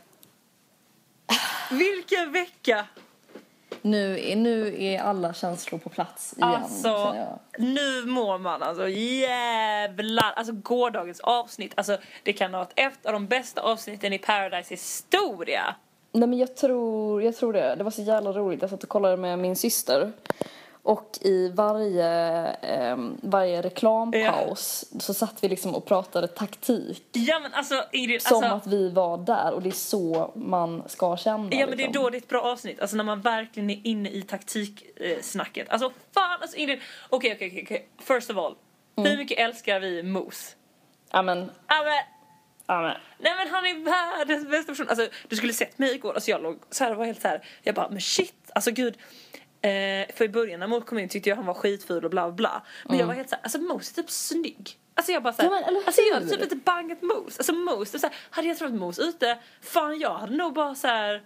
Vilken 1.72 2.32
vecka! 2.32 2.88
Nu 3.82 4.20
är, 4.20 4.36
nu 4.36 4.84
är 4.84 5.00
alla 5.00 5.34
känslor 5.34 5.80
på 5.80 5.90
plats 5.90 6.34
igen. 6.38 6.50
Alltså, 6.50 7.16
nu 7.58 8.06
mår 8.06 8.38
man 8.38 8.64
alltså 8.64 8.90
jävlar. 8.90 10.32
Alltså 10.36 10.54
gårdagens 10.54 11.20
avsnitt, 11.20 11.74
alltså 11.76 11.98
det 12.24 12.34
kan 12.34 12.54
ha 12.54 12.60
varit 12.60 12.74
ett 12.76 13.06
av 13.06 13.14
de 13.14 13.28
bästa 13.28 13.62
avsnitten 13.62 14.14
i 14.14 14.18
Paradise 14.18 14.74
historia. 14.74 15.76
Nej 16.12 16.30
men 16.30 16.40
jag 16.40 16.56
tror, 16.56 17.24
jag 17.24 17.36
tror 17.36 17.54
det. 17.54 17.76
Det 17.76 17.84
var 17.84 17.92
så 17.92 18.02
jävla 18.02 18.32
roligt. 18.32 18.62
Jag 18.62 18.70
satt 18.70 18.84
och 18.84 18.90
kollade 18.90 19.18
med 19.18 19.40
min 19.40 19.56
syster. 19.56 20.12
Och 20.88 21.18
i 21.22 21.50
varje, 21.50 22.08
ehm, 22.52 23.18
varje 23.24 23.62
reklampaus 23.62 24.86
så 25.00 25.14
satt 25.14 25.44
vi 25.44 25.50
liksom 25.50 25.76
och 25.76 25.86
pratade 25.86 26.28
taktik. 26.28 27.04
Ja 27.12 27.40
men 27.40 27.54
alltså 27.54 27.84
Ingrid, 27.92 28.22
Som 28.22 28.38
alltså, 28.38 28.54
att 28.54 28.68
vi 28.68 28.90
var 28.90 29.18
där 29.18 29.54
och 29.54 29.62
det 29.62 29.70
är 29.70 29.72
så 29.72 30.32
man 30.36 30.84
ska 30.90 31.18
känna. 31.18 31.50
Ja 31.52 31.68
men 31.68 31.78
det 31.78 31.84
är 31.84 31.88
liksom. 31.88 32.04
då 32.04 32.10
det 32.10 32.18
är 32.18 32.22
ett 32.22 32.28
bra 32.28 32.42
avsnitt, 32.42 32.80
alltså 32.80 32.98
när 32.98 33.04
man 33.04 33.22
verkligen 33.22 33.70
är 33.70 33.82
inne 33.84 34.10
i 34.10 34.22
taktiksnacket. 34.22 35.70
Alltså 35.70 35.92
fan 36.14 36.42
alltså 36.42 36.58
Ingrid, 36.58 36.80
okej 37.10 37.34
okej 37.36 37.48
okej, 37.48 37.64
okej. 37.64 37.88
first 38.00 38.30
of 38.30 38.38
all. 38.38 38.56
Mm. 38.98 39.10
Hur 39.10 39.18
mycket 39.18 39.40
älskar 39.40 39.80
vi 39.80 40.04
Mos? 40.04 40.56
Ja 41.12 41.22
men, 41.22 41.52
Ja 41.68 41.84
men, 41.84 42.04
ja 42.68 42.82
men. 42.82 42.98
nej 43.20 43.34
men 43.38 43.54
han 43.54 43.66
är 43.66 43.86
världens 43.86 44.50
bästa 44.50 44.72
person. 44.72 44.90
Alltså 44.90 45.08
du 45.28 45.36
skulle 45.36 45.54
sett 45.54 45.80
mig 45.80 45.96
igår, 45.96 46.14
alltså 46.14 46.32
jag 46.32 46.44
låg 46.44 46.60
så 46.70 46.84
här 46.84 46.92
och 46.92 46.98
var 46.98 47.06
helt 47.06 47.22
så 47.22 47.28
här. 47.28 47.46
jag 47.64 47.76
bara 47.76 47.90
men 47.90 48.02
shit, 48.02 48.52
alltså 48.54 48.72
gud. 48.72 48.98
Eh, 49.68 50.16
för 50.16 50.26
i 50.26 50.30
början 50.30 50.60
när 50.60 50.68
Mos 50.68 50.84
kom 50.84 51.00
in 51.00 51.10
tyckte 51.10 51.30
jag 51.30 51.36
han 51.38 51.46
var 51.46 51.54
skitful 51.54 52.04
och 52.06 52.12
bla 52.12 52.32
bla. 52.32 52.64
Men 52.86 52.98
jag 52.98 53.08
var 53.08 53.14
helt 53.14 53.30
så 53.30 53.36
här, 53.36 53.44
alltså 53.44 53.60
Mos 53.60 53.92
är 53.92 53.96
typ 53.96 54.10
snygg. 54.12 54.78
Alltså 54.96 55.12
jag 55.12 55.24
bara 55.24 55.34
såhär, 55.34 55.50
Mm. 55.50 55.64
Ja, 55.66 55.72
men, 55.72 55.84
alltså 55.86 56.02
jag 56.02 56.14
hade 56.14 56.28
typ 56.30 56.42
inte 56.44 56.56
bangat 56.56 57.02
Mos. 57.02 57.38
Alltså 57.38 57.54
Mos, 57.54 57.92
så 57.92 57.98
här, 58.08 58.16
hade 58.30 58.48
jag 58.48 58.58
träffat 58.58 58.76
Mos 58.76 59.00
ute, 59.00 59.38
fan 59.62 60.00
jag 60.00 60.14
hade 60.14 60.36
nog 60.36 60.54
bara 60.54 60.76
så 60.76 60.88
här. 60.88 61.24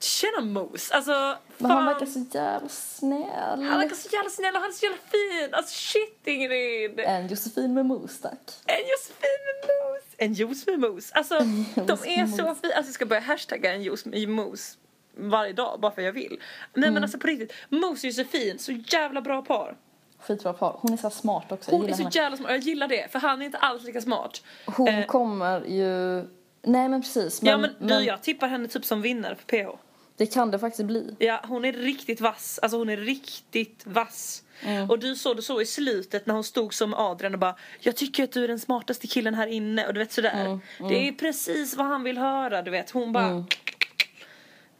Tjena 0.00 0.40
Mos, 0.40 0.90
alltså 0.90 1.10
Men 1.58 1.70
han 1.70 1.78
fan. 1.78 1.86
verkar 1.86 2.06
så 2.06 2.26
jävla 2.38 2.68
snäll. 2.68 3.62
Han 3.62 3.78
verkar 3.80 3.96
så 3.96 4.08
jävla 4.12 4.30
snäll 4.30 4.54
och 4.54 4.60
han 4.60 4.70
är 4.70 4.74
så 4.74 4.84
jävla 4.86 4.98
fin. 5.10 5.54
Alltså 5.54 5.74
shit 5.74 6.20
Ingrid. 6.24 7.00
En 7.00 7.26
Josefin 7.28 7.74
med 7.74 7.86
mos 7.86 8.20
tack. 8.20 8.38
En 8.66 8.76
Josefin 8.90 9.38
med 9.46 9.68
mos. 9.68 10.02
En 10.16 10.32
juice 10.34 10.66
med 10.66 10.80
mos. 10.80 11.12
Alltså 11.12 11.38
de 11.74 11.92
är 11.92 12.26
så 12.26 12.36
fina. 12.36 12.48
Alltså 12.48 12.66
jag 12.74 12.84
ska 12.86 13.06
börja 13.06 13.22
hashtagga 13.22 13.72
en 13.74 13.82
juice 13.82 14.04
med 14.04 14.28
mos 14.28 14.78
varje 15.16 15.52
dag 15.52 15.80
bara 15.80 15.92
för 15.92 16.02
jag 16.02 16.12
vill. 16.12 16.40
Nej 16.74 16.82
Mm. 16.84 16.94
men 16.94 17.02
alltså 17.02 17.18
på 17.18 17.26
riktigt. 17.26 17.52
Mos 17.68 17.98
och 17.98 18.04
Josefin, 18.04 18.58
så 18.58 18.72
jävla 18.72 19.20
bra 19.20 19.42
par. 19.42 19.76
Skitbra 20.18 20.52
par. 20.52 20.76
Hon 20.80 20.92
är 20.92 20.96
så 20.96 21.10
smart 21.10 21.52
också. 21.52 21.70
Hon 21.70 21.84
är 21.88 21.92
så 21.92 21.96
henne. 21.98 22.10
jävla 22.14 22.36
smart. 22.36 22.50
Jag 22.50 22.58
gillar 22.60 22.88
det 22.88 23.12
för 23.12 23.18
han 23.18 23.42
är 23.42 23.46
inte 23.46 23.58
alls 23.58 23.84
lika 23.84 24.00
smart. 24.00 24.42
Hon 24.66 24.88
Eh, 24.88 25.06
kommer 25.06 25.60
ju... 25.66 26.22
Nej 26.64 26.88
men 26.88 27.02
precis. 27.02 27.42
Men, 27.42 27.50
ja 27.50 27.58
men 27.58 27.70
du 27.88 27.94
jag 28.04 28.22
tippar 28.22 28.48
henne 28.48 28.68
typ 28.68 28.84
som 28.84 29.02
vinnare 29.02 29.36
för 29.36 29.44
PH. 29.64 29.76
Det 30.16 30.26
kan 30.26 30.50
det 30.50 30.58
faktiskt 30.58 30.84
bli. 30.86 31.16
Ja, 31.18 31.40
hon 31.48 31.64
är 31.64 31.72
riktigt 31.72 32.20
vass. 32.20 32.58
Alltså 32.62 32.78
hon 32.78 32.88
är 32.90 32.96
riktigt 32.96 33.82
vass. 33.86 34.42
Mm. 34.64 34.90
Och 34.90 34.98
du 34.98 35.14
såg 35.16 35.36
det 35.36 35.42
så 35.42 35.60
i 35.60 35.66
slutet 35.66 36.26
när 36.26 36.34
hon 36.34 36.44
stod 36.44 36.74
som 36.74 36.94
Adrian 36.94 37.32
och 37.34 37.38
bara 37.40 37.56
Jag 37.80 37.96
tycker 37.96 38.24
att 38.24 38.32
du 38.32 38.44
är 38.44 38.48
den 38.48 38.58
smartaste 38.60 39.06
killen 39.06 39.34
här 39.34 39.46
inne 39.46 39.86
och 39.86 39.94
du 39.94 39.98
vet 40.00 40.12
sådär. 40.12 40.44
Mm, 40.44 40.60
Det 40.88 41.08
är 41.08 41.12
precis 41.12 41.76
vad 41.76 41.86
han 41.86 42.02
vill 42.02 42.18
höra 42.18 42.62
du 42.62 42.70
vet. 42.70 42.90
Hon 42.90 43.12
bara 43.12 43.44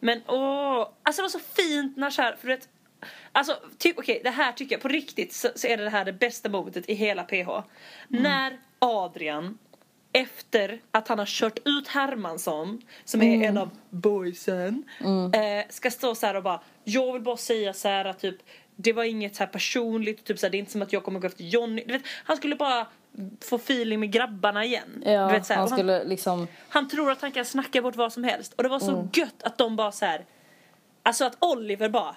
Men 0.04 0.20
åh, 0.26 0.88
alltså 1.02 1.22
det 1.22 1.24
var 1.24 1.28
så 1.28 1.38
fint 1.38 1.96
när 1.96 2.10
så 2.10 2.22
här, 2.22 2.36
för 2.36 2.48
du 2.48 2.54
vet 2.54 2.68
Alltså, 3.32 3.56
typ, 3.78 3.98
okej, 3.98 4.20
det 4.24 4.30
här 4.30 4.52
tycker 4.52 4.74
jag 4.74 4.82
på 4.82 4.88
riktigt 4.88 5.32
så, 5.32 5.48
så 5.54 5.66
är 5.66 5.76
det 5.76 5.90
här 5.90 6.04
det 6.04 6.12
bästa 6.12 6.48
momentet 6.48 6.88
i 6.88 6.94
hela 6.94 7.24
PH. 7.24 7.32
Mm. 7.50 7.62
När 8.08 8.58
Adrian 8.78 9.58
efter 10.12 10.80
att 10.90 11.08
han 11.08 11.18
har 11.18 11.26
kört 11.26 11.58
ut 11.64 11.88
Hermansson, 11.88 12.82
som 13.04 13.22
är 13.22 13.34
Mm. 13.34 13.48
en 13.48 13.58
av 13.58 13.70
boysen, 13.90 14.84
eh, 15.34 15.64
ska 15.70 15.90
stå 15.90 16.14
så 16.14 16.26
här 16.26 16.34
och 16.34 16.42
bara, 16.42 16.60
jag 16.84 17.12
vill 17.12 17.22
bara 17.22 17.36
säga 17.36 17.72
så 17.72 17.88
här 17.88 18.04
att 18.04 18.18
typ, 18.18 18.36
det 18.76 18.92
var 18.92 19.04
inget 19.04 19.36
så 19.36 19.42
här 19.44 19.50
personligt, 19.50 20.24
typ 20.24 20.38
så 20.38 20.48
det 20.48 20.56
är 20.56 20.58
inte 20.58 20.72
som 20.72 20.82
att 20.82 20.92
jag 20.92 21.04
kommer 21.04 21.20
gå 21.20 21.26
efter 21.26 21.44
Johnny. 21.44 21.84
Du 21.86 21.92
vet, 21.92 22.02
han 22.24 22.36
skulle 22.36 22.56
bara 22.56 22.86
få 23.44 23.56
feeling 23.56 24.00
med 24.00 24.12
grabbarna 24.12 24.64
igen. 24.64 25.02
Ja, 25.06 25.26
du 25.26 25.32
vet, 25.32 25.46
så 25.46 25.52
här, 25.52 25.60
han 25.68 25.88
han, 25.88 26.08
liksom... 26.08 26.46
han 26.68 26.88
tror 26.88 27.10
att 27.10 27.22
han 27.22 27.32
kan 27.32 27.44
snacka 27.44 27.82
bort 27.82 27.96
vad 27.96 28.12
som 28.12 28.24
helst. 28.24 28.52
Och 28.52 28.62
det 28.62 28.68
var 28.68 28.78
så 28.80 28.90
Mm. 28.92 29.08
gött 29.12 29.42
att 29.42 29.58
de 29.58 29.76
bara 29.76 29.92
så 29.92 30.04
här, 30.04 30.24
alltså 31.02 31.24
att 31.24 31.36
Oliver 31.40 31.88
bara, 31.88 32.16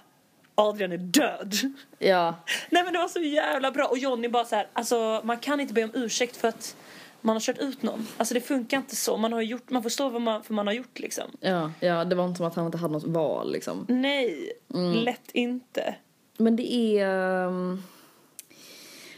Adrian 0.55 0.91
är 0.91 0.97
död. 0.97 1.55
Ja. 1.99 2.35
Nej 2.69 2.83
men 2.83 2.93
det 2.93 2.99
var 2.99 3.07
så 3.07 3.19
jävla 3.19 3.71
bra 3.71 3.85
och 3.87 3.97
Johnny 3.97 4.27
bara 4.29 4.45
så 4.45 4.55
här, 4.55 4.67
alltså 4.73 5.21
man 5.23 5.37
kan 5.37 5.59
inte 5.59 5.73
be 5.73 5.83
om 5.83 5.91
ursäkt 5.93 6.37
för 6.37 6.47
att 6.47 6.75
man 7.21 7.35
har 7.35 7.41
kört 7.41 7.57
ut 7.57 7.81
någon. 7.83 8.07
Alltså 8.17 8.33
det 8.33 8.41
funkar 8.41 8.77
inte 8.77 8.95
så. 8.95 9.17
Man 9.17 9.33
har 9.33 9.41
gjort, 9.41 9.69
man 9.69 9.83
får 9.83 9.89
stå 9.89 10.09
vad 10.09 10.21
man, 10.21 10.43
för 10.43 10.53
man 10.53 10.67
har 10.67 10.73
gjort 10.73 10.99
liksom. 10.99 11.23
Ja, 11.39 11.71
ja, 11.79 12.05
det 12.05 12.15
var 12.15 12.25
inte 12.25 12.37
som 12.37 12.45
att 12.45 12.55
han 12.55 12.65
inte 12.65 12.77
hade 12.77 12.93
något 12.93 13.03
val 13.07 13.51
liksom. 13.51 13.85
Nej, 13.89 14.51
Mm. 14.73 14.93
lätt 14.93 15.31
inte. 15.33 15.95
Men 16.37 16.55
det 16.55 16.73
är... 16.75 17.07
ehm, 17.47 17.83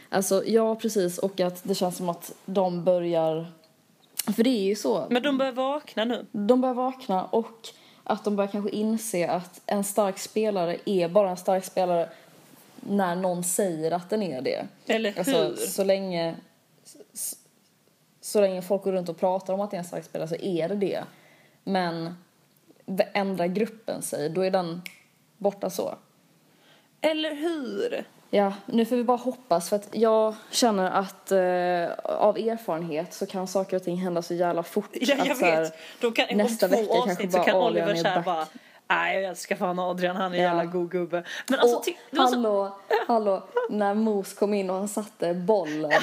Alltså, 0.08 0.44
ja 0.46 0.74
precis. 0.74 1.18
Och 1.18 1.40
att 1.40 1.60
det 1.64 1.74
känns 1.74 1.96
som 1.96 2.08
att 2.08 2.32
de 2.44 2.84
börjar... 2.84 3.46
För 4.36 4.42
det 4.42 4.50
är 4.50 4.64
ju 4.64 4.76
så. 4.76 5.06
Men 5.10 5.22
de 5.22 5.38
börjar 5.38 5.52
vakna 5.52 6.04
nu. 6.04 6.26
De 6.32 6.60
börjar 6.60 6.74
vakna 6.74 7.24
och 7.24 7.68
att 8.04 8.24
de 8.24 8.36
börjar 8.36 8.50
kanske 8.50 8.70
inse 8.70 9.30
att 9.30 9.60
en 9.66 9.84
stark 9.84 10.18
spelare 10.18 10.76
är 10.84 11.08
bara 11.08 11.30
en 11.30 11.36
stark 11.36 11.64
spelare 11.64 12.08
när 12.80 13.16
någon 13.16 13.44
säger 13.44 13.90
att 13.90 14.10
den 14.10 14.22
är 14.22 14.42
det. 14.42 14.66
Eller 14.86 15.10
hur? 15.10 15.18
Alltså, 15.18 15.66
så 15.66 15.84
länge 15.84 16.36
så, 16.84 16.98
så 18.20 18.40
länge 18.40 18.62
folk 18.62 18.82
går 18.82 18.92
runt 18.92 19.08
och 19.08 19.18
pratar 19.18 19.54
om 19.54 19.60
att 19.60 19.70
det 19.70 19.76
är 19.76 19.78
en 19.78 19.84
stark 19.84 20.04
spelare 20.04 20.28
så 20.28 20.34
är 20.34 20.68
det 20.68 20.74
det. 20.74 21.04
Men 21.64 22.14
ändrar 23.14 23.46
gruppen 23.46 24.02
sig, 24.02 24.30
då 24.30 24.40
är 24.40 24.50
den 24.50 24.82
borta 25.36 25.70
så. 25.70 25.94
Eller 27.00 27.34
hur? 27.34 28.04
Ja, 28.30 28.52
nu 28.66 28.84
får 28.84 28.96
vi 28.96 29.04
bara 29.04 29.16
hoppas 29.16 29.68
för 29.68 29.76
att 29.76 29.88
jag 29.92 30.34
känner 30.50 30.90
att 30.90 31.32
eh, 31.32 32.14
av 32.16 32.38
erfarenhet 32.38 33.14
så 33.14 33.26
kan 33.26 33.46
saker 33.46 33.76
och 33.76 33.84
ting 33.84 33.96
hända 33.96 34.22
så 34.22 34.34
jävla 34.34 34.62
fort. 34.62 34.88
Ja, 34.92 35.14
jag 35.24 35.30
att, 35.30 35.42
vet. 35.42 35.74
Då 36.00 36.10
kan, 36.10 36.36
nästa 36.36 36.68
vecka 36.68 36.94
kanske 37.06 37.26
bara 37.26 37.44
kan 37.44 37.56
Adrian 37.56 37.88
Oliver 37.88 38.06
är 38.10 38.14
back. 38.14 38.24
bara 38.24 38.46
Nej 38.90 39.14
jag 39.20 39.24
älskar 39.30 39.56
fan 39.56 39.78
Adrian, 39.78 40.16
han 40.16 40.32
är 40.32 40.36
Ja. 40.36 40.42
jävla 40.42 40.64
god 40.64 40.90
gubbe. 40.90 41.24
Men 41.48 41.60
alltså 41.60 41.76
och 41.76 41.84
var 42.10 42.26
så 42.26 42.34
hallå, 42.34 42.78
hallå, 43.08 43.42
när 43.70 43.94
Mos 43.94 44.34
kom 44.34 44.54
in 44.54 44.70
och 44.70 44.76
han 44.76 44.88
satte 44.88 45.34
bollen. 45.34 45.90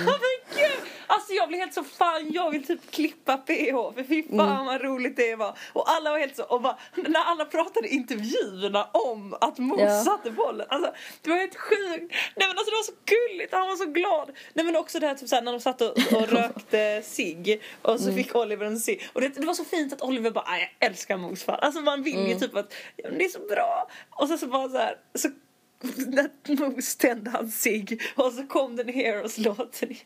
Alltså 1.08 1.34
jag 1.34 1.48
blev 1.48 1.60
helt 1.60 1.74
så 1.74 1.84
fan, 1.84 2.32
jag 2.32 2.52
vill 2.52 2.68
typ 2.68 2.92
klippa 2.92 3.38
PH 3.38 3.94
för 3.96 4.04
fy 4.08 4.24
fan 4.24 4.40
Mm. 4.40 4.66
vad 4.66 4.82
roligt 4.82 5.16
det 5.16 5.36
var. 5.36 5.58
Och 5.74 5.90
alla 5.92 6.12
var 6.12 6.20
helt 6.20 6.36
så, 6.36 6.44
och 6.44 6.62
bara, 6.62 6.78
när 6.96 7.20
alla 7.20 7.46
pratade 7.46 7.88
i 7.88 7.94
intervjuerna 7.96 8.86
om 8.86 9.34
att 9.42 9.58
Mos 9.58 9.80
Ja. 9.82 10.04
satte 10.04 10.32
bollen. 10.32 10.68
Alltså 10.70 10.94
det 11.22 11.30
var 11.30 11.38
helt 11.38 11.56
sjukt. 11.56 12.14
Nej 12.36 12.48
men 12.48 12.50
alltså 12.50 12.66
det 12.72 12.76
var 12.76 12.84
så 12.84 12.94
gulligt, 13.06 13.54
han 13.54 13.68
var 13.68 13.76
så 13.76 13.86
glad. 13.86 14.32
Nej 14.54 14.66
men 14.66 14.76
också 14.76 15.00
det 15.00 15.08
här 15.08 15.16
typ 15.16 15.30
såhär 15.30 15.42
när 15.42 15.52
de 15.52 15.60
satt 15.62 15.82
och, 15.82 15.92
och 15.92 16.30
rökte 16.30 17.02
cigg 17.06 17.62
och 17.82 18.00
så 18.00 18.12
fick 18.14 18.36
Oliver 18.36 18.66
en 18.66 18.80
cigg. 18.80 19.10
Och 19.14 19.22
det, 19.22 19.28
det 19.30 19.46
var 19.46 19.54
så 19.54 19.66
fint 19.66 19.94
att 19.94 20.02
Oliver 20.02 20.32
bara, 20.32 20.46
"Aj, 20.48 20.76
jag 20.80 20.90
älskar 20.90 21.18
Mos 21.18 21.44
fan. 21.44 21.60
Alltså 21.62 21.82
man 21.82 22.04
vill 22.04 22.28
ju 22.28 22.40
typ 22.40 22.56
att, 22.56 22.74
ja, 22.96 23.10
men 23.10 23.18
det 23.18 23.26
är 23.26 23.30
så 23.30 23.40
bra. 23.40 23.88
Och 24.10 24.28
sen 24.28 24.38
så 24.38 24.48
bara 24.48 24.70
så 24.70 24.78
här, 24.78 24.98
så 25.16 25.30
när 26.08 26.30
Mos 26.70 26.96
tände 26.96 27.30
hans 27.32 27.62
cigg 27.62 28.02
och 28.16 28.34
så 28.34 28.48
kom 28.48 28.76
den 28.76 28.88
Heroes-låten 28.90 29.92
igen. 29.92 30.06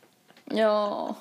Ja. 0.54 1.16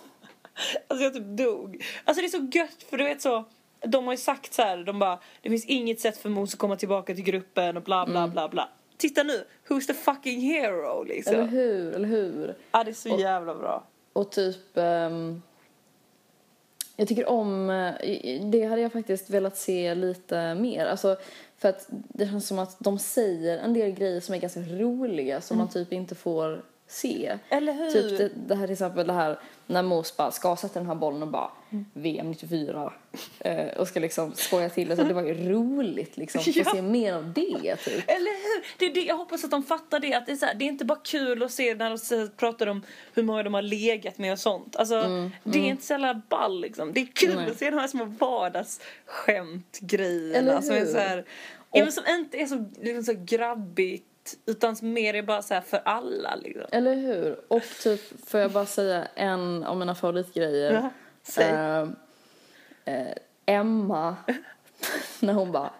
Alltså 0.89 1.05
jag 1.05 1.14
typ 1.14 1.24
dog. 1.24 1.85
Alltså 2.05 2.20
det 2.20 2.26
är 2.26 2.31
så 2.31 2.59
gött 2.59 2.83
för 2.91 2.97
du 2.97 3.05
vet 3.05 3.22
så. 3.22 3.45
De 3.81 4.05
har 4.05 4.12
ju 4.12 4.16
sagt 4.18 4.55
så 4.55 4.62
här, 4.62 4.76
de 4.76 4.99
bara 4.99 5.18
det 5.43 5.51
finns 5.51 5.64
inget 5.64 6.01
sätt 6.01 6.16
för 6.18 6.29
Mos 6.29 6.53
att 6.55 6.59
komma 6.61 6.76
tillbaka 6.76 7.14
till 7.14 7.24
gruppen 7.24 7.76
och 7.76 7.83
bla 7.83 8.07
bla 8.07 8.29
bla 8.29 8.49
bla. 8.49 8.68
Titta 8.97 9.22
nu, 9.22 9.45
who's 9.68 9.87
the 9.87 9.95
fucking 9.95 10.41
hero 10.41 11.03
Eller 11.03 11.14
liksom. 11.14 11.49
hur, 11.49 11.95
eller 11.95 12.09
hur? 12.09 12.55
Ja 12.72 12.85
det 12.85 12.91
är 12.91 12.95
så 12.95 13.09
jävla 13.09 13.55
bra. 13.55 13.85
Och 14.12 14.31
typ... 14.31 14.76
ehm, 14.76 15.43
jag 16.97 17.09
tycker 17.09 17.29
om... 17.29 17.70
eh, 17.70 18.41
Det 18.45 18.64
hade 18.64 18.81
jag 18.83 18.93
faktiskt 18.93 19.31
velat 19.31 19.57
se 19.57 19.95
lite 19.95 20.55
mer. 20.55 20.87
Alltså, 20.87 21.16
för 21.57 21.68
att 21.68 21.87
det 21.91 22.26
känns 22.26 22.47
som 22.49 22.59
att 22.59 22.76
de 22.79 22.99
säger 22.99 23.59
en 23.59 23.72
del 23.74 23.91
grejer 23.91 24.20
som 24.20 24.35
är 24.35 24.39
ganska 24.39 24.61
roliga 24.61 25.41
som 25.41 25.59
man 25.59 25.68
typ 25.68 25.93
inte 25.93 26.14
får 26.14 26.62
se. 26.89 27.39
Eller 27.49 27.72
hur? 27.72 27.91
Typ 27.91 28.18
det, 28.18 28.30
det 28.47 28.55
här 28.55 28.66
till 28.66 28.72
exempel 28.72 29.07
det 29.07 29.12
här 29.12 29.39
när 29.66 29.82
Mos 29.82 30.16
bara 30.16 30.30
ska 30.30 30.57
sätta 30.57 30.78
den 30.78 30.89
här 30.89 30.95
bollen 30.95 31.22
och 31.22 31.28
bara 31.28 31.51
VM 31.93 32.30
94 32.30 32.93
eh, 33.41 33.66
och 33.66 33.89
ska 33.89 34.01
liksom 34.01 34.32
skoja 34.34 34.68
till 34.70 34.89
det 34.89 34.97
så 34.97 35.03
det 35.03 35.14
var 35.14 35.22
ju 35.22 35.51
roligt 35.53 36.16
liksom. 36.16 36.41
Få 36.41 36.51
Ja. 36.55 36.64
se 36.74 36.82
mer 36.82 37.12
av 37.12 37.32
det 37.32 37.76
typ. 37.76 38.05
Eller 38.11 38.43
hur? 38.43 38.64
Det 38.78 38.84
är 38.86 38.95
det, 38.95 39.01
jag 39.01 39.16
hoppas 39.16 39.45
att 39.45 39.51
de 39.51 39.62
fattar 39.62 40.01
det. 40.01 40.14
Att 40.14 40.26
det, 40.26 40.32
är 40.32 40.36
så 40.36 40.47
här, 40.47 40.55
det 40.55 40.64
är 40.64 40.68
inte 40.68 40.84
bara 40.84 40.99
kul 41.05 41.43
att 41.43 41.53
se 41.53 41.74
när 41.74 41.91
de 41.91 41.99
pratar 42.36 42.66
om 42.66 42.82
hur 43.14 43.22
många 43.22 43.43
de 43.43 43.55
har 43.55 43.62
legat 43.62 44.18
med 44.18 44.32
och 44.32 44.39
sånt. 44.39 44.76
Alltså, 44.76 45.30
det 45.45 45.59
är 45.59 45.64
inte 45.64 45.84
så 45.84 45.93
jävla 45.93 46.22
ball 46.28 46.61
liksom. 46.61 46.93
Det 46.93 47.01
är 47.01 47.07
kul 47.07 47.30
Mm, 47.30 47.43
Nej. 47.43 47.51
att 47.53 47.59
se 47.59 47.70
de 47.70 47.78
här 47.78 47.89
små 47.89 48.05
vardagsskämt-grejerna 48.05 50.39
Eller 50.39 50.61
som 50.61 50.76
är 50.76 50.86
så 50.86 50.99
här, 50.99 51.24
ja, 51.72 51.82
men 51.84 51.93
som 51.93 52.05
inte 52.09 52.36
är 52.39 52.47
så, 52.47 52.64
liksom 52.80 53.14
så 53.14 53.24
grabbigt 53.24 54.05
utan 54.47 54.76
mer 54.81 55.14
är 55.14 55.22
bara 55.22 55.43
så 55.43 55.61
för 55.61 55.81
alla 55.85 56.35
liksom. 56.37 56.64
Eller 56.72 56.95
hur? 56.95 57.41
Och 57.49 57.62
typ, 57.83 58.29
får 58.29 58.41
jag 58.41 58.51
bara 58.51 58.66
säga 58.66 59.09
en 59.14 59.64
av 59.64 59.76
mina 59.76 59.95
favoritgrejer. 59.95 60.72
Ja, 60.72 60.91
säg. 61.22 61.51
Eh, 61.51 61.89
eh, 62.85 63.14
Emma, 63.47 64.16
när 65.20 65.33
hon 65.33 65.53
bara 65.53 65.70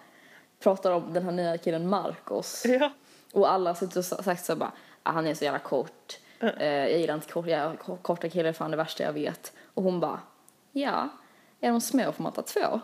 pratar 0.61 0.90
om 0.92 1.12
den 1.12 1.22
här 1.24 1.32
nya 1.32 1.59
killen 1.59 1.88
Marcos. 1.88 2.64
Ja. 2.66 2.90
Och 3.32 3.53
alla 3.53 3.74
sitter 3.74 3.99
och 3.99 4.05
sa- 4.05 4.22
sagt 4.22 4.44
så 4.44 4.57
bara, 4.57 4.72
ah, 5.03 5.12
han 5.12 5.26
är 5.26 5.34
så 5.34 5.44
jävla 5.44 5.59
kort. 5.59 6.18
Eh, 6.40 6.72
jag 6.74 6.99
gillar 6.99 7.14
inte 7.14 7.32
kort, 7.32 7.46
jag, 7.46 7.78
ko- 7.78 7.96
korta 8.03 8.28
killar 8.28 8.49
är 8.49 8.53
fan 8.53 8.70
det 8.70 8.76
värsta 8.76 9.03
jag 9.03 9.12
vet. 9.12 9.53
Och 9.74 9.82
hon 9.82 10.01
bara, 10.01 10.20
ja, 10.72 11.09
är 11.61 11.70
de 11.70 11.80
små 11.80 12.12
får 12.12 12.22
man 12.22 12.32
ta 12.32 12.42
två. 12.42 12.80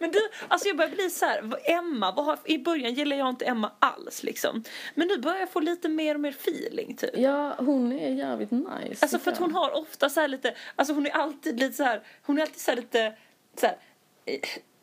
Men 0.00 0.10
du, 0.10 0.18
alltså 0.48 0.68
jag 0.68 0.76
börjar 0.76 0.90
bli 0.90 1.10
så 1.10 1.26
här, 1.26 1.70
Emma, 1.70 2.10
har, 2.10 2.38
i 2.44 2.58
början 2.58 2.94
gillade 2.94 3.18
jag 3.18 3.28
inte 3.28 3.44
Emma 3.44 3.72
alls 3.78 4.22
liksom. 4.22 4.64
Men 4.94 5.08
nu 5.08 5.18
börjar 5.18 5.38
jag 5.38 5.50
få 5.50 5.60
lite 5.60 5.88
mer 5.88 6.14
och 6.14 6.20
mer 6.20 6.30
feeling 6.30 6.96
typ. 6.96 7.10
Ja, 7.14 7.54
hon 7.58 7.92
är 7.92 8.14
jävligt 8.14 8.50
nice. 8.50 8.98
Alltså 9.00 9.18
för 9.18 9.32
att 9.32 9.38
hon 9.38 9.54
har 9.54 9.76
ofta 9.76 10.10
så 10.10 10.20
här 10.20 10.28
lite, 10.28 10.54
alltså 10.76 10.94
hon 10.94 11.06
är 11.06 11.10
alltid 11.10 11.60
lite 11.60 11.76
så 11.76 11.84
här, 11.84 12.02
hon 12.22 12.38
är 12.38 12.42
alltid 12.42 12.60
så 12.60 12.74
lite 12.74 13.14
så 13.60 13.66
här, 13.66 13.76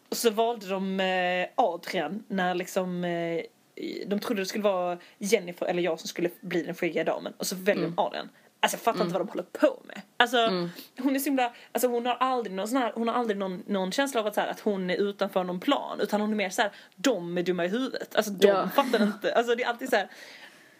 och 0.10 0.18
så 0.18 0.30
valde 0.30 0.70
de 0.70 1.00
eh, 1.00 1.48
Adrian 1.56 2.24
när 2.28 2.56
liksom 2.56 3.04
eh, 3.04 3.42
de 4.08 4.20
trodde 4.20 4.42
det 4.42 4.46
skulle 4.46 4.64
vara 4.64 4.98
Jennifer 5.18 5.66
eller 5.66 5.84
jag 5.84 6.00
som 6.00 6.08
skulle 6.08 6.30
bli 6.42 6.64
den 6.64 6.76
skäggiga 6.76 7.04
damen 7.04 7.34
och 7.38 7.48
så 7.48 7.56
väljer 7.56 7.86
de 7.86 7.94
Adrian. 7.98 8.30
Alltså 8.66 8.78
jag 8.78 8.82
fattar 8.84 9.02
inte 9.02 9.14
vad 9.14 9.22
de 9.22 9.30
håller 9.30 9.44
på 9.44 9.82
med. 9.88 10.02
Alltså 10.18 10.38
hon 11.00 11.16
är 11.16 11.20
så 11.20 11.26
himla, 11.26 11.54
alltså 11.72 11.88
hon 11.88 12.06
har 12.06 12.16
aldrig 12.16 12.56
någon 12.56 12.68
sån 12.68 12.78
här, 12.78 12.92
hon 12.96 13.08
har 13.08 13.16
aldrig 13.16 13.38
någon, 13.38 13.64
någon 13.68 13.92
känsla 13.92 14.20
av 14.22 14.28
att, 14.28 14.36
så 14.36 14.42
här, 14.42 14.48
att 14.48 14.60
hon 14.60 14.90
är 14.90 14.96
utanför 14.96 15.44
någon 15.44 15.60
plan 15.60 16.00
utan 16.00 16.22
hon 16.22 16.32
är 16.32 16.36
mer 16.36 16.50
så 16.50 16.62
här, 16.62 16.72
de 16.96 17.38
är 17.38 17.44
dumma 17.44 17.66
i 17.66 17.68
huvudet. 17.68 18.16
Alltså 18.16 18.32
de 18.32 18.48
Ja. 18.48 18.70
fattar 18.76 19.04
inte, 19.04 19.34
alltså 19.36 19.56
det 19.56 19.64
är 19.64 19.68
alltid 19.68 19.90
så 19.90 19.96
här 19.96 20.10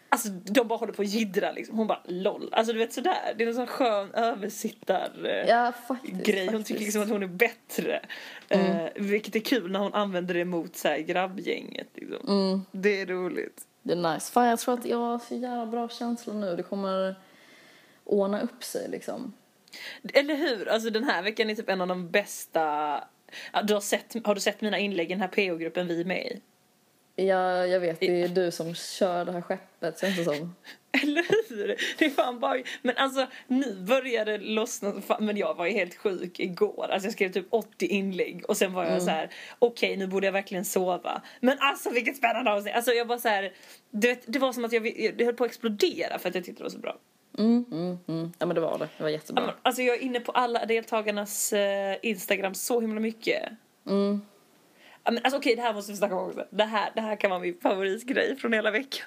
Alltså 0.08 0.28
de 0.28 0.68
bara 0.68 0.78
håller 0.78 0.92
på 0.92 1.02
att 1.02 1.08
jiddra 1.08 1.52
liksom. 1.52 1.78
Hon 1.78 1.86
bara 1.86 2.00
LOL. 2.04 2.48
Alltså 2.52 2.72
du 2.72 2.78
vet 2.78 2.92
sådär. 2.92 3.34
Det 3.36 3.44
är 3.44 3.48
en 3.48 3.54
sån 3.54 3.66
skön 3.66 4.10
översittar 4.14 5.10
eh, 5.24 5.48
Ja, 5.48 5.72
faktiskt. 5.88 6.14
grej. 6.26 6.46
Hon 6.46 6.48
faktiskt. 6.52 6.66
tycker 6.68 6.80
liksom 6.84 7.02
att 7.02 7.08
hon 7.08 7.22
är 7.22 7.26
bättre. 7.26 8.00
Eh, 8.48 8.76
vilket 8.94 9.36
är 9.36 9.40
kul 9.40 9.70
när 9.72 9.80
hon 9.80 9.94
använder 9.94 10.34
det 10.34 10.44
mot 10.44 10.76
så 10.76 10.88
här, 10.88 10.98
grabbgänget. 10.98 11.88
Liksom. 11.94 12.28
Mm, 12.28 12.62
Det 12.72 13.00
är 13.00 13.06
roligt. 13.06 13.62
det 13.82 13.92
är 13.92 14.12
nice. 14.14 14.32
Fan, 14.32 14.46
jag 14.46 14.58
tror 14.58 14.74
att 14.74 14.84
jag 14.86 14.98
har 14.98 15.18
så 15.18 15.34
jävla 15.34 15.66
bra 15.66 15.88
känsla 15.88 16.32
nu. 16.32 16.56
Det 16.56 16.62
kommer 16.62 17.14
ordna 18.06 18.40
upp 18.40 18.64
sig 18.64 18.88
liksom. 18.88 19.32
Eller 20.14 20.34
hur? 20.34 20.68
Alltså 20.68 20.90
den 20.90 21.04
här 21.04 21.22
veckan 21.22 21.50
är 21.50 21.54
typ 21.54 21.68
en 21.68 21.80
av 21.80 21.88
de 21.88 22.10
bästa 22.10 23.04
du 23.64 23.74
har, 23.74 23.80
sett, 23.80 24.16
har 24.24 24.34
du 24.34 24.40
sett 24.40 24.60
mina 24.60 24.78
inlägg 24.78 25.10
i 25.10 25.14
den 25.14 25.20
här 25.20 25.28
PO-gruppen 25.28 25.88
vi 25.88 26.00
är 26.00 26.04
med 26.04 26.26
i? 26.26 26.40
Ja, 27.16 27.66
jag 27.66 27.80
vet. 27.80 28.00
Det 28.00 28.22
är 28.22 28.28
du 28.28 28.50
som 28.50 28.74
kör 28.74 29.24
det 29.24 29.32
här 29.32 29.40
skeppet, 29.40 30.00
känns 30.00 30.16
det 30.16 30.24
som. 30.24 30.54
Eller 31.02 31.48
hur? 31.48 31.76
Det 31.98 32.04
är 32.04 32.10
fan 32.10 32.40
bara... 32.40 32.62
Men 32.82 32.96
alltså 32.96 33.26
nu 33.46 33.74
börjar 33.74 34.24
det 34.24 34.38
lossna. 34.38 35.02
men 35.20 35.36
jag 35.36 35.54
var 35.54 35.66
ju 35.66 35.72
helt 35.72 35.94
sjuk 35.94 36.40
igår. 36.40 36.88
Alltså 36.90 37.06
jag 37.06 37.12
skrev 37.12 37.32
typ 37.32 37.46
80 37.50 37.86
inlägg 37.86 38.44
och 38.48 38.56
sen 38.56 38.72
var 38.72 38.84
jag 38.84 39.02
så 39.02 39.10
här: 39.10 39.30
okej 39.58 39.96
nu 39.96 40.06
borde 40.06 40.26
jag 40.26 40.32
verkligen 40.32 40.64
sova. 40.64 41.22
Men 41.40 41.56
alltså 41.60 41.90
vilket 41.90 42.16
spännande 42.16 42.52
avsnitt. 42.52 42.74
Alltså 42.74 42.92
jag 42.92 43.04
var 43.04 43.18
så 43.18 43.28
här, 43.28 43.52
du 43.90 44.08
vet, 44.08 44.22
det 44.26 44.38
var 44.38 44.52
som 44.52 44.64
att 44.64 44.72
jag, 44.72 44.98
jag 45.00 45.24
höll 45.24 45.34
på 45.34 45.44
att 45.44 45.50
explodera 45.50 46.18
för 46.18 46.28
att 46.28 46.34
jag 46.34 46.44
tyckte 46.44 46.60
det 46.60 46.64
var 46.64 46.70
så 46.70 46.78
bra. 46.78 46.98
Mm, 47.38 47.64
mm, 47.72 47.98
mm. 48.08 48.32
Ja, 48.38 48.46
men 48.46 48.54
det 48.54 48.60
var 48.60 48.78
det. 48.78 48.88
Det 48.96 49.02
var 49.02 49.10
jättebra. 49.10 49.54
Alltså 49.62 49.82
jag 49.82 49.96
är 49.96 50.00
inne 50.00 50.20
på 50.20 50.32
alla 50.32 50.66
deltagarnas 50.66 51.52
eh, 51.52 51.96
Instagram 52.02 52.54
så 52.54 52.80
himla 52.80 53.00
mycket. 53.00 53.42
Mm. 53.86 54.20
Alltså 55.02 55.36
okej, 55.36 55.56
det 55.56 55.62
här 55.62 55.74
måste 55.74 55.92
vi 55.92 55.98
snacka 55.98 56.16
om 56.16 56.28
också. 56.28 56.46
Det 56.50 56.64
här, 56.64 56.90
det 56.94 57.00
här 57.00 57.16
kan 57.16 57.30
vara 57.30 57.40
min 57.40 57.60
favoritgrej 57.60 58.36
från 58.36 58.52
hela 58.52 58.70
veckan. 58.70 59.06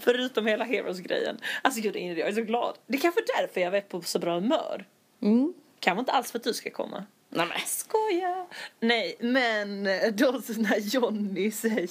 Förutom 0.00 0.46
hela 0.46 0.64
Heroes-grejen. 0.64 1.38
Alltså 1.62 1.80
gud, 1.80 1.96
jag 1.96 2.28
är 2.28 2.32
så 2.32 2.42
glad. 2.42 2.78
Det 2.86 2.96
är 2.96 3.00
kanske 3.00 3.20
därför 3.38 3.60
jag 3.60 3.76
är 3.76 3.80
på 3.80 4.02
så 4.02 4.18
bra 4.18 4.34
humör. 4.34 4.84
Mm. 5.22 5.54
Kan 5.80 5.96
vara 5.96 6.00
inte 6.00 6.12
alls 6.12 6.32
för 6.32 6.38
att 6.38 6.44
du 6.44 6.54
ska 6.54 6.70
komma. 6.70 7.04
Nej, 7.28 7.46
men. 7.46 7.58
Skoja! 7.66 8.46
Nej, 8.80 9.16
men 9.20 9.84
då 10.16 10.40
när 10.56 10.78
Johnny 10.78 11.50
säger... 11.50 11.90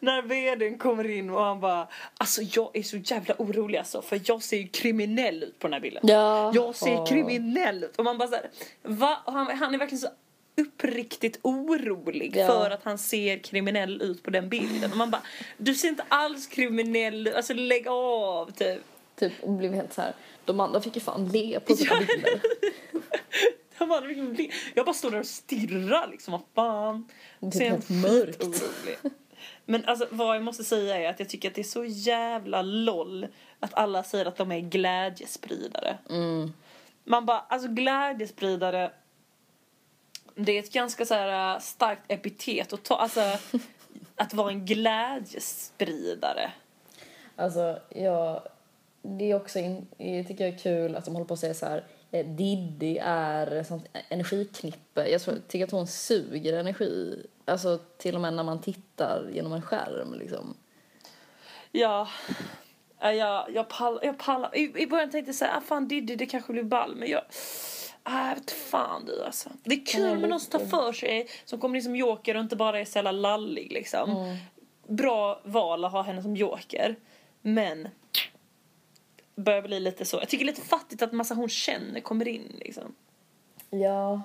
när 0.00 0.22
vdn 0.22 0.78
kommer 0.78 1.10
in 1.10 1.30
och 1.30 1.40
han 1.44 1.60
bara 1.60 1.88
Alltså 2.16 2.42
jag 2.42 2.70
är 2.76 2.82
så 2.82 2.96
jävla 2.96 3.34
orolig 3.38 3.78
alltså 3.78 4.02
för 4.02 4.20
jag 4.24 4.42
ser 4.42 4.56
ju 4.56 4.68
kriminell 4.68 5.42
ut 5.42 5.58
på 5.58 5.66
den 5.66 5.72
här 5.72 5.80
bilden. 5.80 6.02
Ja. 6.06 6.52
Jag 6.54 6.74
ser 6.76 7.06
kriminell 7.06 7.84
ut. 7.84 7.96
Och 7.96 8.04
man 8.04 8.18
bara 8.18 8.28
såhär, 8.28 8.50
va? 8.82 9.18
Och 9.24 9.32
han, 9.32 9.58
han 9.58 9.74
är 9.74 9.78
verkligen 9.78 10.00
så 10.00 10.08
uppriktigt 10.56 11.38
orolig 11.42 12.36
Ja. 12.36 12.46
för 12.46 12.70
att 12.70 12.84
han 12.84 12.98
ser 12.98 13.38
kriminell 13.38 14.02
ut 14.02 14.22
på 14.22 14.30
den 14.30 14.48
bilden. 14.48 14.90
Och 14.90 14.96
man 14.96 15.10
bara, 15.10 15.22
du 15.56 15.74
ser 15.74 15.88
inte 15.88 16.04
alls 16.08 16.46
kriminell 16.46 17.26
ut, 17.28 17.34
alltså 17.34 17.54
lägg 17.54 17.88
av 17.88 18.50
typ. 18.50 18.80
Typ, 19.18 19.32
och 19.42 19.52
blev 19.52 19.74
helt 19.74 19.92
så 19.92 20.00
här. 20.00 20.12
De 20.44 20.60
andra 20.60 20.80
fick 20.80 20.94
ju 20.96 21.00
fan 21.00 21.28
le 21.28 21.60
på 21.60 21.76
sina 21.76 21.90
Ja. 21.94 21.98
bilder. 22.06 22.40
Jag 23.78 23.88
bara, 23.88 24.04
jag 24.74 24.86
bara 24.86 24.94
står 24.94 25.10
där 25.10 25.18
och 25.20 25.26
stirrar 25.26 26.08
liksom, 26.10 26.32
vad 26.32 26.40
fan. 26.54 27.08
Det 27.40 27.46
är 27.46 27.50
Ser 27.50 27.70
helt 27.70 27.90
mörkt. 27.90 28.38
skitorolig. 28.44 28.96
Men 29.64 29.84
alltså 29.84 30.06
vad 30.10 30.36
jag 30.36 30.42
måste 30.42 30.64
säga 30.64 30.96
är 30.96 31.10
att 31.10 31.20
jag 31.20 31.28
tycker 31.28 31.48
att 31.48 31.54
det 31.54 31.60
är 31.60 31.64
så 31.64 31.84
jävla 31.84 32.62
loll 32.62 33.26
att 33.60 33.74
alla 33.74 34.02
säger 34.02 34.26
att 34.26 34.36
de 34.36 34.52
är 34.52 34.60
glädjespridare. 34.60 35.98
Mm. 36.10 36.52
Man 37.04 37.26
bara, 37.26 37.40
alltså 37.40 37.68
glädjespridare 37.68 38.90
det 40.34 40.52
är 40.52 40.58
ett 40.58 40.72
ganska 40.72 41.06
så 41.06 41.14
här 41.14 41.54
äh, 41.54 41.60
starkt 41.60 42.02
epitet 42.08 42.72
att 42.72 42.84
ta, 42.84 42.96
alltså 42.96 43.20
att 44.16 44.34
vara 44.34 44.50
en 44.50 44.66
glädjespridare. 44.66 46.52
Alltså, 47.36 47.78
jag... 47.88 48.42
Det 49.04 49.30
är 49.30 49.34
också, 49.34 49.58
in, 49.58 49.86
jag 49.96 50.26
tycker 50.26 50.44
jag 50.44 50.54
är 50.54 50.58
kul 50.58 50.96
att 50.96 51.04
de 51.04 51.14
håller 51.14 51.26
på 51.26 51.34
att 51.34 51.40
säga 51.40 51.54
så 51.54 51.66
här. 51.66 51.84
eh, 52.10 52.26
Diddy 52.26 52.98
är 53.02 53.62
sånt 53.62 53.86
energiknippe. 54.08 55.08
Jag 55.08 55.22
tror, 55.22 55.38
tycker 55.48 55.64
att 55.64 55.70
hon 55.70 55.86
suger 55.86 56.52
energi. 56.52 57.26
Alltså 57.44 57.78
till 57.98 58.14
och 58.14 58.20
med 58.20 58.34
när 58.34 58.42
man 58.42 58.60
tittar 58.60 59.30
genom 59.32 59.52
en 59.52 59.62
skärm 59.62 60.14
liksom. 60.14 60.54
Ja, 61.72 62.08
ja, 63.00 63.12
jag, 63.12 63.50
jag 63.54 63.68
pallar, 63.68 64.04
jag 64.04 64.18
pallar. 64.18 64.56
I, 64.56 64.72
I 64.76 64.86
början 64.86 65.10
tänkte 65.10 65.28
jag 65.28 65.36
såhär, 65.36 65.56
ah, 65.56 65.60
fan 65.60 65.88
Diddy 65.88 66.16
det 66.16 66.26
kanske 66.26 66.52
blir 66.52 66.62
ball 66.62 66.96
men 66.96 67.10
jag 67.10 67.22
Ah, 68.04 68.28
jag 68.28 68.34
vet 68.34 68.50
fan 68.50 69.04
du 69.04 69.24
alltså. 69.24 69.50
Det 69.64 69.74
är 69.74 69.86
kul 69.86 70.18
med 70.18 70.30
någon 70.30 70.40
som 70.40 70.50
tar 70.50 70.66
för 70.66 70.92
sig, 70.92 71.28
som 71.44 71.60
kommer 71.60 71.76
in 71.76 71.82
som 71.82 71.96
joker 71.96 72.34
och 72.34 72.40
inte 72.40 72.56
bara 72.56 72.80
är 72.80 72.84
så 72.84 72.98
jävla 72.98 73.12
lallig 73.12 73.72
liksom. 73.72 74.36
Bra 74.86 75.40
val 75.44 75.84
att 75.84 75.92
ha 75.92 76.02
henne 76.02 76.22
som 76.22 76.36
joker. 76.36 76.96
Men 77.42 77.88
börjar 79.34 79.62
bli 79.62 79.80
lite 79.80 80.04
så. 80.04 80.16
Jag 80.16 80.28
tycker 80.28 80.44
lite 80.44 80.60
fattigt 80.60 81.02
att 81.02 81.12
massa 81.12 81.34
hon 81.34 81.48
känner 81.48 82.00
kommer 82.00 82.28
in 82.28 82.56
liksom. 82.60 82.94
Ja, 83.70 84.22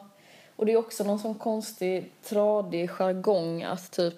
och 0.57 0.65
det 0.65 0.71
är 0.73 0.77
också 0.77 1.03
någon 1.03 1.19
sån 1.19 1.35
konstig, 1.35 2.11
tradig 2.23 2.89
jargong 2.89 3.63
att 3.63 3.91
typ 3.91 4.15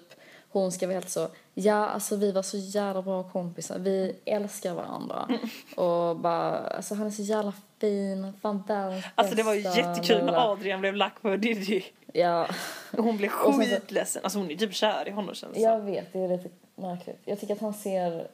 hon 0.52 0.72
ska 0.72 0.86
vara 0.86 0.94
helt 0.94 1.10
så, 1.10 1.28
ja 1.54 1.86
alltså 1.88 2.16
vi 2.16 2.32
var 2.32 2.42
så 2.42 2.56
jävla 2.56 3.02
bra 3.02 3.22
kompisar, 3.22 3.78
vi 3.78 4.16
älskar 4.24 4.74
varandra. 4.74 5.28
Och 5.76 6.16
bara, 6.16 6.58
alltså 6.58 6.94
han 6.94 7.06
är 7.06 7.10
så 7.10 7.22
jävla 7.22 7.52
fin, 7.78 8.32
fan 8.42 8.62
världens 8.66 9.04
Alltså 9.14 9.34
det 9.34 9.42
var 9.42 9.54
ju 9.54 9.60
jättekul 9.60 10.24
när. 10.24 10.52
Adrian 10.52 10.80
blev 10.80 10.96
lack 10.96 11.22
på 11.22 11.36
Diddy. 11.36 11.82
Ja, 12.12 12.48
hon 12.92 13.16
blev 13.16 13.28
skitledsen. 13.58 14.22
Alltså 14.24 14.38
hon 14.38 14.50
är 14.50 14.56
typ 14.56 14.74
kär 14.74 15.08
i 15.08 15.10
honom 15.10 15.34
känns 15.34 15.54
det 15.54 15.60
jag 15.60 15.80
vet, 15.80 16.12
det 16.12 16.18
är 16.18 16.28
lite 16.28 16.48
märkligt. 16.74 17.18
Jag 17.24 17.40
tycker 17.40 17.54
att 17.54 17.60
han 17.60 17.74
ser... 17.74 18.28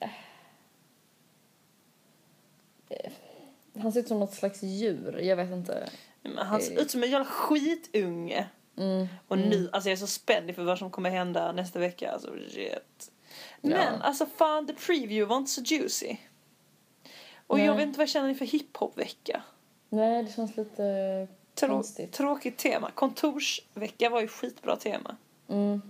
eh, 0.00 0.08
Han 3.82 3.92
ser 3.92 4.00
ut 4.00 4.08
som 4.08 4.20
något 4.20 4.34
slags 4.34 4.62
djur, 4.62 5.18
jag 5.22 5.36
vet 5.36 5.50
inte. 5.50 5.88
Men 6.22 6.46
han 6.46 6.60
ser 6.60 6.80
ut 6.80 6.90
som 6.90 7.02
en 7.02 7.10
jävla 7.10 7.24
skitunge. 7.24 8.46
Mm. 8.76 9.06
Och 9.28 9.38
nu, 9.38 9.68
alltså 9.72 9.88
jag 9.88 9.92
är 9.92 10.00
så 10.00 10.06
spänd 10.06 10.48
inför 10.48 10.62
vad 10.62 10.78
som 10.78 10.90
kommer 10.90 11.10
hända 11.10 11.52
nästa 11.52 11.78
vecka. 11.78 12.12
Alltså 12.12 12.30
shit. 12.50 13.10
Men 13.60 13.72
Ja. 13.72 13.78
alltså 14.02 14.26
fan, 14.36 14.66
the 14.66 14.72
preview 14.72 15.24
var 15.24 15.36
inte 15.36 15.50
så 15.50 15.60
juicy. 15.60 16.16
Och 17.46 17.56
Nej. 17.58 17.66
jag 17.66 17.74
vet 17.74 17.82
inte 17.86 17.98
vad 17.98 18.02
jag 18.02 18.10
känner 18.10 18.28
inför 18.28 18.44
hiphop-vecka. 18.46 19.42
Nej, 19.88 20.22
det 20.22 20.32
känns 20.32 20.56
lite 20.56 21.28
Trå- 21.54 21.68
konstigt. 21.68 22.12
tråkigt 22.12 22.58
tema. 22.58 22.90
Kontorsvecka 22.90 24.10
var 24.10 24.20
ju 24.20 24.28
skitbra 24.28 24.76
tema. 24.76 25.16
Mm. 25.48 25.82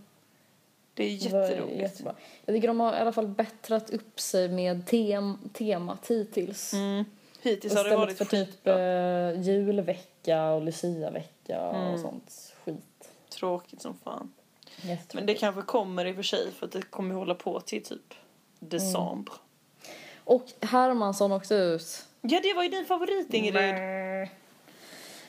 Det 0.95 1.03
är 1.05 1.09
Det 1.09 1.15
jätteroligt. 1.15 1.81
jättebra. 1.81 2.15
Jag 2.45 2.55
tycker 2.57 2.69
de 2.69 2.81
har 2.81 2.93
i 2.95 2.97
alla 2.99 3.13
fall 3.13 3.27
bättrat 3.29 3.91
upp 3.91 4.21
sig 4.21 4.49
med 4.49 4.87
tem 4.87 5.39
temat 5.53 6.11
hittills. 6.11 6.73
Mm. 6.75 7.05
Hittills 7.43 7.75
har 7.75 7.85
det 7.85 7.97
varit 7.97 8.19
för 8.19 8.25
typ 8.25 8.67
eh, 8.67 9.43
julvecka 9.49 10.01
och 10.29 10.63
luciavecka 10.63 11.59
Mm. 11.61 11.95
och 11.95 12.01
sånt 12.01 12.55
skit. 12.65 13.11
Tråkigt 13.31 13.83
som 13.83 13.95
fan. 14.05 14.33
Jättetråkigt. 14.77 15.15
Men 15.15 15.27
det 15.27 15.35
kanske 15.35 15.63
kommer 15.63 16.05
i 16.05 16.13
och 16.13 16.17
för 16.17 16.23
sig 16.23 16.53
för 16.53 16.67
att 16.67 16.73
det 16.73 16.83
kommer 16.83 17.15
hålla 17.15 17.35
på 17.35 17.61
till 17.61 17.85
typ 17.85 18.15
december. 18.59 19.35
Och 20.25 20.45
Hermansson 20.61 21.33
åkte 21.33 21.55
ut. 21.55 22.07
Ja, 22.21 22.41
det 22.43 22.55
var 22.55 22.63
ju 22.63 22.69
din 22.69 22.85
favorit 22.85 23.35
Ingrid. 23.35 23.55
Nej. 23.55 24.33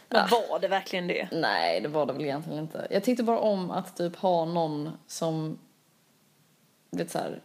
Men 0.09 0.29
var 0.29 0.59
det 0.59 0.67
verkligen 0.67 1.07
det? 1.07 1.27
Nej, 1.31 1.81
det 1.81 1.87
var 1.87 2.05
det 2.05 2.13
väl 2.13 2.21
egentligen 2.21 2.59
inte. 2.59 2.87
Jag 2.89 3.03
tyckte 3.03 3.23
bara 3.23 3.39
om 3.39 3.71
att 3.71 3.97
typ 3.97 4.15
ha 4.15 4.45
någon 4.45 4.89
som, 5.07 5.59
vet 6.91 7.11
så 7.11 7.17
här, 7.19 7.41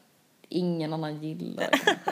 ingen 0.49 0.93
annan 0.93 1.23
gillar. 1.23 1.71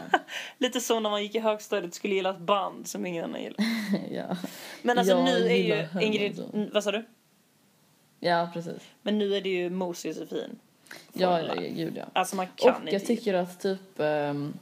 Lite 0.59 0.81
så 0.81 1.01
när 1.01 1.11
man 1.11 1.23
gick 1.23 1.35
i 1.35 1.39
högstadiet 1.39 1.95
skulle 1.95 2.15
gilla 2.15 2.31
ett 2.31 2.39
band 2.39 2.89
som 2.89 3.07
ingen 3.07 3.25
annan 3.25 3.43
gillar. 3.43 3.65
ja. 4.11 4.37
Men 4.83 4.99
alltså 4.99 5.15
Jag 5.15 5.25
nu 5.25 5.47
är 5.47 5.57
ju. 5.57 6.03
Ingrid, 6.03 6.43
mm, 6.55 6.71
vad 6.75 6.85
sa 6.85 6.93
du? 6.93 7.05
ja, 8.21 8.51
precis. 8.55 8.83
Men 9.03 9.19
nu 9.19 9.35
är 9.37 9.41
det 9.41 9.49
ju 9.49 9.71
Mos 9.71 10.05
Josefin. 10.07 10.59
Ja, 11.13 11.41
ja, 11.41 11.55
gud 11.55 11.93
ja. 11.97 12.05
Alltså 12.13 12.37
man 12.37 12.47
kan 12.57 12.75
Och 12.75 12.81
inte 12.81 12.93
jag 12.93 13.05
tycker 13.07 13.35
att 13.35 13.61
typ 13.61 13.81
um, 13.97 14.55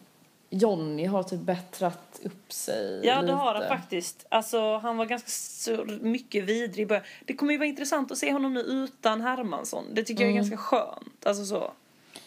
Jonny 0.51 1.05
har 1.07 1.23
typ 1.23 1.41
bättrat 1.41 2.21
upp 2.25 2.53
sig 2.53 3.01
Ja, 3.07 3.15
lite. 3.21 3.27
det 3.27 3.33
har 3.39 3.55
han 3.55 3.69
faktiskt. 3.69 4.27
Alltså, 4.29 4.77
han 4.79 4.97
var 4.97 5.07
ganska 5.07 5.29
så 5.31 5.85
mycket 6.01 6.45
vidrig 6.45 6.83
i 6.83 6.87
början. 6.87 7.05
Det 7.25 7.35
kommer 7.35 7.53
ju 7.53 7.59
vara 7.59 7.69
intressant 7.69 8.13
att 8.13 8.19
se 8.19 8.33
honom 8.33 8.55
nu 8.55 8.61
utan 8.61 9.21
Hermansson. 9.21 9.85
Det 9.93 10.03
tycker 10.03 10.23
jag 10.25 10.29
är 10.29 10.33
Mm. 10.33 10.43
ganska 10.43 10.57
skönt. 10.57 11.27
Alltså 11.27 11.45
så. 11.45 11.73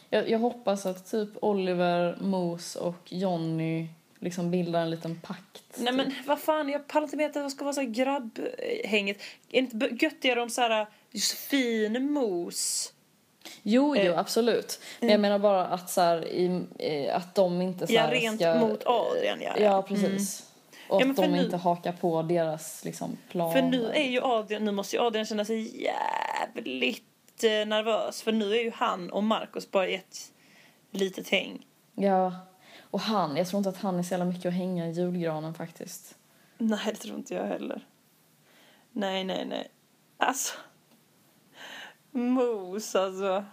Jag, 0.10 0.30
jag 0.30 0.39
hoppas 0.39 0.86
att 0.86 1.12
typ 1.12 1.30
Oliver, 1.41 2.18
Mos 2.22 2.76
och 2.76 2.97
Jonny 3.05 3.88
liksom 4.20 4.51
bildar 4.51 4.82
en 4.82 4.89
liten 4.89 5.20
pakt. 5.24 5.64
Nej 5.78 5.93
men 5.93 6.14
vad 6.28 6.39
fan, 6.39 6.70
jag 6.70 6.88
pallar 6.88 7.03
inte 7.03 7.18
med 7.18 7.26
att 7.26 7.34
det 7.34 7.49
ska 7.49 7.64
vara 7.64 7.74
så 7.74 7.82
grabbhänget. 7.84 9.18
Är 9.18 9.22
det 9.51 9.58
inte 9.58 10.05
göttigare 10.05 10.41
om 10.41 10.49
så 10.49 10.62
här 10.62 10.88
Josefin, 11.12 12.12
Mos? 12.12 12.93
Jo, 13.64 13.95
jo, 13.95 14.01
Eh, 14.12 14.20
absolut. 14.20 14.80
Men 14.99 15.10
jag 15.10 15.20
menar 15.20 15.39
bara 15.39 15.66
att 15.66 15.89
så 15.89 16.01
här, 16.01 16.26
i, 16.28 16.62
eh, 16.80 17.16
att 17.16 17.36
de 17.36 17.62
inte 17.62 17.88
så 17.88 17.93
Ja, 17.93 18.12
rent 18.12 18.41
ska, 18.41 18.55
mot 18.55 18.84
Adrian, 18.86 19.41
ja. 19.41 19.53
Ja, 19.60 19.82
precis. 19.82 20.43
Och 20.89 21.01
Ja, 21.01 21.10
att 21.10 21.16
de 21.16 21.28
nu- 21.32 21.43
inte 21.43 21.58
hakar 21.58 21.91
på 21.91 22.22
deras 22.22 22.86
liksom 22.86 23.18
planer. 23.30 23.53
För 23.53 23.62
nu 23.62 23.91
är 23.91 24.03
ju 24.10 24.22
Adrian, 24.24 24.66
nu 24.66 24.72
måste 24.72 24.95
ju 24.95 25.01
Adrian 25.01 25.26
känna 25.26 25.45
sig 25.45 25.84
jävligt 25.84 27.03
nervös. 27.43 28.21
För 28.21 28.31
nu 28.31 28.55
är 28.55 28.63
ju 28.63 28.71
han 28.71 29.09
och 29.09 29.23
Marcus 29.23 29.71
bara 29.71 29.88
ett 29.88 30.33
litet 30.91 31.29
häng. 31.29 31.65
Ja. 31.95 32.33
Och 32.81 32.99
han, 32.99 33.38
jag 33.38 33.47
tror 33.47 33.57
inte 33.57 33.69
att 33.69 33.77
han 33.77 33.99
är 33.99 34.03
så 34.03 34.13
jävla 34.13 34.25
mycket 34.25 34.45
att 34.45 34.53
hänga 34.53 34.88
i 34.88 34.91
julgranen 34.91 35.53
faktiskt. 35.53 36.17
Nej, 36.57 36.79
det 36.85 36.95
tror 36.95 37.17
inte 37.17 37.33
jag 37.33 37.45
heller. 37.45 37.85
Nej, 38.91 39.23
nej, 39.23 39.45
nej. 39.45 39.71
Alltså. 40.17 40.53
Mos, 42.11 42.95
alltså. 42.95 43.45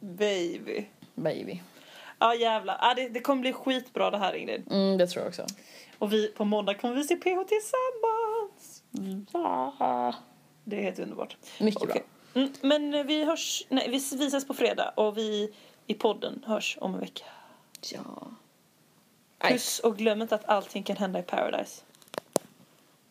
Baby. 0.00 0.86
Baby. 1.14 1.62
Ja, 2.18 2.34
jävlar. 2.34 2.78
Ja, 2.80 2.94
det, 2.94 3.08
det 3.08 3.20
kommer 3.20 3.40
bli 3.40 3.52
skitbra 3.52 4.10
det 4.10 4.18
här, 4.18 4.34
Ingrid. 4.34 4.72
Mm, 4.72 4.98
det 4.98 5.06
tror 5.06 5.22
jag 5.22 5.28
också. 5.28 5.46
Och 5.98 6.12
vi, 6.12 6.28
på 6.28 6.44
måndag 6.44 6.74
kommer 6.74 6.94
vi 6.94 7.04
se 7.04 7.16
PH 7.16 7.38
tillsammans. 7.48 8.82
Ja. 9.32 10.14
Det 10.64 10.78
är 10.78 10.82
helt 10.82 10.98
underbart. 10.98 11.36
Mycket 11.60 11.82
Okej. 11.82 11.92
bra. 11.92 12.15
Mm, 12.36 12.52
men 12.62 13.06
vi 13.06 13.24
hörs, 13.24 13.66
nej, 13.68 13.90
vi 13.90 13.96
ses 13.96 14.46
på 14.46 14.54
fredag 14.54 14.92
och 14.96 15.18
vi 15.18 15.54
i 15.86 15.94
podden 15.94 16.44
hörs 16.46 16.78
om 16.80 16.94
en 16.94 17.00
vecka. 17.00 17.24
Ja. 17.92 18.28
Puss 19.38 19.78
och 19.78 19.96
glöm 19.96 20.22
inte 20.22 20.34
att 20.34 20.44
allting 20.44 20.82
kan 20.82 20.96
hända 20.96 21.18
i 21.18 21.22
Paradise. 21.22 21.82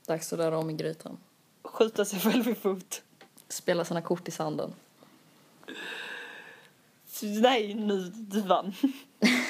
Dags 0.07 0.33
att 0.33 0.39
röra 0.39 0.57
om 0.57 0.69
i 0.69 0.73
grytan. 0.73 1.17
Skjuta 1.63 2.05
sig 2.05 2.19
själv 2.19 2.49
i 2.49 2.55
fot. 2.55 3.01
Spela 3.47 3.85
sina 3.85 4.01
kort 4.01 4.27
i 4.27 4.31
sanden. 4.31 4.73
Nej, 7.21 7.73
nu, 7.73 8.11
du 8.15 8.41
vann. 8.41 8.73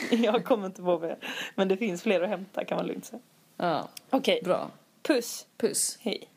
Jag 0.09 0.45
kommer 0.45 0.65
inte 0.67 0.81
på 0.81 0.99
mer. 0.99 1.17
Men 1.55 1.67
det 1.67 1.77
finns 1.77 2.01
fler 2.01 2.21
att 2.21 2.29
hämta 2.29 2.65
kan 2.65 2.77
man 2.77 2.87
lugnt 2.87 3.05
säga. 3.05 3.21
Ja, 3.57 3.89
Okej, 4.09 4.41
bra. 4.43 4.71
puss. 5.01 5.45
Puss. 5.57 5.97
Hej. 6.01 6.29